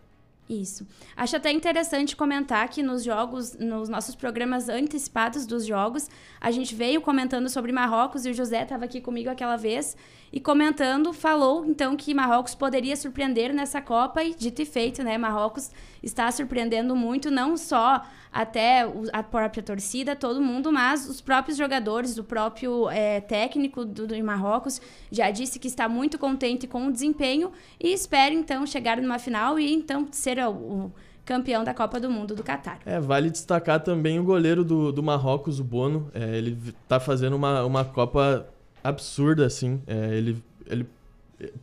Isso. 0.49 0.85
Acho 1.15 1.37
até 1.37 1.51
interessante 1.51 2.15
comentar 2.15 2.67
que 2.69 2.83
nos 2.83 3.03
jogos, 3.03 3.57
nos 3.57 3.87
nossos 3.87 4.13
programas 4.13 4.67
antecipados 4.67 5.45
dos 5.45 5.65
jogos, 5.65 6.09
a 6.39 6.51
gente 6.51 6.75
veio 6.75 7.01
comentando 7.01 7.49
sobre 7.49 7.71
Marrocos 7.71 8.25
e 8.25 8.29
o 8.29 8.33
José 8.33 8.63
estava 8.63 8.83
aqui 8.85 8.99
comigo 8.99 9.29
aquela 9.29 9.55
vez 9.55 9.95
e 10.33 10.39
comentando, 10.39 11.13
falou 11.13 11.63
então 11.63 11.95
que 11.95 12.11
Marrocos 12.11 12.55
poderia 12.55 12.95
surpreender 12.95 13.53
nessa 13.53 13.79
Copa 13.79 14.23
e 14.23 14.33
dito 14.33 14.63
e 14.63 14.65
feito, 14.65 15.03
né? 15.03 15.15
Marrocos 15.15 15.69
está 16.01 16.31
surpreendendo 16.31 16.95
muito, 16.95 17.29
não 17.29 17.55
só 17.55 18.01
até 18.31 18.91
a 19.13 19.21
própria 19.21 19.61
torcida, 19.61 20.15
todo 20.15 20.41
mundo, 20.41 20.71
mas 20.71 21.07
os 21.07 21.21
próprios 21.21 21.55
jogadores, 21.55 22.17
o 22.17 22.23
próprio 22.23 22.89
é, 22.89 23.21
técnico 23.21 23.85
do, 23.85 24.07
do 24.07 24.23
Marrocos 24.23 24.81
já 25.11 25.29
disse 25.29 25.59
que 25.59 25.67
está 25.67 25.87
muito 25.87 26.17
contente 26.17 26.65
com 26.65 26.87
o 26.87 26.91
desempenho 26.91 27.51
e 27.79 27.93
espera 27.93 28.33
então 28.33 28.65
chegar 28.65 28.99
numa 28.99 29.19
final 29.19 29.59
e 29.59 29.71
então 29.71 30.07
ser 30.11 30.39
o, 30.39 30.49
o 30.49 30.91
campeão 31.23 31.63
da 31.63 31.75
Copa 31.75 31.99
do 31.99 32.09
Mundo 32.09 32.33
do 32.33 32.41
Catar. 32.41 32.79
É, 32.87 32.99
vale 32.99 33.29
destacar 33.29 33.81
também 33.81 34.19
o 34.19 34.23
goleiro 34.23 34.63
do, 34.63 34.91
do 34.91 35.03
Marrocos, 35.03 35.59
o 35.59 35.63
Bono. 35.63 36.09
É, 36.11 36.35
ele 36.35 36.57
está 36.83 36.99
fazendo 36.99 37.35
uma, 37.35 37.63
uma 37.63 37.85
Copa 37.85 38.51
absurda, 38.83 39.45
assim. 39.45 39.81
É, 39.87 40.15
ele, 40.15 40.43
ele 40.67 40.85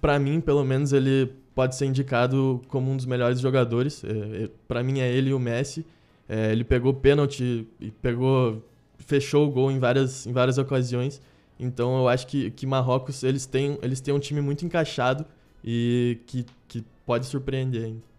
para 0.01 0.19
mim, 0.19 0.41
pelo 0.41 0.65
menos, 0.65 0.93
ele 0.93 1.33
pode 1.55 1.77
ser 1.77 1.87
indicado 1.87 2.61
como 2.69 2.91
um 2.91 2.97
dos 2.97 3.07
melhores 3.07 3.41
jogadores. 3.41 4.03
É, 4.05 4.45
é 4.45 4.51
para 4.67 4.83
mim 4.83 5.01
é 5.01 5.13
ele 5.13 5.31
e 5.31 5.35
o 5.35 5.39
Messi. 5.39 5.85
É, 6.29 6.53
ele 6.53 6.65
pegou 6.65 6.95
pênalti 6.95 7.67
e 7.81 7.91
pegou 7.91 8.63
fechou 8.99 9.49
o 9.49 9.51
gol 9.51 9.71
em 9.71 9.79
várias, 9.79 10.27
em 10.27 10.33
várias 10.33 10.59
ocasiões. 10.59 11.21
Então 11.59 11.99
eu 11.99 12.09
acho 12.09 12.27
que, 12.27 12.51
que 12.53 12.67
Marrocos 12.67 13.23
eles 13.23 13.47
têm, 13.47 13.79
eles 13.83 14.01
têm 14.01 14.15
um 14.15 14.19
time 14.19 14.41
muito 14.41 14.65
encaixado 14.65 15.27
e 15.65 16.19
que, 16.27 16.47
que 16.69 16.85
pode 17.05 17.27
surpreender 17.27 17.85
ainda. 17.85 18.10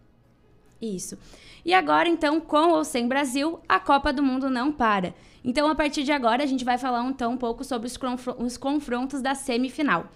Isso. 0.82 1.18
E 1.64 1.74
agora, 1.74 2.10
então, 2.10 2.42
com 2.42 2.72
ou 2.72 2.84
sem 2.84 3.08
Brasil, 3.08 3.60
a 3.70 3.80
Copa 3.80 4.12
do 4.12 4.24
Mundo 4.24 4.50
não 4.50 4.72
para. 4.72 5.14
Então, 5.44 5.70
a 5.70 5.76
partir 5.76 6.04
de 6.04 6.12
agora, 6.12 6.44
a 6.44 6.48
gente 6.48 6.66
vai 6.66 6.78
falar 6.78 7.04
então 7.06 7.34
um 7.34 7.38
pouco 7.38 7.64
sobre 7.64 7.88
os, 7.88 7.98
os 8.38 8.58
confrontos 8.58 9.22
da 9.22 9.36
semifinal. 9.36 10.08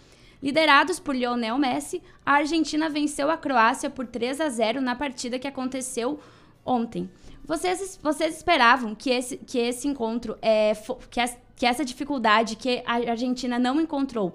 Liderados 0.42 1.00
por 1.00 1.16
Lionel 1.16 1.58
Messi, 1.58 2.02
a 2.26 2.34
Argentina 2.34 2.90
venceu 2.90 3.32
a 3.32 3.38
Croácia 3.38 3.90
por 3.90 4.06
3 4.06 4.42
a 4.42 4.50
0 4.50 4.82
na 4.82 4.96
partida 4.96 5.40
que 5.40 5.48
aconteceu 5.48 6.20
ontem. 6.66 7.10
Vocês, 7.44 8.00
vocês 8.02 8.38
esperavam 8.38 8.96
que 8.96 9.12
esse, 9.12 9.38
que 9.38 9.58
esse 9.60 9.88
encontro, 9.88 10.38
é, 10.42 10.74
que, 11.10 11.20
essa, 11.20 11.38
que 11.56 11.66
essa 11.66 11.86
dificuldade 11.86 12.56
que 12.56 12.84
a 12.86 13.12
Argentina 13.12 13.60
não 13.60 13.80
encontrou, 13.80 14.34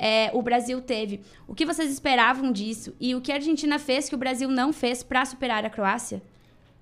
é, 0.00 0.30
o 0.32 0.40
Brasil 0.40 0.80
teve. 0.80 1.20
O 1.46 1.54
que 1.54 1.66
vocês 1.66 1.92
esperavam 1.92 2.50
disso? 2.50 2.94
E 2.98 3.14
o 3.14 3.20
que 3.20 3.30
a 3.30 3.34
Argentina 3.34 3.78
fez 3.78 4.08
que 4.08 4.14
o 4.14 4.18
Brasil 4.18 4.48
não 4.48 4.72
fez 4.72 5.02
para 5.02 5.24
superar 5.26 5.62
a 5.66 5.68
Croácia? 5.68 6.22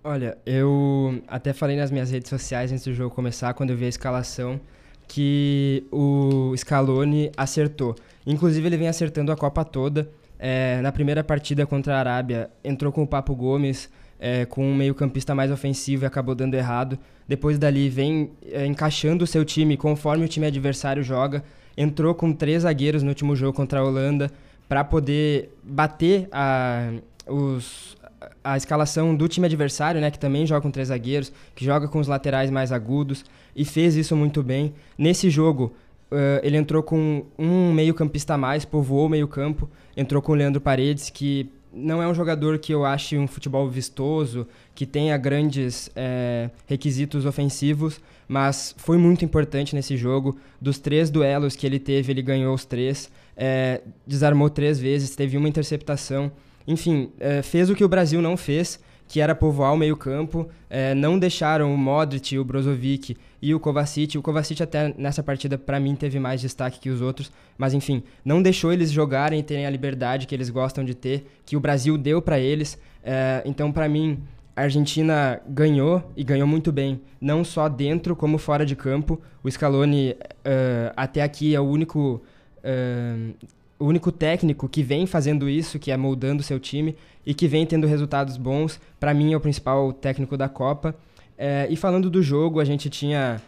Olha, 0.05 0.39
eu 0.47 1.21
até 1.27 1.53
falei 1.53 1.77
nas 1.77 1.91
minhas 1.91 2.13
redes 2.13 2.31
sociais 2.31 2.71
antes 2.71 2.85
do 2.85 2.95
jogo 2.95 3.13
começar, 3.13 3.53
quando 3.55 3.71
eu 3.71 3.77
vi 3.77 3.87
a 3.87 3.89
escalação, 3.89 4.61
que 5.09 5.85
o 5.91 6.55
Scaloni 6.57 7.33
acertou. 7.37 7.97
Inclusive, 8.25 8.69
ele 8.69 8.77
vem 8.77 8.89
acertando 8.89 9.33
a 9.33 9.37
Copa 9.37 9.65
toda. 9.65 10.09
É, 10.39 10.81
na 10.81 10.93
primeira 10.93 11.25
partida 11.25 11.67
contra 11.67 11.97
a 11.97 11.99
Arábia, 11.99 12.49
entrou 12.63 12.93
com 12.93 13.03
o 13.03 13.07
Papo 13.07 13.35
Gomes, 13.35 13.91
é, 14.21 14.45
com 14.45 14.65
um 14.65 14.75
meio-campista 14.77 15.35
mais 15.35 15.51
ofensivo 15.51 16.05
e 16.05 16.07
acabou 16.07 16.37
dando 16.37 16.55
errado. 16.55 16.97
Depois 17.27 17.59
dali, 17.59 17.89
vem 17.89 18.31
é, 18.47 18.65
encaixando 18.65 19.25
o 19.25 19.27
seu 19.27 19.45
time 19.45 19.77
conforme 19.77 20.25
o 20.25 20.29
time 20.29 20.47
adversário 20.47 21.03
joga. 21.03 21.43
Entrou 21.81 22.13
com 22.13 22.33
três 22.33 22.65
zagueiros 22.65 23.05
no 23.05 23.11
último 23.11 23.37
jogo 23.37 23.53
contra 23.53 23.79
a 23.79 23.85
Holanda 23.85 24.33
para 24.69 24.83
poder 24.83 25.57
bater 25.63 26.29
a, 26.33 26.91
os, 27.25 27.97
a 28.43 28.57
escalação 28.57 29.15
do 29.15 29.29
time 29.29 29.47
adversário, 29.47 30.01
né, 30.01 30.11
que 30.11 30.19
também 30.19 30.45
joga 30.45 30.61
com 30.61 30.73
três 30.73 30.89
zagueiros, 30.89 31.33
que 31.55 31.65
joga 31.65 31.87
com 31.87 32.01
os 32.01 32.09
laterais 32.09 32.51
mais 32.51 32.73
agudos 32.73 33.25
e 33.55 33.65
fez 33.65 33.95
isso 33.95 34.17
muito 34.17 34.43
bem. 34.43 34.75
Nesse 34.99 35.31
jogo, 35.31 35.73
uh, 36.11 36.41
ele 36.43 36.57
entrou 36.57 36.83
com 36.83 37.25
um 37.39 37.73
meio-campista 37.73 38.35
a 38.35 38.37
mais, 38.37 38.65
povoou 38.65 39.07
o 39.07 39.09
meio-campo, 39.09 39.71
entrou 39.97 40.21
com 40.21 40.33
o 40.33 40.35
Leandro 40.35 40.61
Paredes, 40.61 41.11
que 41.11 41.49
não 41.73 42.03
é 42.03 42.09
um 42.09 42.15
jogador 42.15 42.59
que 42.59 42.73
eu 42.73 42.85
ache 42.85 43.17
um 43.17 43.27
futebol 43.27 43.69
vistoso, 43.69 44.47
que 44.75 44.87
tenha 44.87 45.17
grandes 45.17 45.91
é, 45.95 46.51
requisitos 46.67 47.27
ofensivos, 47.27 48.01
mas 48.27 48.75
foi 48.79 48.97
muito 48.97 49.25
importante 49.25 49.75
nesse 49.75 49.97
jogo. 49.97 50.39
Dos 50.61 50.79
três 50.79 51.11
duelos 51.11 51.57
que 51.57 51.67
ele 51.67 51.79
teve, 51.79 52.13
ele 52.13 52.23
ganhou 52.23 52.55
os 52.55 52.65
três, 52.65 53.11
é, 53.37 53.83
desarmou 54.07 54.51
três 54.51 54.79
vezes, 54.79 55.15
teve 55.15 55.37
uma 55.37 55.49
interceptação. 55.49 56.31
Enfim, 56.67 57.11
é, 57.19 57.43
fez 57.43 57.71
o 57.71 57.75
que 57.75 57.85
o 57.85 57.89
Brasil 57.89 58.21
não 58.21 58.37
fez, 58.37 58.81
que 59.09 59.21
era 59.21 59.35
povoar 59.35 59.73
o 59.73 59.77
meio-campo. 59.77 60.49
É, 60.69 60.95
não 60.95 61.19
deixaram 61.19 61.75
o 61.75 61.79
Modric, 61.79 62.39
o 62.39 62.45
Brozovic 62.45 63.17
e 63.41 63.55
o 63.55 63.59
Kovacic. 63.59 64.19
O 64.19 64.23
Kovacic 64.23 64.63
até 64.63 64.95
nessa 64.97 65.23
partida, 65.23 65.57
para 65.57 65.81
mim, 65.81 65.97
teve 65.97 66.21
mais 66.21 66.41
destaque 66.41 66.79
que 66.79 66.91
os 66.91 67.01
outros. 67.01 67.33
Mas, 67.57 67.73
enfim, 67.73 68.03
não 68.23 68.43
deixou 68.43 68.73
eles 68.73 68.93
jogarem 68.93 69.41
e 69.41 69.43
terem 69.43 69.67
a 69.67 69.71
liberdade 69.71 70.27
que 70.27 70.35
eles 70.35 70.51
gostam 70.51 70.85
de 70.85 70.95
ter, 70.95 71.27
que 71.47 71.57
o 71.57 71.61
Brasil 71.61 71.97
deu 71.97 72.21
para 72.21 72.39
eles. 72.39 72.79
É, 73.03 73.43
então, 73.47 73.73
para 73.73 73.89
mim, 73.89 74.23
a 74.55 74.63
Argentina 74.63 75.41
ganhou 75.49 76.13
e 76.17 76.25
ganhou 76.25 76.47
muito 76.47 76.73
bem, 76.73 77.01
não 77.21 77.45
só 77.45 77.69
dentro 77.69 78.15
como 78.17 78.39
fora 78.39 78.67
de 78.67 78.75
campo. 78.75 79.21
O 79.43 79.49
Scaloni, 79.49 80.11
uh, 80.11 80.93
até 80.97 81.23
aqui, 81.23 81.55
é 81.55 81.61
o 81.61 81.65
único 81.65 82.21
uh, 82.59 83.35
o 83.79 83.87
único 83.87 84.11
técnico 84.11 84.69
que 84.69 84.83
vem 84.83 85.07
fazendo 85.07 85.49
isso, 85.49 85.79
que 85.79 85.91
é 85.91 85.97
moldando 85.97 86.43
seu 86.43 86.59
time 86.59 86.97
e 87.25 87.33
que 87.33 87.47
vem 87.47 87.65
tendo 87.65 87.87
resultados 87.87 88.37
bons. 88.37 88.81
Para 88.99 89.15
mim, 89.15 89.33
é 89.33 89.37
o 89.37 89.41
principal 89.41 89.93
técnico 89.93 90.37
da 90.37 90.49
Copa. 90.49 90.95
É, 91.37 91.67
e 91.71 91.77
falando 91.77 92.11
do 92.11 92.23
jogo, 92.23 92.59
a 92.59 92.65
gente 92.65 92.91
tinha 92.91 93.41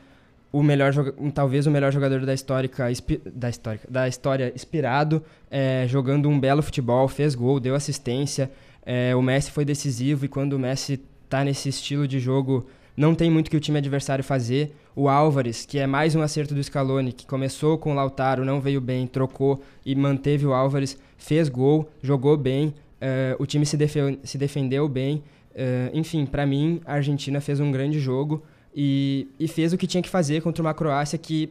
o 0.53 0.63
melhor 0.63 0.93
talvez 1.33 1.67
o 1.67 1.71
melhor 1.71 1.93
jogador 1.93 2.27
da 2.27 2.35
histórica 2.35 2.89
da 3.33 3.49
histórica 3.49 3.87
da 3.89 4.09
história 4.09 4.53
inspirado 4.53 5.23
é, 5.49 5.87
jogando 5.87 6.29
um 6.29 6.41
belo 6.41 6.61
futebol 6.61 7.07
fez 7.07 7.37
gol 7.37 7.61
deu 7.61 7.77
assistência 7.77 8.51
é, 8.85 9.15
o 9.15 9.23
Messi 9.23 9.51
foi 9.53 9.65
decisivo 9.65 10.25
e 10.25 10.29
quando 10.29 10.55
o 10.55 10.59
Messi 10.59 11.01
está 11.25 11.45
nesse 11.45 11.69
estilo 11.69 12.09
de 12.09 12.19
jogo 12.19 12.67
não 13.01 13.15
tem 13.15 13.31
muito 13.31 13.51
que 13.51 13.57
o 13.57 13.61
time 13.61 13.79
adversário 13.79 14.23
fazer. 14.23 14.75
O 14.95 15.09
Álvares, 15.09 15.65
que 15.65 15.79
é 15.79 15.87
mais 15.87 16.15
um 16.15 16.21
acerto 16.21 16.55
do 16.55 16.63
Scaloni, 16.63 17.15
que 17.15 17.27
começou 17.27 17.79
com 17.79 17.93
o 17.93 17.95
Lautaro, 17.95 18.45
não 18.45 18.61
veio 18.61 18.79
bem, 18.79 19.07
trocou 19.07 19.63
e 19.87 19.95
manteve 19.95 20.45
o 20.45 20.53
Álvares, 20.53 20.99
fez 21.17 21.49
gol, 21.49 21.91
jogou 22.03 22.37
bem, 22.37 22.67
uh, 22.67 23.43
o 23.43 23.47
time 23.47 23.65
se, 23.65 23.79
se 24.23 24.37
defendeu 24.37 24.87
bem. 24.87 25.23
Uh, 25.53 25.91
enfim, 25.95 26.27
para 26.27 26.45
mim, 26.45 26.83
a 26.85 26.93
Argentina 26.93 27.41
fez 27.41 27.59
um 27.59 27.73
grande 27.73 27.99
jogo 27.99 28.43
e, 28.77 29.29
e 29.41 29.49
fez 29.49 29.73
o 29.73 29.79
que 29.79 29.87
tinha 29.87 30.03
que 30.03 30.11
fazer 30.11 30.43
contra 30.43 30.63
uma 30.63 30.75
Croácia 30.75 31.17
que 31.17 31.51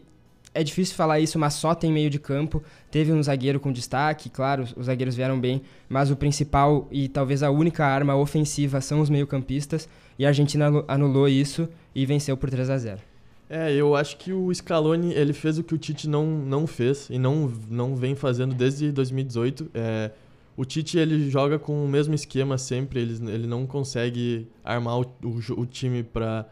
é 0.59 0.63
difícil 0.63 0.95
falar 0.95 1.19
isso, 1.21 1.39
mas 1.39 1.53
só 1.53 1.73
tem 1.73 1.91
meio 1.91 2.09
de 2.09 2.19
campo. 2.19 2.61
Teve 2.91 3.13
um 3.13 3.23
zagueiro 3.23 3.59
com 3.59 3.71
destaque, 3.71 4.29
claro, 4.29 4.65
os 4.75 4.85
zagueiros 4.85 5.15
vieram 5.15 5.39
bem, 5.39 5.61
mas 5.87 6.11
o 6.11 6.15
principal 6.15 6.87
e 6.91 7.07
talvez 7.07 7.41
a 7.43 7.49
única 7.49 7.85
arma 7.85 8.15
ofensiva 8.15 8.81
são 8.81 8.99
os 8.99 9.09
meio-campistas, 9.09 9.87
e 10.17 10.25
a 10.25 10.27
Argentina 10.29 10.83
anulou 10.87 11.29
isso 11.29 11.69
e 11.95 12.05
venceu 12.05 12.35
por 12.35 12.49
3 12.49 12.69
a 12.69 12.77
0. 12.77 12.99
É, 13.49 13.73
eu 13.73 13.95
acho 13.95 14.17
que 14.17 14.33
o 14.33 14.53
Scaloni 14.53 15.13
ele 15.13 15.33
fez 15.33 15.57
o 15.57 15.63
que 15.63 15.73
o 15.73 15.77
Tite 15.77 16.07
não, 16.07 16.25
não 16.25 16.67
fez 16.67 17.09
e 17.09 17.17
não, 17.17 17.51
não 17.69 17.95
vem 17.95 18.15
fazendo 18.15 18.53
desde 18.53 18.91
2018. 18.91 19.71
É, 19.73 20.11
o 20.57 20.65
Tite 20.65 20.99
ele 20.99 21.29
joga 21.29 21.57
com 21.57 21.85
o 21.85 21.87
mesmo 21.87 22.13
esquema 22.13 22.57
sempre, 22.57 22.99
ele, 22.99 23.31
ele 23.31 23.47
não 23.47 23.65
consegue 23.65 24.45
armar 24.63 24.99
o, 24.99 25.05
o, 25.23 25.61
o 25.61 25.65
time 25.65 26.03
para 26.03 26.45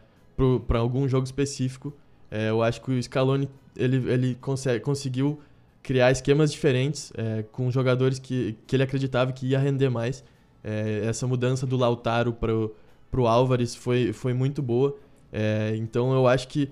algum 0.70 1.06
jogo 1.06 1.24
específico. 1.24 1.92
É, 2.30 2.50
eu 2.50 2.62
acho 2.62 2.80
que 2.82 2.90
o 2.90 3.02
Scaloni 3.02 3.48
ele, 3.76 4.10
ele 4.10 4.34
consegue, 4.34 4.80
conseguiu 4.80 5.40
criar 5.82 6.10
esquemas 6.10 6.52
diferentes 6.52 7.12
é, 7.16 7.44
com 7.50 7.70
jogadores 7.70 8.18
que, 8.18 8.56
que 8.66 8.76
ele 8.76 8.82
acreditava 8.82 9.32
que 9.32 9.46
ia 9.46 9.58
render 9.58 9.88
mais. 9.88 10.24
É, 10.62 11.02
essa 11.06 11.26
mudança 11.26 11.64
do 11.66 11.76
Lautaro 11.76 12.32
para 12.32 13.20
o 13.20 13.26
Álvares 13.26 13.74
foi, 13.74 14.12
foi 14.12 14.34
muito 14.34 14.60
boa. 14.60 14.96
É, 15.32 15.74
então 15.76 16.12
eu 16.12 16.26
acho 16.26 16.48
que, 16.48 16.70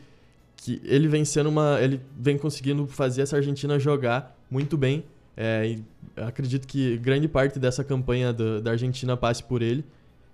que 0.56 0.80
ele 0.84 1.08
vem 1.08 1.24
sendo 1.24 1.48
uma. 1.48 1.78
ele 1.80 2.00
vem 2.18 2.36
conseguindo 2.36 2.86
fazer 2.86 3.22
essa 3.22 3.36
Argentina 3.36 3.78
jogar 3.78 4.36
muito 4.50 4.76
bem. 4.76 5.04
É, 5.36 5.78
acredito 6.16 6.66
que 6.66 6.96
grande 6.98 7.28
parte 7.28 7.58
dessa 7.58 7.84
campanha 7.84 8.32
da, 8.32 8.60
da 8.60 8.70
Argentina 8.72 9.16
passe 9.16 9.42
por 9.42 9.62
ele. 9.62 9.84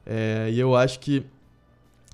É, 0.07 0.49
e 0.51 0.59
eu 0.59 0.75
acho 0.75 0.99
que, 1.01 1.25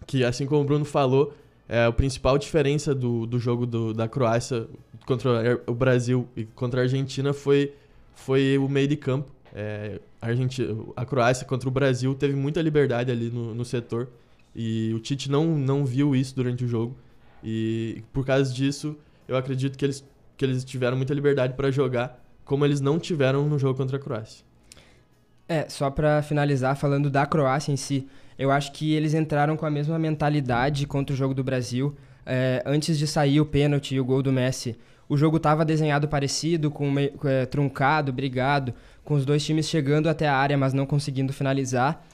que, 0.07 0.25
assim 0.25 0.47
como 0.47 0.63
o 0.63 0.65
Bruno 0.65 0.85
falou, 0.85 1.35
é, 1.69 1.85
a 1.85 1.93
principal 1.93 2.39
diferença 2.39 2.95
do, 2.95 3.27
do 3.27 3.39
jogo 3.39 3.67
do, 3.67 3.93
da 3.93 4.09
Croácia 4.09 4.67
contra 5.05 5.61
o 5.67 5.75
Brasil 5.75 6.27
e 6.35 6.45
contra 6.45 6.81
a 6.81 6.85
Argentina 6.85 7.33
foi, 7.33 7.75
foi 8.15 8.57
o 8.57 8.69
meio 8.69 8.89
de 8.89 8.97
campo. 8.97 9.31
É, 9.55 10.01
a, 10.21 10.29
Argentina, 10.29 10.75
a 10.97 11.05
Croácia 11.05 11.47
contra 11.47 11.69
o 11.69 11.73
Brasil 11.73 12.15
teve 12.15 12.35
muita 12.35 12.63
liberdade 12.63 13.11
ali 13.11 13.31
no, 13.31 13.55
no 13.55 13.65
setor 13.65 14.09
e 14.57 14.93
o 14.95 14.99
Tite 14.99 15.31
não, 15.31 15.45
não 15.47 15.85
viu 15.85 16.17
isso 16.17 16.35
durante 16.35 16.65
o 16.65 16.69
jogo. 16.69 16.97
E 17.45 18.03
por 18.13 18.25
causa 18.25 18.53
disso, 18.53 18.97
eu 19.27 19.37
acredito 19.37 19.77
que 19.77 19.85
eles, 19.85 20.05
que 20.37 20.45
eles 20.45 20.65
tiveram 20.65 20.97
muita 20.97 21.13
liberdade 21.13 21.53
para 21.53 21.71
jogar 21.71 22.25
como 22.45 22.65
eles 22.65 22.81
não 22.81 22.99
tiveram 22.99 23.47
no 23.47 23.59
jogo 23.59 23.77
contra 23.77 23.99
a 23.99 24.01
Croácia. 24.01 24.43
É, 25.47 25.69
só 25.69 25.91
para 25.91 26.23
finalizar, 26.23 26.77
falando 26.77 27.11
da 27.11 27.27
Croácia 27.27 27.73
em 27.73 27.77
si, 27.77 28.09
eu 28.39 28.51
acho 28.51 28.73
que 28.73 28.95
eles 28.95 29.15
entraram 29.15 29.57
com 29.57 29.67
a 29.67 29.71
mesma 29.71 29.99
mentalidade 29.99 30.87
contra 30.87 31.13
o 31.13 31.17
jogo 31.17 31.35
do 31.35 31.43
Brasil. 31.43 31.97
É, 32.25 32.63
antes 32.65 32.99
de 32.99 33.07
sair 33.07 33.41
o 33.41 33.47
pênalti 33.47 33.95
e 33.95 34.01
o 34.01 34.05
gol 34.05 34.23
do 34.23 34.33
Messi, 34.33 34.79
o 35.09 35.17
jogo 35.17 35.39
estava 35.39 35.65
desenhado 35.65 36.07
parecido, 36.07 36.71
com 36.71 36.95
é, 36.99 37.47
truncado, 37.47 38.13
brigado, 38.13 38.75
com 39.03 39.15
os 39.15 39.25
dois 39.25 39.45
times 39.45 39.69
chegando 39.69 40.09
até 40.09 40.29
a 40.29 40.37
área, 40.37 40.57
mas 40.57 40.73
não 40.73 40.87
conseguindo 40.87 41.33
finalizar. 41.33 42.05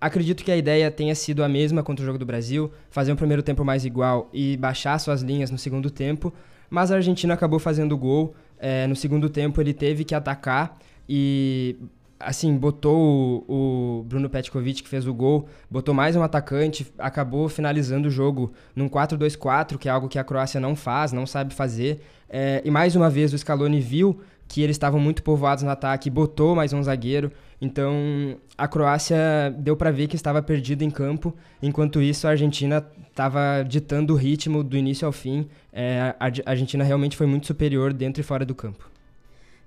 Acredito 0.00 0.44
que 0.44 0.52
a 0.52 0.56
ideia 0.56 0.90
tenha 0.90 1.14
sido 1.14 1.42
a 1.42 1.48
mesma 1.48 1.82
contra 1.82 2.02
o 2.02 2.06
jogo 2.06 2.18
do 2.18 2.26
Brasil, 2.26 2.70
fazer 2.90 3.12
um 3.12 3.16
primeiro 3.16 3.42
tempo 3.42 3.64
mais 3.64 3.84
igual 3.84 4.28
e 4.32 4.56
baixar 4.56 4.98
suas 4.98 5.22
linhas 5.22 5.50
no 5.50 5.56
segundo 5.56 5.90
tempo, 5.90 6.32
mas 6.68 6.90
a 6.90 6.96
Argentina 6.96 7.34
acabou 7.34 7.58
fazendo 7.58 7.92
o 7.92 7.98
gol. 7.98 8.34
É, 8.58 8.86
no 8.86 8.94
segundo 8.94 9.28
tempo 9.28 9.60
ele 9.60 9.72
teve 9.72 10.04
que 10.04 10.14
atacar 10.14 10.78
e 11.08 11.76
assim, 12.24 12.56
botou 12.56 13.44
o, 13.48 14.00
o, 14.00 14.02
Bruno 14.04 14.28
Petkovic, 14.30 14.82
que 14.82 14.88
fez 14.88 15.06
o 15.06 15.14
gol, 15.14 15.48
botou 15.70 15.94
mais 15.94 16.16
um 16.16 16.22
atacante, 16.22 16.86
acabou 16.98 17.48
finalizando 17.48 18.08
o 18.08 18.10
jogo 18.10 18.52
num 18.74 18.88
4-2-4, 18.88 19.76
que 19.78 19.88
é 19.88 19.92
algo 19.92 20.08
que 20.08 20.18
a 20.18 20.24
Croácia 20.24 20.60
não 20.60 20.74
faz, 20.76 21.12
não 21.12 21.26
sabe 21.26 21.54
fazer. 21.54 22.00
É, 22.28 22.62
e 22.64 22.70
mais 22.70 22.96
uma 22.96 23.10
vez 23.10 23.32
o 23.32 23.38
Scaloni 23.38 23.80
viu 23.80 24.20
que 24.48 24.60
eles 24.60 24.74
estavam 24.74 25.00
muito 25.00 25.22
povoados 25.22 25.64
no 25.64 25.70
ataque, 25.70 26.10
botou 26.10 26.54
mais 26.54 26.72
um 26.72 26.82
zagueiro. 26.82 27.32
Então 27.60 28.36
a 28.58 28.68
Croácia 28.68 29.16
deu 29.58 29.76
para 29.76 29.90
ver 29.90 30.08
que 30.08 30.16
estava 30.16 30.42
perdida 30.42 30.84
em 30.84 30.90
campo, 30.90 31.34
enquanto 31.62 32.02
isso 32.02 32.26
a 32.26 32.30
Argentina 32.30 32.84
estava 33.08 33.64
ditando 33.66 34.12
o 34.12 34.16
ritmo 34.16 34.62
do 34.62 34.76
início 34.76 35.06
ao 35.06 35.12
fim. 35.12 35.48
É, 35.72 36.14
a 36.18 36.50
Argentina 36.50 36.84
realmente 36.84 37.16
foi 37.16 37.26
muito 37.26 37.46
superior 37.46 37.92
dentro 37.92 38.20
e 38.20 38.24
fora 38.24 38.44
do 38.44 38.54
campo. 38.54 38.91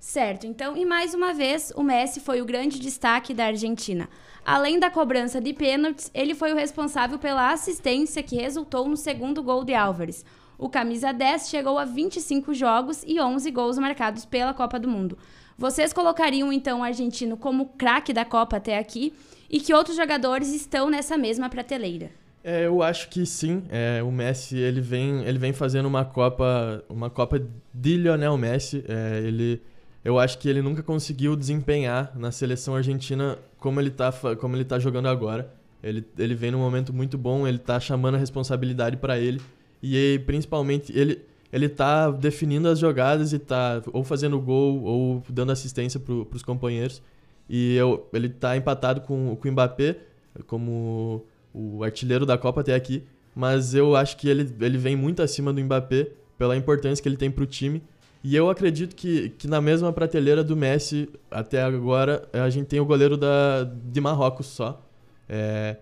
Certo, 0.06 0.46
então, 0.46 0.78
e 0.78 0.86
mais 0.86 1.16
uma 1.16 1.34
vez, 1.34 1.74
o 1.76 1.82
Messi 1.82 2.20
foi 2.20 2.40
o 2.40 2.46
grande 2.46 2.80
destaque 2.80 3.34
da 3.34 3.48
Argentina. 3.48 4.08
Além 4.46 4.80
da 4.80 4.88
cobrança 4.88 5.42
de 5.42 5.52
pênaltis, 5.52 6.12
ele 6.14 6.36
foi 6.36 6.54
o 6.54 6.56
responsável 6.56 7.18
pela 7.18 7.52
assistência 7.52 8.22
que 8.22 8.36
resultou 8.36 8.88
no 8.88 8.96
segundo 8.96 9.42
gol 9.42 9.66
de 9.66 9.74
Álvares. 9.74 10.24
O 10.60 10.70
camisa 10.70 11.12
10 11.12 11.50
chegou 11.50 11.80
a 11.80 11.86
25 11.86 12.54
jogos 12.54 13.04
e 13.06 13.20
11 13.20 13.50
gols 13.50 13.80
marcados 13.80 14.26
pela 14.26 14.54
Copa 14.54 14.80
do 14.80 14.88
Mundo. 14.88 15.18
Vocês 15.58 15.92
colocariam 15.92 16.54
então 16.54 16.82
o 16.82 16.84
argentino 16.84 17.36
como 17.36 17.70
craque 17.70 18.14
da 18.14 18.24
Copa 18.24 18.58
até 18.58 18.78
aqui? 18.78 19.12
E 19.50 19.60
que 19.60 19.74
outros 19.74 19.98
jogadores 19.98 20.54
estão 20.54 20.88
nessa 20.88 21.18
mesma 21.18 21.50
prateleira? 21.50 22.12
É, 22.44 22.68
eu 22.68 22.84
acho 22.84 23.10
que 23.10 23.26
sim. 23.26 23.64
É, 23.70 24.04
o 24.04 24.12
Messi 24.12 24.56
ele 24.56 24.82
vem, 24.82 25.24
ele 25.24 25.40
vem 25.40 25.52
fazendo 25.52 25.88
uma 25.88 26.06
Copa, 26.06 26.86
uma 26.88 27.10
Copa 27.10 27.42
de 27.74 27.98
Lionel 27.98 28.38
Messi. 28.38 28.86
É, 28.88 29.20
ele 29.26 29.64
eu 30.06 30.20
acho 30.20 30.38
que 30.38 30.48
ele 30.48 30.62
nunca 30.62 30.84
conseguiu 30.84 31.36
desempenhar 31.36 32.14
na 32.16 32.32
seleção 32.32 32.76
argentina 32.76 33.40
como 33.58 33.82
ele 33.82 33.90
tá, 33.90 34.14
como 34.40 34.56
ele 34.56 34.64
tá 34.64 34.78
jogando 34.78 35.08
agora. 35.08 35.52
Ele, 35.82 36.06
ele 36.16 36.36
vem 36.36 36.52
num 36.52 36.60
momento 36.60 36.94
muito 36.94 37.18
bom, 37.18 37.48
ele 37.48 37.58
tá 37.58 37.80
chamando 37.80 38.14
a 38.14 38.18
responsabilidade 38.20 38.98
para 38.98 39.18
ele. 39.18 39.42
E 39.82 40.22
principalmente, 40.28 40.96
ele, 40.96 41.24
ele 41.52 41.68
tá 41.68 42.12
definindo 42.12 42.68
as 42.68 42.78
jogadas 42.78 43.34
e 43.34 43.40
tá 43.40 43.82
ou 43.92 44.04
fazendo 44.04 44.40
gol 44.40 44.84
ou 44.84 45.24
dando 45.28 45.52
assistência 45.52 46.00
para 46.00 46.14
os 46.14 46.44
companheiros. 46.44 47.02
E 47.50 47.76
eu, 47.76 48.08
ele 48.14 48.30
tá 48.30 48.56
empatado 48.56 49.02
com, 49.02 49.36
com 49.36 49.50
o 49.50 49.52
Mbappé 49.52 49.98
como 50.46 51.26
o 51.52 51.84
artilheiro 51.84 52.28
da 52.28 52.38
Copa 52.38 52.62
até 52.62 52.76
aqui. 52.76 53.04
Mas 53.36 53.74
eu 53.74 53.96
acho 53.96 54.18
que 54.18 54.30
ele, 54.30 54.56
ele 54.62 54.78
vem 54.78 54.96
muito 54.96 55.24
acima 55.24 55.52
do 55.52 55.60
Mbappé 55.64 56.10
pela 56.38 56.56
importância 56.56 57.02
que 57.02 57.10
ele 57.10 57.18
tem 57.18 57.32
para 57.32 57.44
o 57.44 57.48
time 57.48 57.82
e 58.28 58.36
eu 58.36 58.50
acredito 58.50 58.96
que, 58.96 59.30
que 59.30 59.48
na 59.48 59.62
mesma 59.62 59.94
prateleira 59.94 60.44
do 60.44 60.58
Messi, 60.58 61.08
até 61.30 61.62
agora, 61.62 62.28
a 62.34 62.50
gente 62.50 62.66
tem 62.66 62.80
o 62.80 62.86
goleiro 62.86 63.16
da, 63.16 63.64
de 63.64 64.02
Marrocos 64.02 64.48
só. 64.48 64.84
É, 65.30 65.78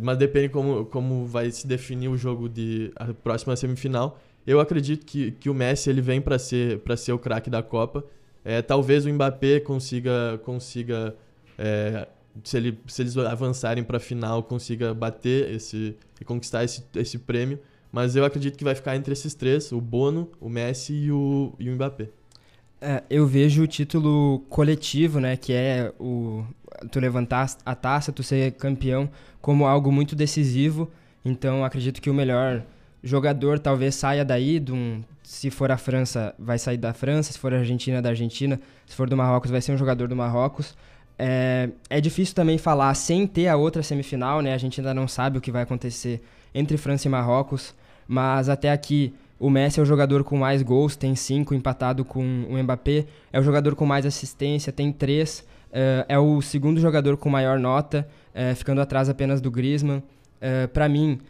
mas 0.00 0.16
depende 0.16 0.48
como, 0.48 0.86
como 0.86 1.26
vai 1.26 1.50
se 1.50 1.66
definir 1.66 2.08
o 2.08 2.16
jogo 2.16 2.48
de 2.48 2.90
a 2.96 3.12
próxima 3.12 3.54
semifinal. 3.56 4.18
Eu 4.46 4.58
acredito 4.58 5.04
que, 5.04 5.32
que 5.32 5.50
o 5.50 5.54
Messi 5.54 5.90
ele 5.90 6.00
vem 6.00 6.18
para 6.18 6.38
ser, 6.38 6.80
ser 6.96 7.12
o 7.12 7.18
craque 7.18 7.50
da 7.50 7.62
Copa. 7.62 8.02
É, 8.42 8.62
talvez 8.62 9.04
o 9.04 9.12
Mbappé 9.12 9.60
consiga, 9.60 10.40
consiga 10.46 11.14
é, 11.58 12.08
se, 12.42 12.56
ele, 12.56 12.78
se 12.86 13.02
eles 13.02 13.18
avançarem 13.18 13.84
para 13.84 13.98
a 13.98 14.00
final, 14.00 14.42
consiga 14.42 14.94
bater 14.94 15.50
esse 15.50 15.94
e 16.18 16.24
conquistar 16.24 16.64
esse, 16.64 16.82
esse 16.96 17.18
prêmio. 17.18 17.58
Mas 17.92 18.16
eu 18.16 18.24
acredito 18.24 18.56
que 18.56 18.64
vai 18.64 18.74
ficar 18.74 18.96
entre 18.96 19.12
esses 19.12 19.34
três, 19.34 19.70
o 19.70 19.80
Bono, 19.80 20.30
o 20.40 20.48
Messi 20.48 20.94
e 20.94 21.12
o, 21.12 21.52
e 21.58 21.68
o 21.68 21.74
Mbappé. 21.74 22.08
É, 22.80 23.02
eu 23.10 23.26
vejo 23.26 23.62
o 23.62 23.66
título 23.66 24.40
coletivo, 24.48 25.20
né, 25.20 25.36
que 25.36 25.52
é 25.52 25.92
o 26.00 26.42
tu 26.90 26.98
levantar 26.98 27.48
a 27.64 27.74
taça, 27.74 28.10
tu 28.10 28.22
ser 28.22 28.52
campeão, 28.52 29.08
como 29.40 29.66
algo 29.66 29.92
muito 29.92 30.16
decisivo. 30.16 30.90
Então, 31.24 31.64
acredito 31.64 32.00
que 32.00 32.10
o 32.10 32.14
melhor 32.14 32.64
jogador 33.04 33.58
talvez 33.58 33.94
saia 33.94 34.24
daí, 34.24 34.58
de 34.58 34.72
um, 34.72 35.04
se 35.22 35.50
for 35.50 35.70
a 35.70 35.76
França, 35.76 36.34
vai 36.38 36.58
sair 36.58 36.78
da 36.78 36.92
França, 36.92 37.32
se 37.32 37.38
for 37.38 37.52
a 37.52 37.58
Argentina, 37.58 38.02
da 38.02 38.08
Argentina, 38.08 38.58
se 38.86 38.96
for 38.96 39.08
do 39.08 39.16
Marrocos, 39.16 39.50
vai 39.50 39.60
ser 39.60 39.72
um 39.72 39.78
jogador 39.78 40.08
do 40.08 40.16
Marrocos. 40.16 40.74
É, 41.18 41.68
é 41.88 42.00
difícil 42.00 42.34
também 42.34 42.58
falar 42.58 42.92
sem 42.94 43.26
ter 43.26 43.46
a 43.46 43.56
outra 43.56 43.82
semifinal, 43.82 44.40
né? 44.40 44.54
A 44.54 44.58
gente 44.58 44.80
ainda 44.80 44.94
não 44.94 45.06
sabe 45.06 45.38
o 45.38 45.40
que 45.40 45.52
vai 45.52 45.62
acontecer 45.62 46.20
entre 46.54 46.76
França 46.76 47.06
e 47.06 47.10
Marrocos 47.10 47.74
mas 48.12 48.50
até 48.50 48.70
aqui 48.70 49.14
o 49.40 49.48
Messi 49.48 49.80
é 49.80 49.82
o 49.82 49.86
jogador 49.86 50.22
com 50.22 50.36
mais 50.36 50.62
gols, 50.62 50.96
tem 50.96 51.14
cinco, 51.14 51.54
empatado 51.54 52.04
com 52.04 52.22
o 52.22 52.62
Mbappé. 52.62 53.06
É 53.32 53.40
o 53.40 53.42
jogador 53.42 53.74
com 53.74 53.86
mais 53.86 54.04
assistência, 54.04 54.70
tem 54.70 54.92
três. 54.92 55.40
Uh, 55.70 56.04
é 56.06 56.18
o 56.18 56.42
segundo 56.42 56.78
jogador 56.78 57.16
com 57.16 57.30
maior 57.30 57.58
nota, 57.58 58.06
uh, 58.34 58.54
ficando 58.54 58.82
atrás 58.82 59.08
apenas 59.08 59.40
do 59.40 59.50
Griezmann. 59.50 60.00
Uh, 60.00 60.04
eh, 60.42 60.66
Para 60.66 60.90
mim, 60.90 61.20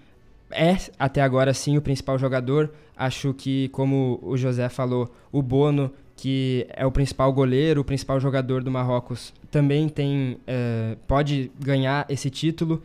é 0.50 0.76
até 0.98 1.22
agora 1.22 1.54
sim 1.54 1.76
o 1.76 1.80
principal 1.80 2.18
jogador. 2.18 2.72
Acho 2.96 3.32
que, 3.32 3.68
como 3.68 4.18
o 4.20 4.36
José 4.36 4.68
falou, 4.68 5.08
o 5.30 5.40
Bono, 5.40 5.88
que 6.16 6.66
é 6.70 6.84
o 6.84 6.90
principal 6.90 7.32
goleiro, 7.32 7.82
o 7.82 7.84
principal 7.84 8.18
jogador 8.18 8.64
do 8.64 8.72
Marrocos, 8.72 9.32
também 9.52 9.88
tem 9.88 10.38
pode 11.06 11.50
ganhar 11.60 12.06
esse 12.08 12.28
título. 12.28 12.82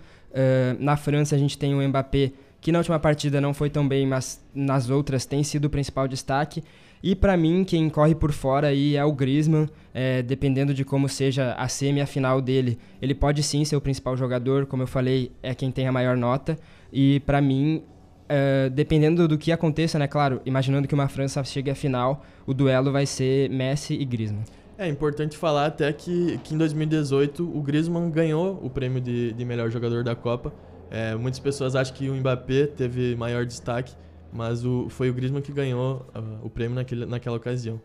na 0.80 0.96
França, 0.96 1.36
a 1.36 1.38
gente 1.38 1.58
tem 1.58 1.76
o 1.76 1.88
Mbappé 1.88 2.32
que 2.60 2.72
na 2.72 2.80
última 2.80 3.00
partida 3.00 3.40
não 3.40 3.54
foi 3.54 3.70
tão 3.70 3.88
bem, 3.88 4.06
mas 4.06 4.44
nas 4.54 4.90
outras 4.90 5.26
tem 5.26 5.44
sido 5.44 5.66
o 5.66 5.70
principal 5.70 6.08
destaque. 6.08 6.64
E 7.02 7.16
para 7.16 7.38
mim, 7.38 7.64
quem 7.64 7.90
corre 7.90 8.16
por 8.16 8.32
fora 8.32 8.68
aí 8.68 8.96
é 8.96 9.06
o 9.06 9.12
Griezmann, 9.12 9.70
é, 9.94 10.22
dependendo 10.22 10.74
de 10.74 10.84
como 10.84 11.08
seja 11.08 11.54
a 11.54 11.68
semi 11.68 12.02
a 12.02 12.08
final 12.08 12.42
dele. 12.42 12.80
Ele 13.02 13.14
pode 13.14 13.44
sim 13.44 13.64
ser 13.64 13.76
o 13.76 13.82
principal 13.82 14.18
jogador, 14.18 14.66
como 14.66 14.84
eu 14.84 14.88
falei, 14.88 15.32
é 15.44 15.54
quem 15.54 15.72
tem 15.72 15.88
a 15.88 15.92
maior 15.92 16.18
nota. 16.18 16.58
E 16.92 17.20
para 17.22 17.40
mim, 17.40 17.84
é, 18.28 18.70
dependendo 18.70 19.28
do 19.28 19.38
que 19.38 19.52
aconteça, 19.52 20.00
né, 20.00 20.08
claro, 20.08 20.42
imaginando 20.46 20.88
que 20.88 20.94
uma 20.94 21.08
França 21.08 21.44
chegue 21.44 21.70
à 21.70 21.76
final, 21.76 22.26
o 22.46 22.54
duelo 22.54 22.92
vai 22.92 23.06
ser 23.06 23.50
Messi 23.50 23.94
e 23.94 24.04
Griezmann. 24.04 24.44
É 24.78 24.88
importante 24.88 25.38
falar 25.38 25.68
até 25.68 25.92
que, 25.92 26.40
que 26.44 26.54
em 26.54 26.58
2018 26.58 27.44
o 27.44 27.62
Griezmann 27.62 28.10
ganhou 28.10 28.60
o 28.64 28.70
prêmio 28.70 29.02
de, 29.02 29.34
de 29.34 29.46
melhor 29.46 29.72
jogador 29.72 30.04
da 30.04 30.16
Copa 30.16 30.54
é, 30.90 31.16
muitas 31.16 31.40
pessoas 31.40 31.76
acham 31.76 31.96
que 31.96 32.10
o 32.10 32.16
Mbappé 32.16 32.68
teve 32.68 33.16
maior 33.16 33.46
destaque, 33.46 33.94
mas 34.32 34.66
o, 34.66 34.88
foi 34.90 35.10
o 35.10 35.14
Griezmann 35.14 35.42
que 35.42 35.52
ganhou 35.52 36.06
uh, 36.16 36.46
o 36.46 36.50
prêmio 36.50 36.76
naquele, 36.76 37.06
naquela 37.06 37.38
ocasião. 37.38 37.82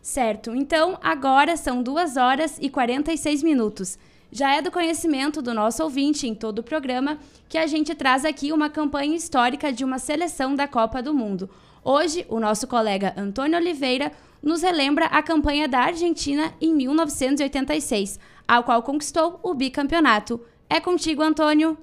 Certo, 0.00 0.54
então 0.54 0.98
agora 1.02 1.56
são 1.56 1.82
2 1.82 2.16
horas 2.16 2.58
e 2.60 2.68
46 2.68 3.42
minutos. 3.42 3.98
Já 4.30 4.54
é 4.54 4.60
do 4.60 4.70
conhecimento 4.70 5.40
do 5.40 5.54
nosso 5.54 5.82
ouvinte 5.82 6.26
em 6.26 6.34
todo 6.34 6.58
o 6.58 6.62
programa 6.62 7.18
que 7.48 7.56
a 7.56 7.66
gente 7.66 7.94
traz 7.94 8.24
aqui 8.24 8.52
uma 8.52 8.68
campanha 8.68 9.16
histórica 9.16 9.72
de 9.72 9.84
uma 9.84 9.98
seleção 9.98 10.54
da 10.54 10.66
Copa 10.66 11.02
do 11.02 11.14
Mundo. 11.14 11.48
Hoje, 11.82 12.26
o 12.28 12.40
nosso 12.40 12.66
colega 12.66 13.14
Antônio 13.16 13.58
Oliveira 13.58 14.10
nos 14.42 14.62
relembra 14.62 15.06
a 15.06 15.22
campanha 15.22 15.68
da 15.68 15.80
Argentina 15.80 16.52
em 16.60 16.74
1986, 16.74 18.18
a 18.46 18.62
qual 18.62 18.82
conquistou 18.82 19.38
o 19.42 19.54
bicampeonato. 19.54 20.40
É 20.68 20.80
contigo, 20.80 21.22
Antônio! 21.22 21.78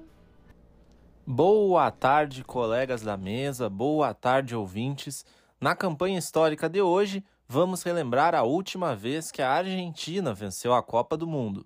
Boa 1.24 1.88
tarde, 1.92 2.42
colegas 2.42 3.00
da 3.00 3.16
mesa, 3.16 3.70
boa 3.70 4.12
tarde, 4.12 4.56
ouvintes. 4.56 5.24
Na 5.60 5.76
campanha 5.76 6.18
histórica 6.18 6.68
de 6.68 6.82
hoje, 6.82 7.24
vamos 7.46 7.84
relembrar 7.84 8.34
a 8.34 8.42
última 8.42 8.96
vez 8.96 9.30
que 9.30 9.40
a 9.40 9.52
Argentina 9.52 10.34
venceu 10.34 10.74
a 10.74 10.82
Copa 10.82 11.16
do 11.16 11.24
Mundo. 11.24 11.64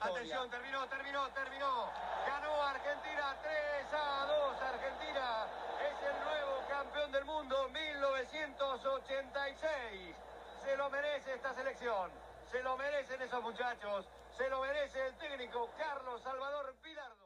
Atenção, 0.00 0.48
terminou, 0.48 0.86
terminou, 0.88 1.28
terminou. 1.28 1.90
Ganhou 2.24 2.62
a 2.62 2.70
Argentina 2.70 3.36
3 3.42 3.92
a 3.92 4.24
2. 4.24 4.62
Argentina 4.62 5.46
é 5.84 5.92
o 6.08 6.12
novo 6.24 6.64
campeão 6.70 7.10
do 7.10 7.20
mundo 7.26 7.54
1986. 7.68 10.16
Se 10.64 10.74
lo 10.74 10.88
merece 10.88 11.32
esta 11.32 11.52
seleção. 11.52 12.08
Se 12.50 12.62
lo 12.62 12.78
merecen 12.78 13.20
esos 13.20 13.42
muchachos. 13.42 14.06
Se 14.38 14.48
lo 14.48 14.62
merece 14.62 15.06
el 15.06 15.14
técnico 15.18 15.68
Carlos 15.76 16.22
Salvador 16.22 16.74
Pilardo. 16.82 17.17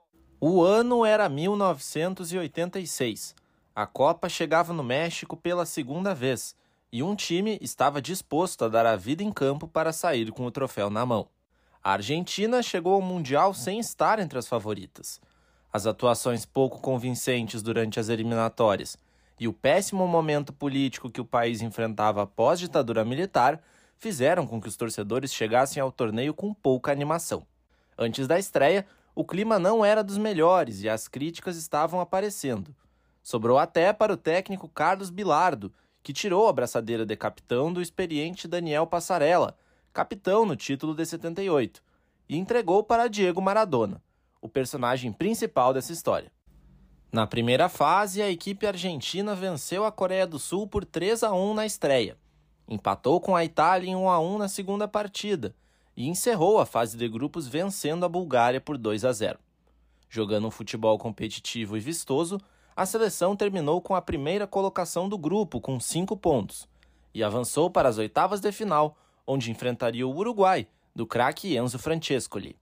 O 0.44 0.64
ano 0.64 1.06
era 1.06 1.28
1986. 1.28 3.36
A 3.76 3.86
Copa 3.86 4.28
chegava 4.28 4.72
no 4.72 4.82
México 4.82 5.36
pela 5.36 5.64
segunda 5.64 6.16
vez 6.16 6.56
e 6.90 7.00
um 7.00 7.14
time 7.14 7.60
estava 7.62 8.02
disposto 8.02 8.64
a 8.64 8.68
dar 8.68 8.84
a 8.84 8.96
vida 8.96 9.22
em 9.22 9.30
campo 9.30 9.68
para 9.68 9.92
sair 9.92 10.32
com 10.32 10.44
o 10.44 10.50
troféu 10.50 10.90
na 10.90 11.06
mão. 11.06 11.28
A 11.80 11.92
Argentina 11.92 12.60
chegou 12.60 12.94
ao 12.94 13.00
Mundial 13.00 13.54
sem 13.54 13.78
estar 13.78 14.18
entre 14.18 14.36
as 14.36 14.48
favoritas. 14.48 15.20
As 15.72 15.86
atuações 15.86 16.44
pouco 16.44 16.80
convincentes 16.80 17.62
durante 17.62 18.00
as 18.00 18.08
eliminatórias 18.08 18.98
e 19.38 19.46
o 19.46 19.52
péssimo 19.52 20.08
momento 20.08 20.52
político 20.52 21.08
que 21.08 21.20
o 21.20 21.24
país 21.24 21.62
enfrentava 21.62 22.20
após 22.20 22.58
ditadura 22.58 23.04
militar 23.04 23.62
fizeram 23.96 24.44
com 24.44 24.60
que 24.60 24.66
os 24.66 24.76
torcedores 24.76 25.32
chegassem 25.32 25.80
ao 25.80 25.92
torneio 25.92 26.34
com 26.34 26.52
pouca 26.52 26.90
animação. 26.90 27.46
Antes 27.96 28.26
da 28.26 28.40
estreia, 28.40 28.84
o 29.14 29.24
clima 29.24 29.58
não 29.58 29.84
era 29.84 30.02
dos 30.02 30.16
melhores 30.16 30.82
e 30.82 30.88
as 30.88 31.06
críticas 31.06 31.56
estavam 31.56 32.00
aparecendo. 32.00 32.74
Sobrou 33.22 33.58
até 33.58 33.92
para 33.92 34.14
o 34.14 34.16
técnico 34.16 34.68
Carlos 34.68 35.10
Bilardo, 35.10 35.72
que 36.02 36.12
tirou 36.12 36.48
a 36.48 36.52
braçadeira 36.52 37.04
de 37.04 37.14
capitão 37.14 37.72
do 37.72 37.82
experiente 37.82 38.48
Daniel 38.48 38.86
Passarella, 38.86 39.56
capitão 39.92 40.46
no 40.46 40.56
título 40.56 40.94
de 40.94 41.04
78, 41.04 41.82
e 42.28 42.38
entregou 42.38 42.82
para 42.82 43.06
Diego 43.06 43.42
Maradona, 43.42 44.02
o 44.40 44.48
personagem 44.48 45.12
principal 45.12 45.74
dessa 45.74 45.92
história. 45.92 46.32
Na 47.12 47.26
primeira 47.26 47.68
fase, 47.68 48.22
a 48.22 48.30
equipe 48.30 48.66
argentina 48.66 49.34
venceu 49.34 49.84
a 49.84 49.92
Coreia 49.92 50.26
do 50.26 50.38
Sul 50.38 50.66
por 50.66 50.86
3 50.86 51.22
a 51.22 51.34
1 51.34 51.54
na 51.54 51.66
estreia. 51.66 52.16
Empatou 52.66 53.20
com 53.20 53.36
a 53.36 53.44
Itália 53.44 53.90
em 53.90 53.94
1 53.94 54.08
a 54.08 54.18
1 54.18 54.38
na 54.38 54.48
segunda 54.48 54.88
partida 54.88 55.54
e 55.96 56.08
encerrou 56.08 56.58
a 56.58 56.66
fase 56.66 56.96
de 56.96 57.08
grupos 57.08 57.46
vencendo 57.46 58.04
a 58.04 58.08
Bulgária 58.08 58.60
por 58.60 58.78
2 58.78 59.04
a 59.04 59.12
0. 59.12 59.38
Jogando 60.08 60.46
um 60.46 60.50
futebol 60.50 60.98
competitivo 60.98 61.76
e 61.76 61.80
vistoso, 61.80 62.40
a 62.74 62.86
seleção 62.86 63.36
terminou 63.36 63.80
com 63.80 63.94
a 63.94 64.02
primeira 64.02 64.46
colocação 64.46 65.08
do 65.08 65.18
grupo 65.18 65.60
com 65.60 65.78
5 65.78 66.16
pontos 66.16 66.68
e 67.14 67.22
avançou 67.22 67.70
para 67.70 67.88
as 67.88 67.98
oitavas 67.98 68.40
de 68.40 68.50
final, 68.52 68.96
onde 69.26 69.50
enfrentaria 69.50 70.06
o 70.06 70.14
Uruguai, 70.14 70.66
do 70.94 71.06
craque 71.06 71.56
Enzo 71.56 71.78
Francescoli. 71.78 72.56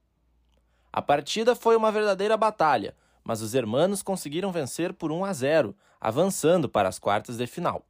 A 0.93 1.01
partida 1.01 1.55
foi 1.55 1.76
uma 1.76 1.93
verdadeira 1.93 2.37
batalha, 2.37 2.97
mas 3.22 3.43
os 3.43 3.55
hermanos 3.55 4.03
conseguiram 4.03 4.51
vencer 4.51 4.93
por 4.93 5.12
1 5.12 5.24
a 5.24 5.33
0, 5.33 5.76
avançando 6.01 6.68
para 6.68 6.89
as 6.89 6.99
quartas 6.99 7.37
de 7.37 7.47
final. 7.47 7.85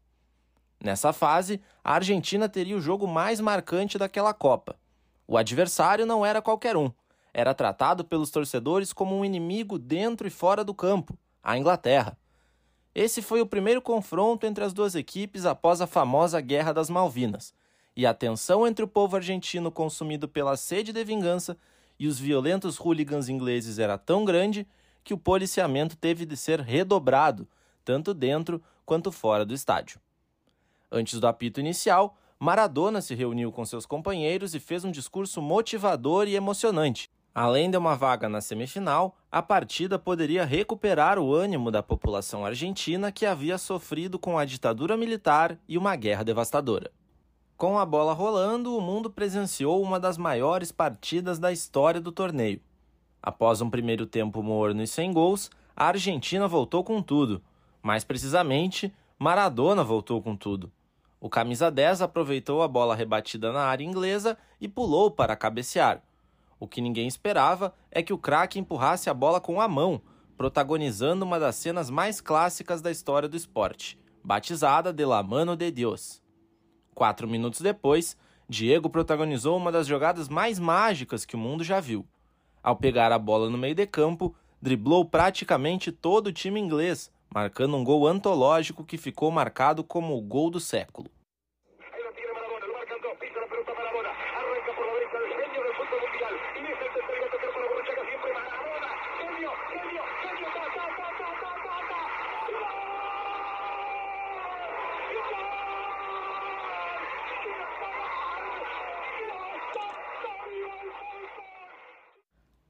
Nessa 0.83 1.13
fase, 1.13 1.61
a 1.85 1.95
Argentina 1.95 2.49
teria 2.49 2.77
o 2.77 2.81
jogo 2.81 3.07
mais 3.07 3.41
marcante 3.41 3.99
daquela 3.99 4.33
Copa. 4.33 4.80
O 5.31 5.37
adversário 5.37 6.05
não 6.05 6.27
era 6.27 6.43
qualquer 6.43 6.77
um. 6.77 6.91
Era 7.33 7.55
tratado 7.55 8.05
pelos 8.05 8.33
torcedores 8.33 8.93
como 8.93 9.17
um 9.17 9.25
inimigo 9.25 9.79
dentro 9.79 10.27
e 10.27 10.31
fora 10.31 10.65
do 10.65 10.75
campo, 10.75 11.17
a 11.41 11.57
Inglaterra. 11.57 12.19
Esse 12.93 13.23
foi 13.23 13.41
o 13.41 13.47
primeiro 13.47 13.81
confronto 13.81 14.45
entre 14.45 14.65
as 14.65 14.73
duas 14.73 14.97
equipes 14.97 15.47
após 15.47 15.81
a 15.81 15.87
famosa 15.87 16.41
Guerra 16.41 16.73
das 16.73 16.91
Malvinas, 16.91 17.55
e 17.95 18.05
a 18.05 18.13
tensão 18.13 18.67
entre 18.67 18.85
o 18.85 18.89
povo 18.89 19.15
argentino 19.15 19.71
consumido 19.71 20.27
pela 20.27 20.57
sede 20.57 20.93
de 20.93 21.05
vingança 21.05 21.57
e 21.97 22.09
os 22.09 22.19
violentos 22.19 22.77
hooligans 22.77 23.29
ingleses 23.29 23.79
era 23.79 23.97
tão 23.97 24.25
grande 24.25 24.67
que 25.05 25.15
o 25.15 25.19
policiamento 25.19 25.97
teve 25.97 26.27
de 26.27 26.37
ser 26.37 26.59
redobrado, 26.59 27.47
tanto 27.85 28.13
dentro 28.13 28.61
quanto 28.85 29.13
fora 29.13 29.47
do 29.47 29.55
estádio. 29.55 30.01
Antes 30.91 31.21
do 31.21 31.29
apito 31.29 31.61
inicial, 31.61 32.17
Maradona 32.43 33.03
se 33.03 33.15
reuniu 33.15 33.53
com 33.53 33.67
seus 33.67 33.85
companheiros 33.85 34.55
e 34.55 34.59
fez 34.59 34.83
um 34.83 34.91
discurso 34.91 35.43
motivador 35.43 36.27
e 36.27 36.35
emocionante. 36.35 37.11
Além 37.35 37.71
de 37.71 37.77
uma 37.77 37.95
vaga 37.95 38.31
na 38.31 38.41
semifinal, 38.41 39.15
a 39.31 39.43
partida 39.43 39.99
poderia 39.99 40.47
recuperar 40.47 41.19
o 41.19 41.35
ânimo 41.35 41.71
da 41.71 41.83
população 41.83 42.43
argentina 42.43 43.13
que 43.13 43.27
havia 43.27 43.59
sofrido 43.59 44.19
com 44.19 44.39
a 44.39 44.47
ditadura 44.47 44.97
militar 44.97 45.59
e 45.69 45.77
uma 45.77 45.95
guerra 45.95 46.25
devastadora. 46.25 46.91
Com 47.59 47.79
a 47.79 47.85
bola 47.85 48.15
rolando, 48.15 48.75
o 48.75 48.81
mundo 48.81 49.11
presenciou 49.11 49.83
uma 49.83 50.01
das 50.01 50.17
maiores 50.17 50.73
partidas 50.73 51.39
da 51.39 51.53
história 51.53 52.01
do 52.01 52.11
torneio. 52.11 52.63
Após 53.23 53.61
um 53.61 53.69
primeiro 53.69 54.07
tempo 54.07 54.43
morno 54.43 54.83
e 54.83 54.87
sem 54.87 55.13
gols, 55.13 55.51
a 55.77 55.89
Argentina 55.89 56.49
voltou 56.49 56.83
com 56.83 57.03
tudo. 57.03 57.43
Mais 57.83 58.03
precisamente, 58.03 58.91
Maradona 59.19 59.85
voltou 59.85 60.23
com 60.23 60.35
tudo. 60.35 60.73
O 61.21 61.29
camisa 61.29 61.71
10 61.71 62.01
aproveitou 62.01 62.63
a 62.63 62.69
bola 62.69 62.95
rebatida 62.95 63.53
na 63.53 63.61
área 63.61 63.85
inglesa 63.85 64.39
e 64.59 64.67
pulou 64.67 65.11
para 65.11 65.37
cabecear. 65.37 66.03
O 66.59 66.67
que 66.67 66.81
ninguém 66.81 67.07
esperava 67.07 67.75
é 67.91 68.03
que 68.03 68.13
o 68.13 68.19
craque 68.19 68.59
empurrasse 68.59 69.11
a 69.11 69.15
bola 69.15 69.39
com 69.39 69.61
a 69.61 69.69
mão, 69.69 70.01
protagonizando 70.35 71.25
uma 71.25 71.39
das 71.39 71.57
cenas 71.57 71.91
mais 71.91 72.23
clássicas 72.23 72.81
da 72.81 72.91
história 72.91 73.29
do 73.29 73.37
esporte, 73.37 73.99
batizada 74.25 74.95
de 74.95 75.05
La 75.05 75.23
Mano 75.23 75.55
de 75.55 75.71
Dios. 75.71 76.23
Quatro 76.95 77.29
minutos 77.29 77.61
depois, 77.61 78.17
Diego 78.49 78.89
protagonizou 78.89 79.59
uma 79.59 79.71
das 79.71 79.87
jogadas 79.87 80.27
mais 80.27 80.59
mágicas 80.59 81.27
que 81.27 81.37
o 81.37 81.39
mundo 81.39 81.63
já 81.63 81.81
viu. 81.81 82.07
Ao 82.63 82.77
pegar 82.77 83.13
a 83.13 83.19
bola 83.19 83.51
no 83.51 83.59
meio 83.59 83.75
de 83.75 83.87
campo, 83.87 84.35
driblou 84.61 85.05
praticamente 85.05 85.93
todo 85.93 86.29
o 86.29 86.33
time 86.33 86.59
inglês, 86.59 87.11
marcando 87.33 87.77
um 87.77 87.85
gol 87.85 88.07
antológico 88.07 88.85
que 88.85 88.99
ficou 88.99 89.31
marcado 89.31 89.85
como 89.85 90.17
o 90.17 90.21
gol 90.21 90.51
do 90.51 90.59
século. 90.59 91.11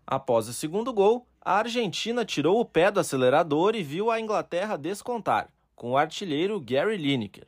Após 0.06 0.48
o 0.48 0.52
segundo 0.52 0.92
gol, 0.92 1.29
a 1.42 1.54
Argentina 1.54 2.24
tirou 2.24 2.60
o 2.60 2.64
pé 2.64 2.90
do 2.90 3.00
acelerador 3.00 3.74
e 3.74 3.82
viu 3.82 4.10
a 4.10 4.20
Inglaterra 4.20 4.76
descontar, 4.76 5.48
com 5.74 5.92
o 5.92 5.96
artilheiro 5.96 6.60
Gary 6.60 6.96
Lineker. 6.96 7.46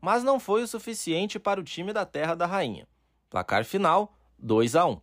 Mas 0.00 0.24
não 0.24 0.40
foi 0.40 0.62
o 0.62 0.66
suficiente 0.66 1.38
para 1.38 1.60
o 1.60 1.64
time 1.64 1.92
da 1.92 2.06
Terra 2.06 2.34
da 2.34 2.46
Rainha. 2.46 2.88
Placar 3.28 3.64
final: 3.64 4.16
2 4.38 4.76
a 4.76 4.86
1. 4.86 5.00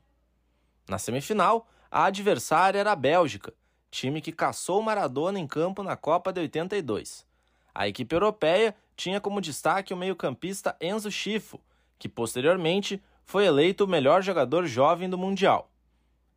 Na 0.90 0.98
semifinal, 0.98 1.68
a 1.90 2.06
adversária 2.06 2.80
era 2.80 2.92
a 2.92 2.96
Bélgica, 2.96 3.54
time 3.92 4.22
que 4.22 4.32
caçou 4.32 4.82
Maradona 4.82 5.40
em 5.40 5.46
campo 5.46 5.84
na 5.84 5.96
Copa 5.96 6.34
de 6.34 6.40
82. 6.42 7.26
A 7.74 7.88
equipe 7.88 8.14
europeia 8.14 8.76
tinha 8.96 9.22
como 9.22 9.42
destaque 9.42 9.94
o 9.94 9.98
meio-campista 9.98 10.76
Enzo 10.82 11.12
Schifo, 11.12 11.60
que 12.00 12.10
posteriormente 12.10 13.02
foi 13.24 13.46
eleito 13.46 13.86
o 13.86 13.88
melhor 13.88 14.22
jogador 14.22 14.66
jovem 14.66 15.10
do 15.10 15.18
Mundial. 15.18 15.70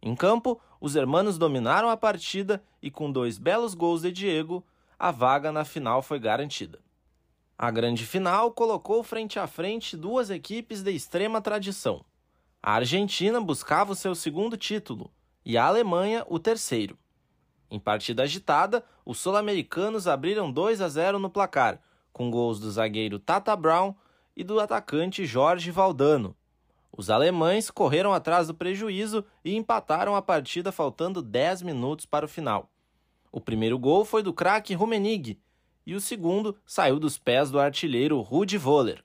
Em 0.03 0.15
campo, 0.15 0.61
os 0.85 0.97
hermanos 0.97 1.39
dominaram 1.39 1.89
a 1.89 1.97
partida 1.97 2.63
e, 2.83 2.91
com 2.91 3.11
dois 3.11 3.39
belos 3.39 3.73
gols 3.73 4.03
de 4.03 4.13
Diego, 4.13 4.63
a 4.99 5.11
vaga 5.11 5.51
na 5.51 5.65
final 5.65 6.03
foi 6.03 6.19
garantida. 6.19 6.79
A 7.57 7.71
grande 7.71 8.05
final 8.05 8.53
colocou 8.53 9.03
frente 9.03 9.39
a 9.39 9.47
frente 9.47 9.97
duas 9.97 10.29
equipes 10.29 10.83
de 10.83 10.93
extrema 10.93 11.41
tradição. 11.41 12.05
A 12.63 12.75
Argentina 12.75 13.41
buscava 13.41 13.93
o 13.93 13.97
seu 13.97 14.15
segundo 14.15 14.59
título 14.59 15.11
e 15.43 15.57
a 15.57 15.65
Alemanha 15.65 16.23
o 16.29 16.39
terceiro. 16.39 16.99
Em 17.71 17.81
partida 17.81 18.25
agitada, 18.25 18.85
os 19.07 19.17
sul-americanos 19.19 20.07
abriram 20.07 20.53
2 20.53 20.83
a 20.83 20.89
0 20.91 21.19
no 21.19 21.31
placar, 21.31 21.81
com 22.13 22.31
gols 22.31 22.61
do 22.61 22.71
zagueiro 22.71 23.19
Tata 23.19 23.57
Brown 23.57 23.95
e 24.37 24.45
do 24.45 24.61
atacante 24.61 25.25
Jorge 25.25 25.71
Valdano, 25.71 26.37
os 26.97 27.11
alemães 27.11 27.71
correram 27.71 28.13
atrás 28.13 28.47
do 28.47 28.55
prejuízo 28.55 29.25
e 29.45 29.57
empataram 29.57 30.15
a 30.15 30.23
partida 30.23 30.71
faltando 30.71 31.21
10 31.21 31.63
minutos 31.63 32.07
para 32.07 32.25
o 32.25 32.29
final. 32.29 32.71
O 33.33 33.41
primeiro 33.41 33.79
gol 33.79 34.05
foi 34.05 34.23
do 34.23 34.33
craque 34.33 34.75
Rummenigge 34.75 35.41
e 35.85 35.95
o 35.95 36.01
segundo 36.01 36.57
saiu 36.65 37.01
dos 37.01 37.19
pés 37.19 37.51
do 37.51 37.59
artilheiro 37.59 38.21
Rudi 38.21 38.57
Voller. 38.57 39.03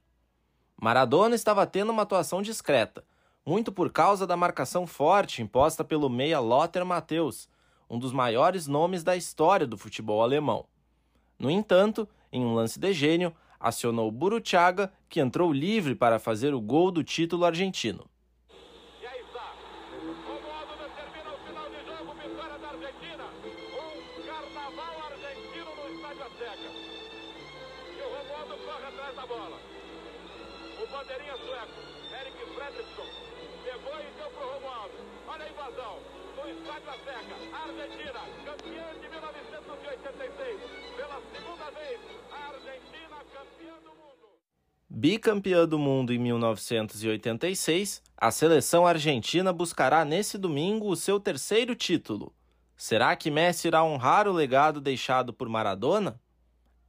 Maradona 0.79 1.35
estava 1.35 1.65
tendo 1.65 1.91
uma 1.91 2.03
atuação 2.03 2.41
discreta, 2.41 3.03
muito 3.43 3.71
por 3.71 3.91
causa 3.91 4.27
da 4.27 4.37
marcação 4.37 4.85
forte 4.85 5.41
imposta 5.41 5.83
pelo 5.83 6.09
meia 6.09 6.39
Lothar 6.39 6.85
Matthäus, 6.85 7.49
um 7.89 7.97
dos 7.97 8.13
maiores 8.13 8.67
nomes 8.67 9.03
da 9.03 9.15
história 9.15 9.65
do 9.65 9.77
futebol 9.77 10.21
alemão. 10.21 10.65
No 11.39 11.49
entanto, 11.49 12.07
em 12.31 12.45
um 12.45 12.53
lance 12.53 12.79
de 12.79 12.93
gênio, 12.93 13.35
acionou 13.59 14.11
Buruchaga, 14.11 14.91
que 15.09 15.19
entrou 15.19 15.51
livre 15.51 15.95
para 15.95 16.19
fazer 16.19 16.53
o 16.53 16.61
gol 16.61 16.91
do 16.91 17.03
título 17.03 17.45
argentino. 17.45 18.09
Argentina, 37.19 38.21
campeã 38.45 38.93
de 39.01 39.09
1986. 39.09 40.59
Pela 40.95 41.21
segunda 41.31 41.71
vez, 41.71 41.99
a 42.31 42.47
Argentina 42.49 43.08
Bicampeã 45.01 45.65
do 45.65 45.79
mundo 45.79 46.11
em 46.11 46.19
1986, 46.19 48.03
a 48.17 48.29
seleção 48.31 48.85
argentina 48.85 49.53
buscará 49.53 50.03
nesse 50.03 50.37
domingo 50.37 50.89
o 50.89 50.95
seu 50.97 51.21
terceiro 51.21 51.73
título. 51.73 52.33
Será 52.75 53.15
que 53.15 53.31
Messi 53.31 53.69
irá 53.69 53.81
honrar 53.81 54.27
o 54.27 54.33
legado 54.33 54.81
deixado 54.81 55.31
por 55.31 55.47
Maradona? 55.47 56.19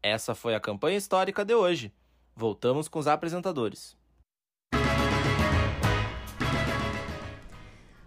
Essa 0.02 0.34
foi 0.34 0.56
a 0.56 0.60
campanha 0.60 0.98
histórica 0.98 1.44
de 1.44 1.54
hoje. 1.54 1.92
Voltamos 2.34 2.88
com 2.88 2.98
os 2.98 3.06
apresentadores. 3.06 3.96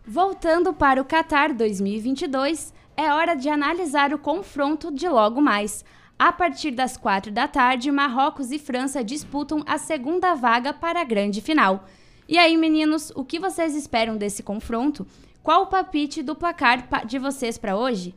Voltando 0.06 0.74
para 0.74 1.02
o 1.02 1.06
Qatar 1.06 1.56
2022, 1.56 2.74
é 2.98 3.14
hora 3.14 3.36
de 3.36 3.48
analisar 3.48 4.14
o 4.14 4.20
confronto 4.20 4.92
de 4.92 5.08
logo 5.08 5.40
mais. 5.40 5.86
A 6.18 6.32
partir 6.32 6.72
das 6.72 6.96
quatro 6.96 7.32
da 7.32 7.48
tarde, 7.48 7.92
Marrocos 7.92 8.52
e 8.52 8.60
França 8.60 9.04
disputam 9.04 9.64
a 9.66 9.78
segunda 9.78 10.36
vaga 10.36 10.74
para 10.74 11.02
a 11.02 11.04
grande 11.04 11.42
final. 11.42 11.88
E 12.28 12.38
aí, 12.38 12.56
meninos, 12.56 13.12
o 13.16 13.26
que 13.26 13.40
vocês 13.40 13.76
esperam 13.76 14.16
desse 14.16 14.42
confronto? 14.42 15.06
Qual 15.42 15.64
o 15.64 15.68
palpite 15.68 16.24
do 16.24 16.36
placar 16.36 17.06
de 17.06 17.20
vocês 17.20 17.58
para 17.58 17.76
hoje? 17.76 18.16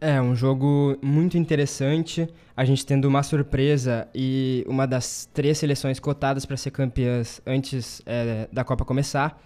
É 0.00 0.20
um 0.20 0.34
jogo 0.34 0.98
muito 1.00 1.38
interessante. 1.38 2.28
A 2.56 2.64
gente 2.64 2.84
tendo 2.84 3.06
uma 3.06 3.22
surpresa 3.22 4.08
e 4.14 4.64
uma 4.66 4.86
das 4.86 5.28
três 5.32 5.58
seleções 5.58 6.00
cotadas 6.00 6.44
para 6.44 6.56
ser 6.56 6.70
campeãs 6.70 7.40
antes 7.46 8.02
é, 8.04 8.48
da 8.52 8.64
Copa 8.64 8.84
começar. 8.84 9.40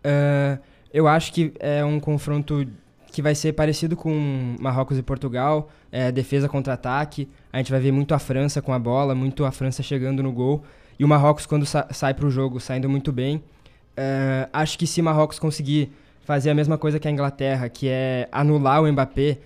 Uh, 0.00 0.60
eu 0.92 1.08
acho 1.08 1.32
que 1.32 1.52
é 1.58 1.84
um 1.84 1.98
confronto 1.98 2.66
que 3.14 3.22
vai 3.22 3.32
ser 3.32 3.52
parecido 3.52 3.96
com 3.96 4.56
Marrocos 4.58 4.98
e 4.98 5.02
Portugal, 5.02 5.70
é, 5.92 6.10
defesa 6.10 6.48
contra 6.48 6.72
ataque. 6.72 7.28
A 7.52 7.58
gente 7.58 7.70
vai 7.70 7.78
ver 7.78 7.92
muito 7.92 8.12
a 8.12 8.18
França 8.18 8.60
com 8.60 8.72
a 8.72 8.78
bola, 8.78 9.14
muito 9.14 9.44
a 9.44 9.52
França 9.52 9.84
chegando 9.84 10.20
no 10.20 10.32
gol. 10.32 10.64
E 10.98 11.04
o 11.04 11.08
Marrocos, 11.08 11.46
quando 11.46 11.64
sa 11.64 11.86
sai 11.92 12.12
para 12.12 12.26
o 12.26 12.30
jogo, 12.30 12.58
saindo 12.58 12.88
muito 12.88 13.12
bem. 13.12 13.36
Uh, 13.36 14.50
acho 14.52 14.76
que 14.76 14.84
se 14.84 15.00
Marrocos 15.00 15.38
conseguir 15.38 15.92
fazer 16.22 16.50
a 16.50 16.54
mesma 16.56 16.76
coisa 16.76 16.98
que 16.98 17.06
a 17.06 17.10
Inglaterra, 17.10 17.68
que 17.68 17.86
é 17.88 18.28
anular 18.32 18.82
o 18.82 18.92
Mbappé, 18.92 19.38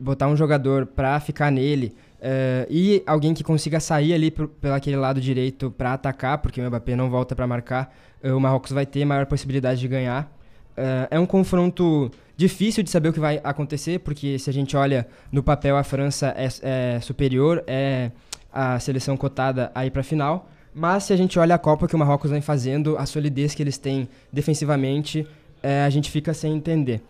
botar 0.00 0.26
um 0.26 0.36
jogador 0.36 0.84
para 0.84 1.20
ficar 1.20 1.52
nele 1.52 1.94
uh, 2.18 2.66
e 2.68 3.00
alguém 3.06 3.32
que 3.32 3.44
consiga 3.44 3.78
sair 3.78 4.12
ali 4.12 4.32
pelo 4.32 4.74
aquele 4.74 4.96
lado 4.96 5.20
direito 5.20 5.70
para 5.70 5.92
atacar, 5.92 6.38
porque 6.38 6.60
o 6.60 6.66
Mbappé 6.66 6.96
não 6.96 7.08
volta 7.08 7.36
para 7.36 7.46
marcar, 7.46 7.94
uh, 8.24 8.36
o 8.36 8.40
Marrocos 8.40 8.72
vai 8.72 8.84
ter 8.84 9.04
maior 9.04 9.26
possibilidade 9.26 9.78
de 9.78 9.86
ganhar. 9.86 10.33
Uh, 10.76 11.06
é 11.10 11.20
um 11.20 11.26
confronto 11.26 12.10
difícil 12.36 12.82
de 12.82 12.90
saber 12.90 13.10
o 13.10 13.12
que 13.12 13.20
vai 13.20 13.40
acontecer, 13.44 14.00
porque 14.00 14.38
se 14.38 14.50
a 14.50 14.52
gente 14.52 14.76
olha 14.76 15.06
no 15.30 15.42
papel, 15.42 15.76
a 15.76 15.84
França 15.84 16.34
é, 16.36 16.48
é 16.96 17.00
superior, 17.00 17.62
é 17.66 18.10
a 18.52 18.78
seleção 18.78 19.16
cotada 19.16 19.70
aí 19.74 19.90
para 19.90 20.00
a 20.00 20.04
final. 20.04 20.48
Mas 20.74 21.04
se 21.04 21.12
a 21.12 21.16
gente 21.16 21.38
olha 21.38 21.54
a 21.54 21.58
Copa 21.58 21.86
que 21.86 21.94
o 21.94 21.98
Marrocos 21.98 22.30
vem 22.30 22.40
fazendo, 22.40 22.98
a 22.98 23.06
solidez 23.06 23.54
que 23.54 23.62
eles 23.62 23.78
têm 23.78 24.08
defensivamente, 24.32 25.26
é, 25.62 25.84
a 25.84 25.90
gente 25.90 26.10
fica 26.10 26.34
sem 26.34 26.52
entender. 26.54 27.00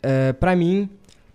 É, 0.00 0.32
para 0.32 0.54
mim, 0.54 0.88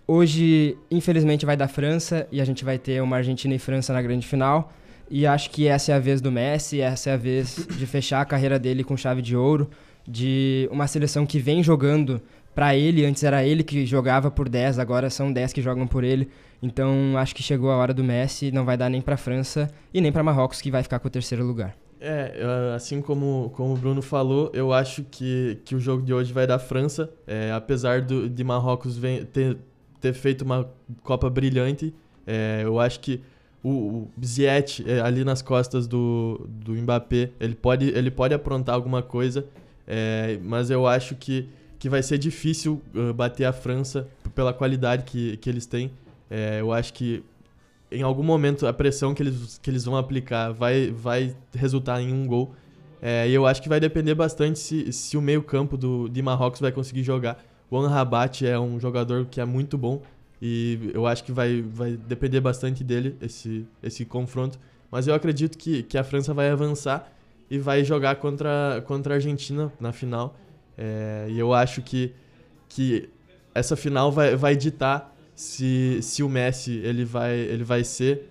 hoje, 0.06 0.78
infelizmente, 0.90 1.44
vai 1.44 1.56
da 1.56 1.68
França 1.68 2.26
e 2.32 2.40
a 2.40 2.44
gente 2.44 2.64
vai 2.64 2.78
ter 2.78 3.02
uma 3.02 3.16
Argentina 3.16 3.54
e 3.54 3.58
França 3.58 3.92
na 3.92 4.00
grande 4.00 4.26
final. 4.26 4.72
E 5.10 5.26
acho 5.26 5.50
que 5.50 5.68
essa 5.68 5.92
é 5.92 5.94
a 5.94 5.98
vez 5.98 6.22
do 6.22 6.32
Messi, 6.32 6.80
essa 6.80 7.10
é 7.10 7.12
a 7.12 7.16
vez 7.18 7.66
de 7.76 7.86
fechar 7.86 8.22
a 8.22 8.24
carreira 8.24 8.58
dele 8.58 8.82
com 8.82 8.96
chave 8.96 9.20
de 9.20 9.36
ouro, 9.36 9.70
de 10.06 10.68
uma 10.70 10.86
seleção 10.86 11.24
que 11.26 11.38
vem 11.38 11.62
jogando 11.62 12.20
para 12.54 12.76
ele, 12.76 13.04
antes 13.04 13.22
era 13.24 13.44
ele 13.44 13.64
que 13.64 13.84
jogava 13.84 14.30
por 14.30 14.48
10, 14.48 14.78
agora 14.78 15.10
são 15.10 15.32
10 15.32 15.52
que 15.52 15.60
jogam 15.60 15.86
por 15.86 16.04
ele. 16.04 16.28
Então 16.62 17.18
acho 17.18 17.34
que 17.34 17.42
chegou 17.42 17.70
a 17.70 17.76
hora 17.76 17.92
do 17.92 18.04
Messi, 18.04 18.52
não 18.52 18.64
vai 18.64 18.76
dar 18.76 18.88
nem 18.88 19.02
para 19.02 19.16
França 19.16 19.70
e 19.92 20.00
nem 20.00 20.12
para 20.12 20.22
Marrocos 20.22 20.60
que 20.60 20.70
vai 20.70 20.82
ficar 20.82 20.98
com 20.98 21.08
o 21.08 21.10
terceiro 21.10 21.44
lugar. 21.44 21.76
É, 22.00 22.72
assim 22.76 23.00
como, 23.00 23.50
como 23.54 23.72
o 23.74 23.76
Bruno 23.76 24.02
falou, 24.02 24.50
eu 24.52 24.72
acho 24.72 25.04
que, 25.04 25.58
que 25.64 25.74
o 25.74 25.80
jogo 25.80 26.02
de 26.02 26.12
hoje 26.12 26.32
vai 26.32 26.46
da 26.46 26.58
França, 26.58 27.10
é, 27.26 27.50
apesar 27.52 28.02
do, 28.02 28.28
de 28.28 28.44
Marrocos 28.44 28.96
vem, 28.96 29.24
ter, 29.24 29.56
ter 30.00 30.12
feito 30.12 30.42
uma 30.42 30.68
Copa 31.02 31.30
brilhante, 31.30 31.94
é, 32.26 32.60
eu 32.62 32.78
acho 32.78 33.00
que 33.00 33.22
o, 33.62 33.70
o 33.70 34.10
é, 34.86 35.00
ali 35.00 35.24
nas 35.24 35.40
costas 35.40 35.86
do, 35.86 36.46
do 36.46 36.72
Mbappé, 36.74 37.30
ele 37.40 37.54
pode, 37.54 37.88
ele 37.88 38.10
pode 38.10 38.34
aprontar 38.34 38.74
alguma 38.74 39.02
coisa, 39.02 39.46
é, 39.86 40.38
mas 40.42 40.70
eu 40.70 40.86
acho 40.86 41.14
que 41.14 41.48
que 41.84 41.88
vai 41.90 42.02
ser 42.02 42.16
difícil 42.16 42.80
uh, 42.94 43.12
bater 43.12 43.44
a 43.44 43.52
França 43.52 44.08
pela 44.34 44.54
qualidade 44.54 45.04
que, 45.04 45.36
que 45.36 45.50
eles 45.50 45.66
têm. 45.66 45.90
É, 46.30 46.58
eu 46.62 46.72
acho 46.72 46.94
que 46.94 47.22
em 47.92 48.00
algum 48.00 48.22
momento 48.22 48.66
a 48.66 48.72
pressão 48.72 49.12
que 49.12 49.22
eles, 49.22 49.60
que 49.62 49.68
eles 49.68 49.84
vão 49.84 49.94
aplicar 49.94 50.50
vai, 50.50 50.90
vai 50.90 51.36
resultar 51.54 52.00
em 52.00 52.10
um 52.10 52.26
gol. 52.26 52.54
É, 53.02 53.28
e 53.28 53.34
eu 53.34 53.46
acho 53.46 53.60
que 53.60 53.68
vai 53.68 53.78
depender 53.78 54.14
bastante 54.14 54.58
se, 54.58 54.90
se 54.94 55.14
o 55.18 55.20
meio-campo 55.20 55.76
de 56.08 56.22
Marrocos 56.22 56.58
vai 56.58 56.72
conseguir 56.72 57.02
jogar. 57.02 57.44
O 57.70 57.78
Rabat 57.86 58.46
é 58.46 58.58
um 58.58 58.80
jogador 58.80 59.26
que 59.26 59.38
é 59.38 59.44
muito 59.44 59.76
bom 59.76 60.00
e 60.40 60.90
eu 60.94 61.06
acho 61.06 61.22
que 61.22 61.32
vai, 61.32 61.60
vai 61.60 61.98
depender 61.98 62.40
bastante 62.40 62.82
dele 62.82 63.14
esse, 63.20 63.66
esse 63.82 64.06
confronto. 64.06 64.58
Mas 64.90 65.06
eu 65.06 65.14
acredito 65.14 65.58
que, 65.58 65.82
que 65.82 65.98
a 65.98 66.04
França 66.04 66.32
vai 66.32 66.48
avançar 66.48 67.13
e 67.54 67.58
vai 67.58 67.84
jogar 67.84 68.16
contra, 68.16 68.82
contra 68.84 69.14
a 69.14 69.16
Argentina 69.16 69.72
na 69.78 69.92
final. 69.92 70.36
É, 70.76 71.26
e 71.30 71.38
eu 71.38 71.54
acho 71.54 71.82
que, 71.82 72.12
que 72.68 73.08
essa 73.54 73.76
final 73.76 74.10
vai, 74.10 74.34
vai 74.34 74.56
ditar 74.56 75.14
se, 75.36 76.00
se 76.02 76.24
o 76.24 76.28
Messi 76.28 76.80
ele 76.82 77.04
vai, 77.04 77.32
ele 77.36 77.62
vai 77.62 77.84
ser, 77.84 78.28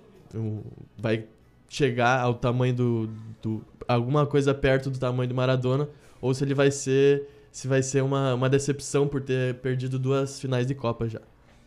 vai 0.98 1.26
chegar 1.70 2.20
ao 2.20 2.34
tamanho 2.34 2.74
do, 2.74 3.10
do. 3.42 3.66
alguma 3.88 4.26
coisa 4.26 4.54
perto 4.54 4.90
do 4.90 5.00
tamanho 5.00 5.30
do 5.30 5.36
Maradona, 5.36 5.88
ou 6.22 6.34
se 6.34 6.44
ele 6.44 6.54
vai 6.54 6.70
ser. 6.70 7.30
Se 7.50 7.68
vai 7.68 7.84
ser 7.84 8.02
uma, 8.02 8.34
uma 8.34 8.50
decepção 8.50 9.08
por 9.08 9.22
ter 9.22 9.54
perdido 9.60 10.00
duas 10.00 10.40
finais 10.40 10.66
de 10.66 10.74
Copa 10.74 11.08
já. 11.08 11.22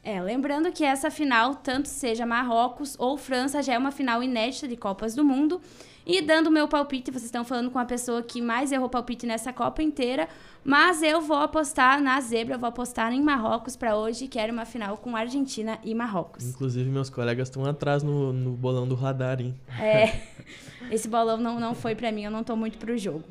É, 0.06 0.22
lembrando 0.22 0.70
que 0.70 0.84
essa 0.84 1.10
final, 1.10 1.56
tanto 1.56 1.88
seja 1.88 2.24
Marrocos 2.24 2.94
ou 2.96 3.18
França, 3.18 3.60
já 3.60 3.74
é 3.74 3.78
uma 3.78 3.90
final 3.90 4.22
inédita 4.22 4.68
de 4.68 4.76
Copas 4.76 5.16
do 5.16 5.24
Mundo. 5.24 5.60
E 6.06 6.22
dando 6.22 6.46
o 6.46 6.50
meu 6.52 6.68
palpite, 6.68 7.10
vocês 7.10 7.24
estão 7.24 7.44
falando 7.44 7.72
com 7.72 7.78
a 7.80 7.84
pessoa 7.84 8.22
que 8.22 8.40
mais 8.40 8.70
errou 8.70 8.88
palpite 8.88 9.26
nessa 9.26 9.52
Copa 9.52 9.82
inteira, 9.82 10.28
mas 10.62 11.02
eu 11.02 11.20
vou 11.20 11.38
apostar 11.38 12.00
na 12.00 12.20
zebra, 12.20 12.54
eu 12.54 12.58
vou 12.60 12.68
apostar 12.68 13.12
em 13.12 13.20
Marrocos 13.20 13.74
para 13.74 13.96
hoje, 13.96 14.28
que 14.28 14.38
era 14.38 14.52
uma 14.52 14.64
final 14.64 14.96
com 14.96 15.16
Argentina 15.16 15.76
e 15.82 15.92
Marrocos. 15.92 16.44
Inclusive, 16.50 16.88
meus 16.88 17.10
colegas 17.10 17.48
estão 17.48 17.64
atrás 17.64 18.04
no, 18.04 18.32
no 18.32 18.52
bolão 18.52 18.86
do 18.86 18.94
radar, 18.94 19.40
hein? 19.40 19.56
É, 19.80 20.20
esse 20.88 21.08
bolão 21.08 21.36
não, 21.36 21.58
não 21.58 21.74
foi 21.74 21.96
para 21.96 22.12
mim, 22.12 22.22
eu 22.22 22.30
não 22.30 22.44
tô 22.44 22.54
muito 22.54 22.78
pro 22.78 22.96
jogo. 22.96 23.24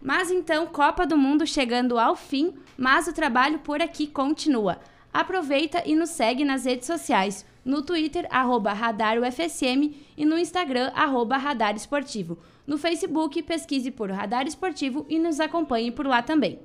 Mas 0.00 0.30
então, 0.30 0.68
Copa 0.68 1.04
do 1.04 1.16
Mundo 1.16 1.44
chegando 1.44 1.98
ao 1.98 2.14
fim, 2.14 2.54
mas 2.76 3.08
o 3.08 3.12
trabalho 3.12 3.58
por 3.58 3.82
aqui 3.82 4.06
continua. 4.06 4.78
Aproveita 5.12 5.82
e 5.84 5.94
nos 5.94 6.10
segue 6.10 6.44
nas 6.44 6.64
redes 6.64 6.86
sociais 6.86 7.44
no 7.64 7.82
Twitter, 7.82 8.26
arroba 8.28 8.72
RadarUFSM 8.72 9.94
e 10.16 10.24
no 10.24 10.36
Instagram, 10.36 10.90
arroba 10.94 11.36
Radar 11.36 11.76
Esportivo. 11.76 12.38
No 12.66 12.76
Facebook, 12.76 13.40
pesquise 13.42 13.90
por 13.90 14.10
Radar 14.10 14.46
Esportivo 14.46 15.06
e 15.08 15.18
nos 15.18 15.38
acompanhe 15.38 15.92
por 15.92 16.06
lá 16.06 16.22
também. 16.22 16.58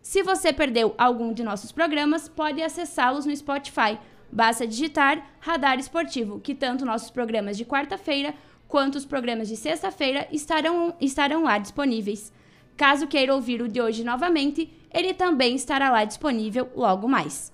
Se 0.00 0.22
você 0.22 0.52
perdeu 0.52 0.94
algum 0.98 1.32
de 1.32 1.44
nossos 1.44 1.70
programas, 1.70 2.28
pode 2.28 2.60
acessá-los 2.60 3.24
no 3.24 3.36
Spotify. 3.36 3.96
Basta 4.32 4.66
digitar 4.66 5.24
Radar 5.38 5.78
Esportivo, 5.78 6.40
que 6.40 6.56
tanto 6.56 6.84
nossos 6.84 7.10
programas 7.10 7.56
de 7.56 7.64
quarta-feira 7.64 8.34
quanto 8.66 8.96
os 8.96 9.04
programas 9.04 9.46
de 9.46 9.56
sexta-feira 9.56 10.26
estarão, 10.32 10.94
estarão 11.00 11.44
lá 11.44 11.58
disponíveis. 11.58 12.32
Caso 12.76 13.06
queira 13.06 13.34
ouvir 13.34 13.62
o 13.62 13.68
de 13.68 13.80
hoje 13.80 14.02
novamente, 14.02 14.72
ele 14.92 15.14
também 15.14 15.54
estará 15.54 15.90
lá 15.90 16.04
disponível 16.04 16.68
logo 16.74 17.06
mais. 17.06 17.51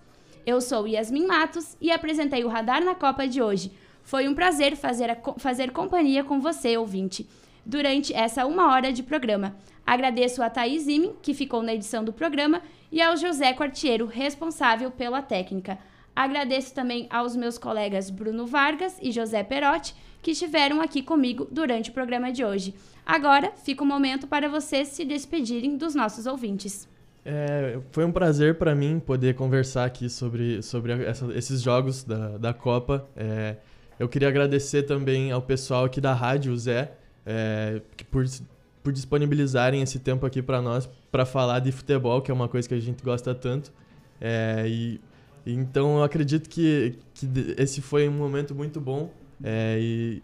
Eu 0.48 0.62
sou 0.62 0.86
Yasmin 0.86 1.26
Matos 1.26 1.76
e 1.78 1.92
apresentei 1.92 2.42
o 2.42 2.48
Radar 2.48 2.82
na 2.82 2.94
Copa 2.94 3.28
de 3.28 3.42
hoje. 3.42 3.70
Foi 4.02 4.26
um 4.26 4.34
prazer 4.34 4.76
fazer, 4.76 5.14
fazer 5.36 5.72
companhia 5.72 6.24
com 6.24 6.40
você, 6.40 6.74
ouvinte, 6.74 7.28
durante 7.66 8.14
essa 8.14 8.46
uma 8.46 8.72
hora 8.72 8.90
de 8.90 9.02
programa. 9.02 9.54
Agradeço 9.86 10.42
a 10.42 10.48
Thaís 10.48 10.88
Imin, 10.88 11.12
que 11.20 11.34
ficou 11.34 11.62
na 11.62 11.74
edição 11.74 12.02
do 12.02 12.14
programa, 12.14 12.62
e 12.90 13.02
ao 13.02 13.14
José 13.14 13.52
Quartiero, 13.52 14.06
responsável 14.06 14.90
pela 14.90 15.20
técnica. 15.20 15.78
Agradeço 16.16 16.72
também 16.74 17.06
aos 17.10 17.36
meus 17.36 17.58
colegas 17.58 18.08
Bruno 18.08 18.46
Vargas 18.46 18.96
e 19.02 19.12
José 19.12 19.44
Perotti, 19.44 19.94
que 20.22 20.30
estiveram 20.30 20.80
aqui 20.80 21.02
comigo 21.02 21.46
durante 21.50 21.90
o 21.90 21.92
programa 21.92 22.32
de 22.32 22.42
hoje. 22.42 22.74
Agora, 23.04 23.52
fica 23.54 23.84
o 23.84 23.86
momento 23.86 24.26
para 24.26 24.48
vocês 24.48 24.88
se 24.88 25.04
despedirem 25.04 25.76
dos 25.76 25.94
nossos 25.94 26.24
ouvintes. 26.24 26.88
É, 27.30 27.78
foi 27.92 28.06
um 28.06 28.10
prazer 28.10 28.54
para 28.54 28.74
mim 28.74 28.98
poder 28.98 29.34
conversar 29.34 29.84
aqui 29.84 30.08
sobre, 30.08 30.62
sobre 30.62 31.04
essa, 31.04 31.26
esses 31.34 31.60
jogos 31.60 32.02
da, 32.02 32.38
da 32.38 32.54
Copa. 32.54 33.06
É, 33.14 33.56
eu 33.98 34.08
queria 34.08 34.28
agradecer 34.28 34.84
também 34.84 35.30
ao 35.30 35.42
pessoal 35.42 35.84
aqui 35.84 36.00
da 36.00 36.14
rádio, 36.14 36.56
Zé, 36.56 36.92
é, 37.26 37.82
por, 38.10 38.24
por 38.82 38.94
disponibilizarem 38.94 39.82
esse 39.82 39.98
tempo 39.98 40.24
aqui 40.24 40.40
para 40.40 40.62
nós 40.62 40.88
para 41.12 41.26
falar 41.26 41.58
de 41.58 41.70
futebol, 41.70 42.22
que 42.22 42.30
é 42.30 42.34
uma 42.34 42.48
coisa 42.48 42.66
que 42.66 42.74
a 42.74 42.80
gente 42.80 43.04
gosta 43.04 43.34
tanto. 43.34 43.70
É, 44.18 44.64
e, 44.66 44.98
então 45.44 45.98
eu 45.98 46.02
acredito 46.04 46.48
que, 46.48 46.94
que 47.12 47.28
esse 47.58 47.82
foi 47.82 48.08
um 48.08 48.12
momento 48.12 48.54
muito 48.54 48.80
bom 48.80 49.10
é, 49.44 49.76
e 49.78 50.22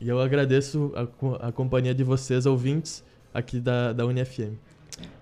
e 0.00 0.08
eu 0.08 0.20
agradeço 0.20 0.92
a, 0.94 1.48
a 1.48 1.52
companhia 1.52 1.94
de 1.94 2.04
vocês, 2.04 2.44
ouvintes, 2.44 3.02
aqui 3.32 3.60
da, 3.60 3.92
da 3.92 4.04
UniFM. 4.04 4.54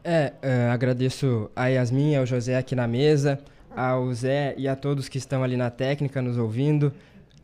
É, 0.03 0.33
uh, 0.43 0.73
agradeço 0.73 1.51
a 1.57 1.67
Yasmin 1.67 2.17
ao 2.17 2.27
José 2.27 2.57
aqui 2.57 2.75
na 2.75 2.87
mesa, 2.87 3.39
ao 3.75 4.13
Zé 4.13 4.55
e 4.57 4.69
a 4.69 4.77
todos 4.77 5.09
que 5.09 5.19
estão 5.19 5.43
ali 5.43 5.57
na 5.57 5.71
técnica 5.71 6.21
nos 6.21 6.39
ouvindo. 6.39 6.93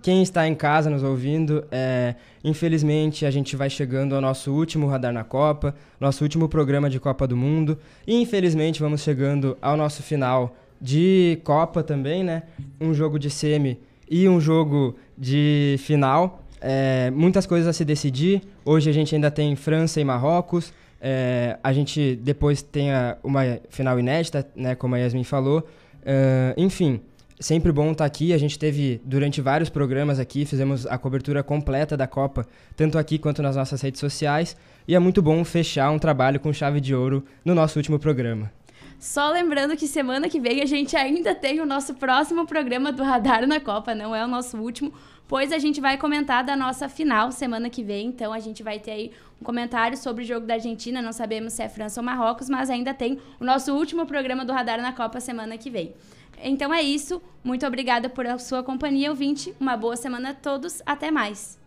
Quem 0.03 0.23
está 0.23 0.49
em 0.49 0.55
casa 0.55 0.89
nos 0.89 1.03
ouvindo, 1.03 1.63
é, 1.71 2.15
infelizmente 2.43 3.27
a 3.27 3.31
gente 3.31 3.55
vai 3.55 3.69
chegando 3.69 4.15
ao 4.15 4.21
nosso 4.23 4.51
último 4.51 4.87
Radar 4.87 5.13
na 5.13 5.25
Copa, 5.25 5.75
nosso 6.01 6.25
último 6.25 6.49
programa 6.49 6.89
de 6.89 6.99
Copa 6.99 7.27
do 7.27 7.37
Mundo. 7.37 7.79
E 8.07 8.15
infelizmente 8.15 8.81
vamos 8.81 9.03
chegando 9.03 9.59
ao 9.61 9.77
nosso 9.77 10.03
final 10.03 10.57
de 10.81 11.39
Copa 11.45 11.83
também, 11.83 12.25
né? 12.25 12.45
Um 12.81 12.95
jogo 12.95 13.19
de 13.19 13.29
semi 13.29 13.79
e 14.11 14.27
um 14.27 14.41
jogo 14.41 14.97
de 15.19 15.77
final. 15.81 16.43
É, 16.63 17.11
muitas 17.11 17.45
coisas 17.45 17.69
a 17.69 17.73
se 17.75 17.85
decidir. 17.85 18.41
Hoje 18.65 18.89
a 18.89 18.93
gente 18.95 19.15
ainda 19.15 19.31
tem 19.31 19.55
França 19.55 20.01
e 20.01 20.05
Marrocos. 20.05 20.73
É, 21.01 21.59
a 21.63 21.73
gente 21.73 22.17
depois 22.17 22.63
tem 22.63 22.93
a, 22.93 23.17
uma 23.23 23.43
final 23.71 23.99
inédita, 23.99 24.47
né, 24.55 24.75
como 24.75 24.95
a 24.95 24.99
Yasmin 24.99 25.25
falou. 25.25 25.61
Uh, 26.01 26.55
enfim, 26.57 27.01
sempre 27.39 27.73
bom 27.73 27.93
estar 27.93 28.05
aqui. 28.05 28.33
A 28.33 28.39
gente 28.39 28.59
teve 28.59 29.01
durante 29.05 29.41
vários 29.41 29.71
programas 29.71 30.19
aqui, 30.19 30.45
fizemos 30.45 30.87
a 30.87 30.99
cobertura 30.99 31.43
completa 31.43 31.97
da 31.97 32.07
Copa, 32.07 32.47
tanto 32.77 32.99
aqui 32.99 33.19
quanto 33.19 33.43
nas 33.43 33.57
nossas 33.57 33.81
redes 33.81 33.99
sociais. 33.99 34.57
E 34.87 34.95
é 34.95 34.99
muito 34.99 35.23
bom 35.23 35.43
fechar 35.45 35.91
um 35.91 35.99
trabalho 35.99 36.39
com 36.39 36.53
chave 36.53 36.81
de 36.81 36.95
ouro 36.95 37.25
no 37.45 37.55
nosso 37.55 37.79
último 37.79 37.99
programa. 37.99 38.53
Só 38.99 39.31
lembrando 39.31 39.75
que 39.79 39.87
semana 39.87 40.29
que 40.29 40.39
vem 40.39 40.61
a 40.61 40.67
gente 40.67 40.95
ainda 40.95 41.35
tem 41.35 41.59
o 41.61 41.67
nosso 41.67 41.95
próximo 41.95 42.47
programa 42.47 42.93
do 42.93 43.03
Radar 43.03 43.47
na 43.47 43.59
Copa, 43.59 43.95
não 43.95 44.15
é 44.15 44.23
o 44.23 44.29
nosso 44.29 44.59
último, 44.59 44.93
pois 45.31 45.53
a 45.53 45.59
gente 45.59 45.81
vai 45.81 45.97
comentar 45.97 46.43
da 46.43 46.57
nossa 46.57 46.89
final 46.89 47.31
semana 47.31 47.71
que 47.71 47.85
vem. 47.85 48.09
Então 48.09 48.33
a 48.33 48.41
gente 48.41 48.65
vai 48.65 48.81
ter 48.81 48.91
aí 48.91 49.13
um 49.41 49.45
comentário 49.45 49.97
sobre 49.97 50.25
o 50.25 50.27
jogo 50.27 50.45
da 50.45 50.55
Argentina. 50.55 51.01
Não 51.01 51.13
sabemos 51.13 51.53
se 51.53 51.63
é 51.63 51.69
França 51.69 52.01
ou 52.01 52.05
Marrocos, 52.05 52.51
mas 52.51 52.69
ainda 52.69 52.93
tem 52.93 53.21
o 53.39 53.45
nosso 53.45 53.73
último 53.73 54.05
programa 54.07 54.45
do 54.45 54.53
Radar 54.53 54.83
na 54.83 54.93
Copa 54.93 55.21
semana 55.21 55.57
que 55.57 55.71
vem. 55.71 55.95
Então 56.43 56.75
é 56.75 56.83
isso. 56.83 57.23
Muito 57.45 57.65
obrigada 57.65 58.09
por 58.09 58.27
sua 58.41 58.65
companhia, 58.65 59.09
ouvinte. 59.09 59.55
Uma 59.61 59.77
boa 59.77 59.97
semana 59.97 60.31
a 60.31 60.35
todos. 60.35 60.83
Até 60.85 61.13
mais. 61.13 61.61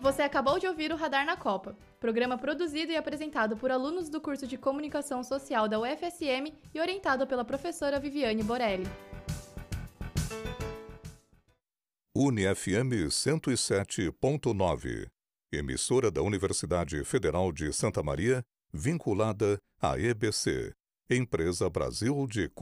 Você 0.00 0.22
acabou 0.22 0.58
de 0.58 0.66
ouvir 0.66 0.90
o 0.90 0.96
Radar 0.96 1.24
na 1.24 1.36
Copa, 1.36 1.76
programa 2.04 2.36
produzido 2.36 2.92
e 2.92 2.96
apresentado 2.98 3.56
por 3.56 3.70
alunos 3.70 4.10
do 4.10 4.20
curso 4.20 4.46
de 4.46 4.58
Comunicação 4.58 5.24
Social 5.24 5.66
da 5.66 5.80
UFSM 5.80 6.52
e 6.74 6.78
orientado 6.78 7.26
pela 7.26 7.46
professora 7.46 7.98
Viviane 7.98 8.42
Borelli. 8.42 8.84
UniFM 12.14 13.08
107.9, 13.08 15.06
emissora 15.50 16.10
da 16.10 16.20
Universidade 16.20 17.02
Federal 17.04 17.50
de 17.50 17.72
Santa 17.72 18.02
Maria 18.02 18.44
vinculada 18.70 19.58
à 19.80 19.98
EBC, 19.98 20.74
Empresa 21.08 21.70
Brasil 21.70 22.26
de 22.26 22.50
Comunicação. 22.50 22.54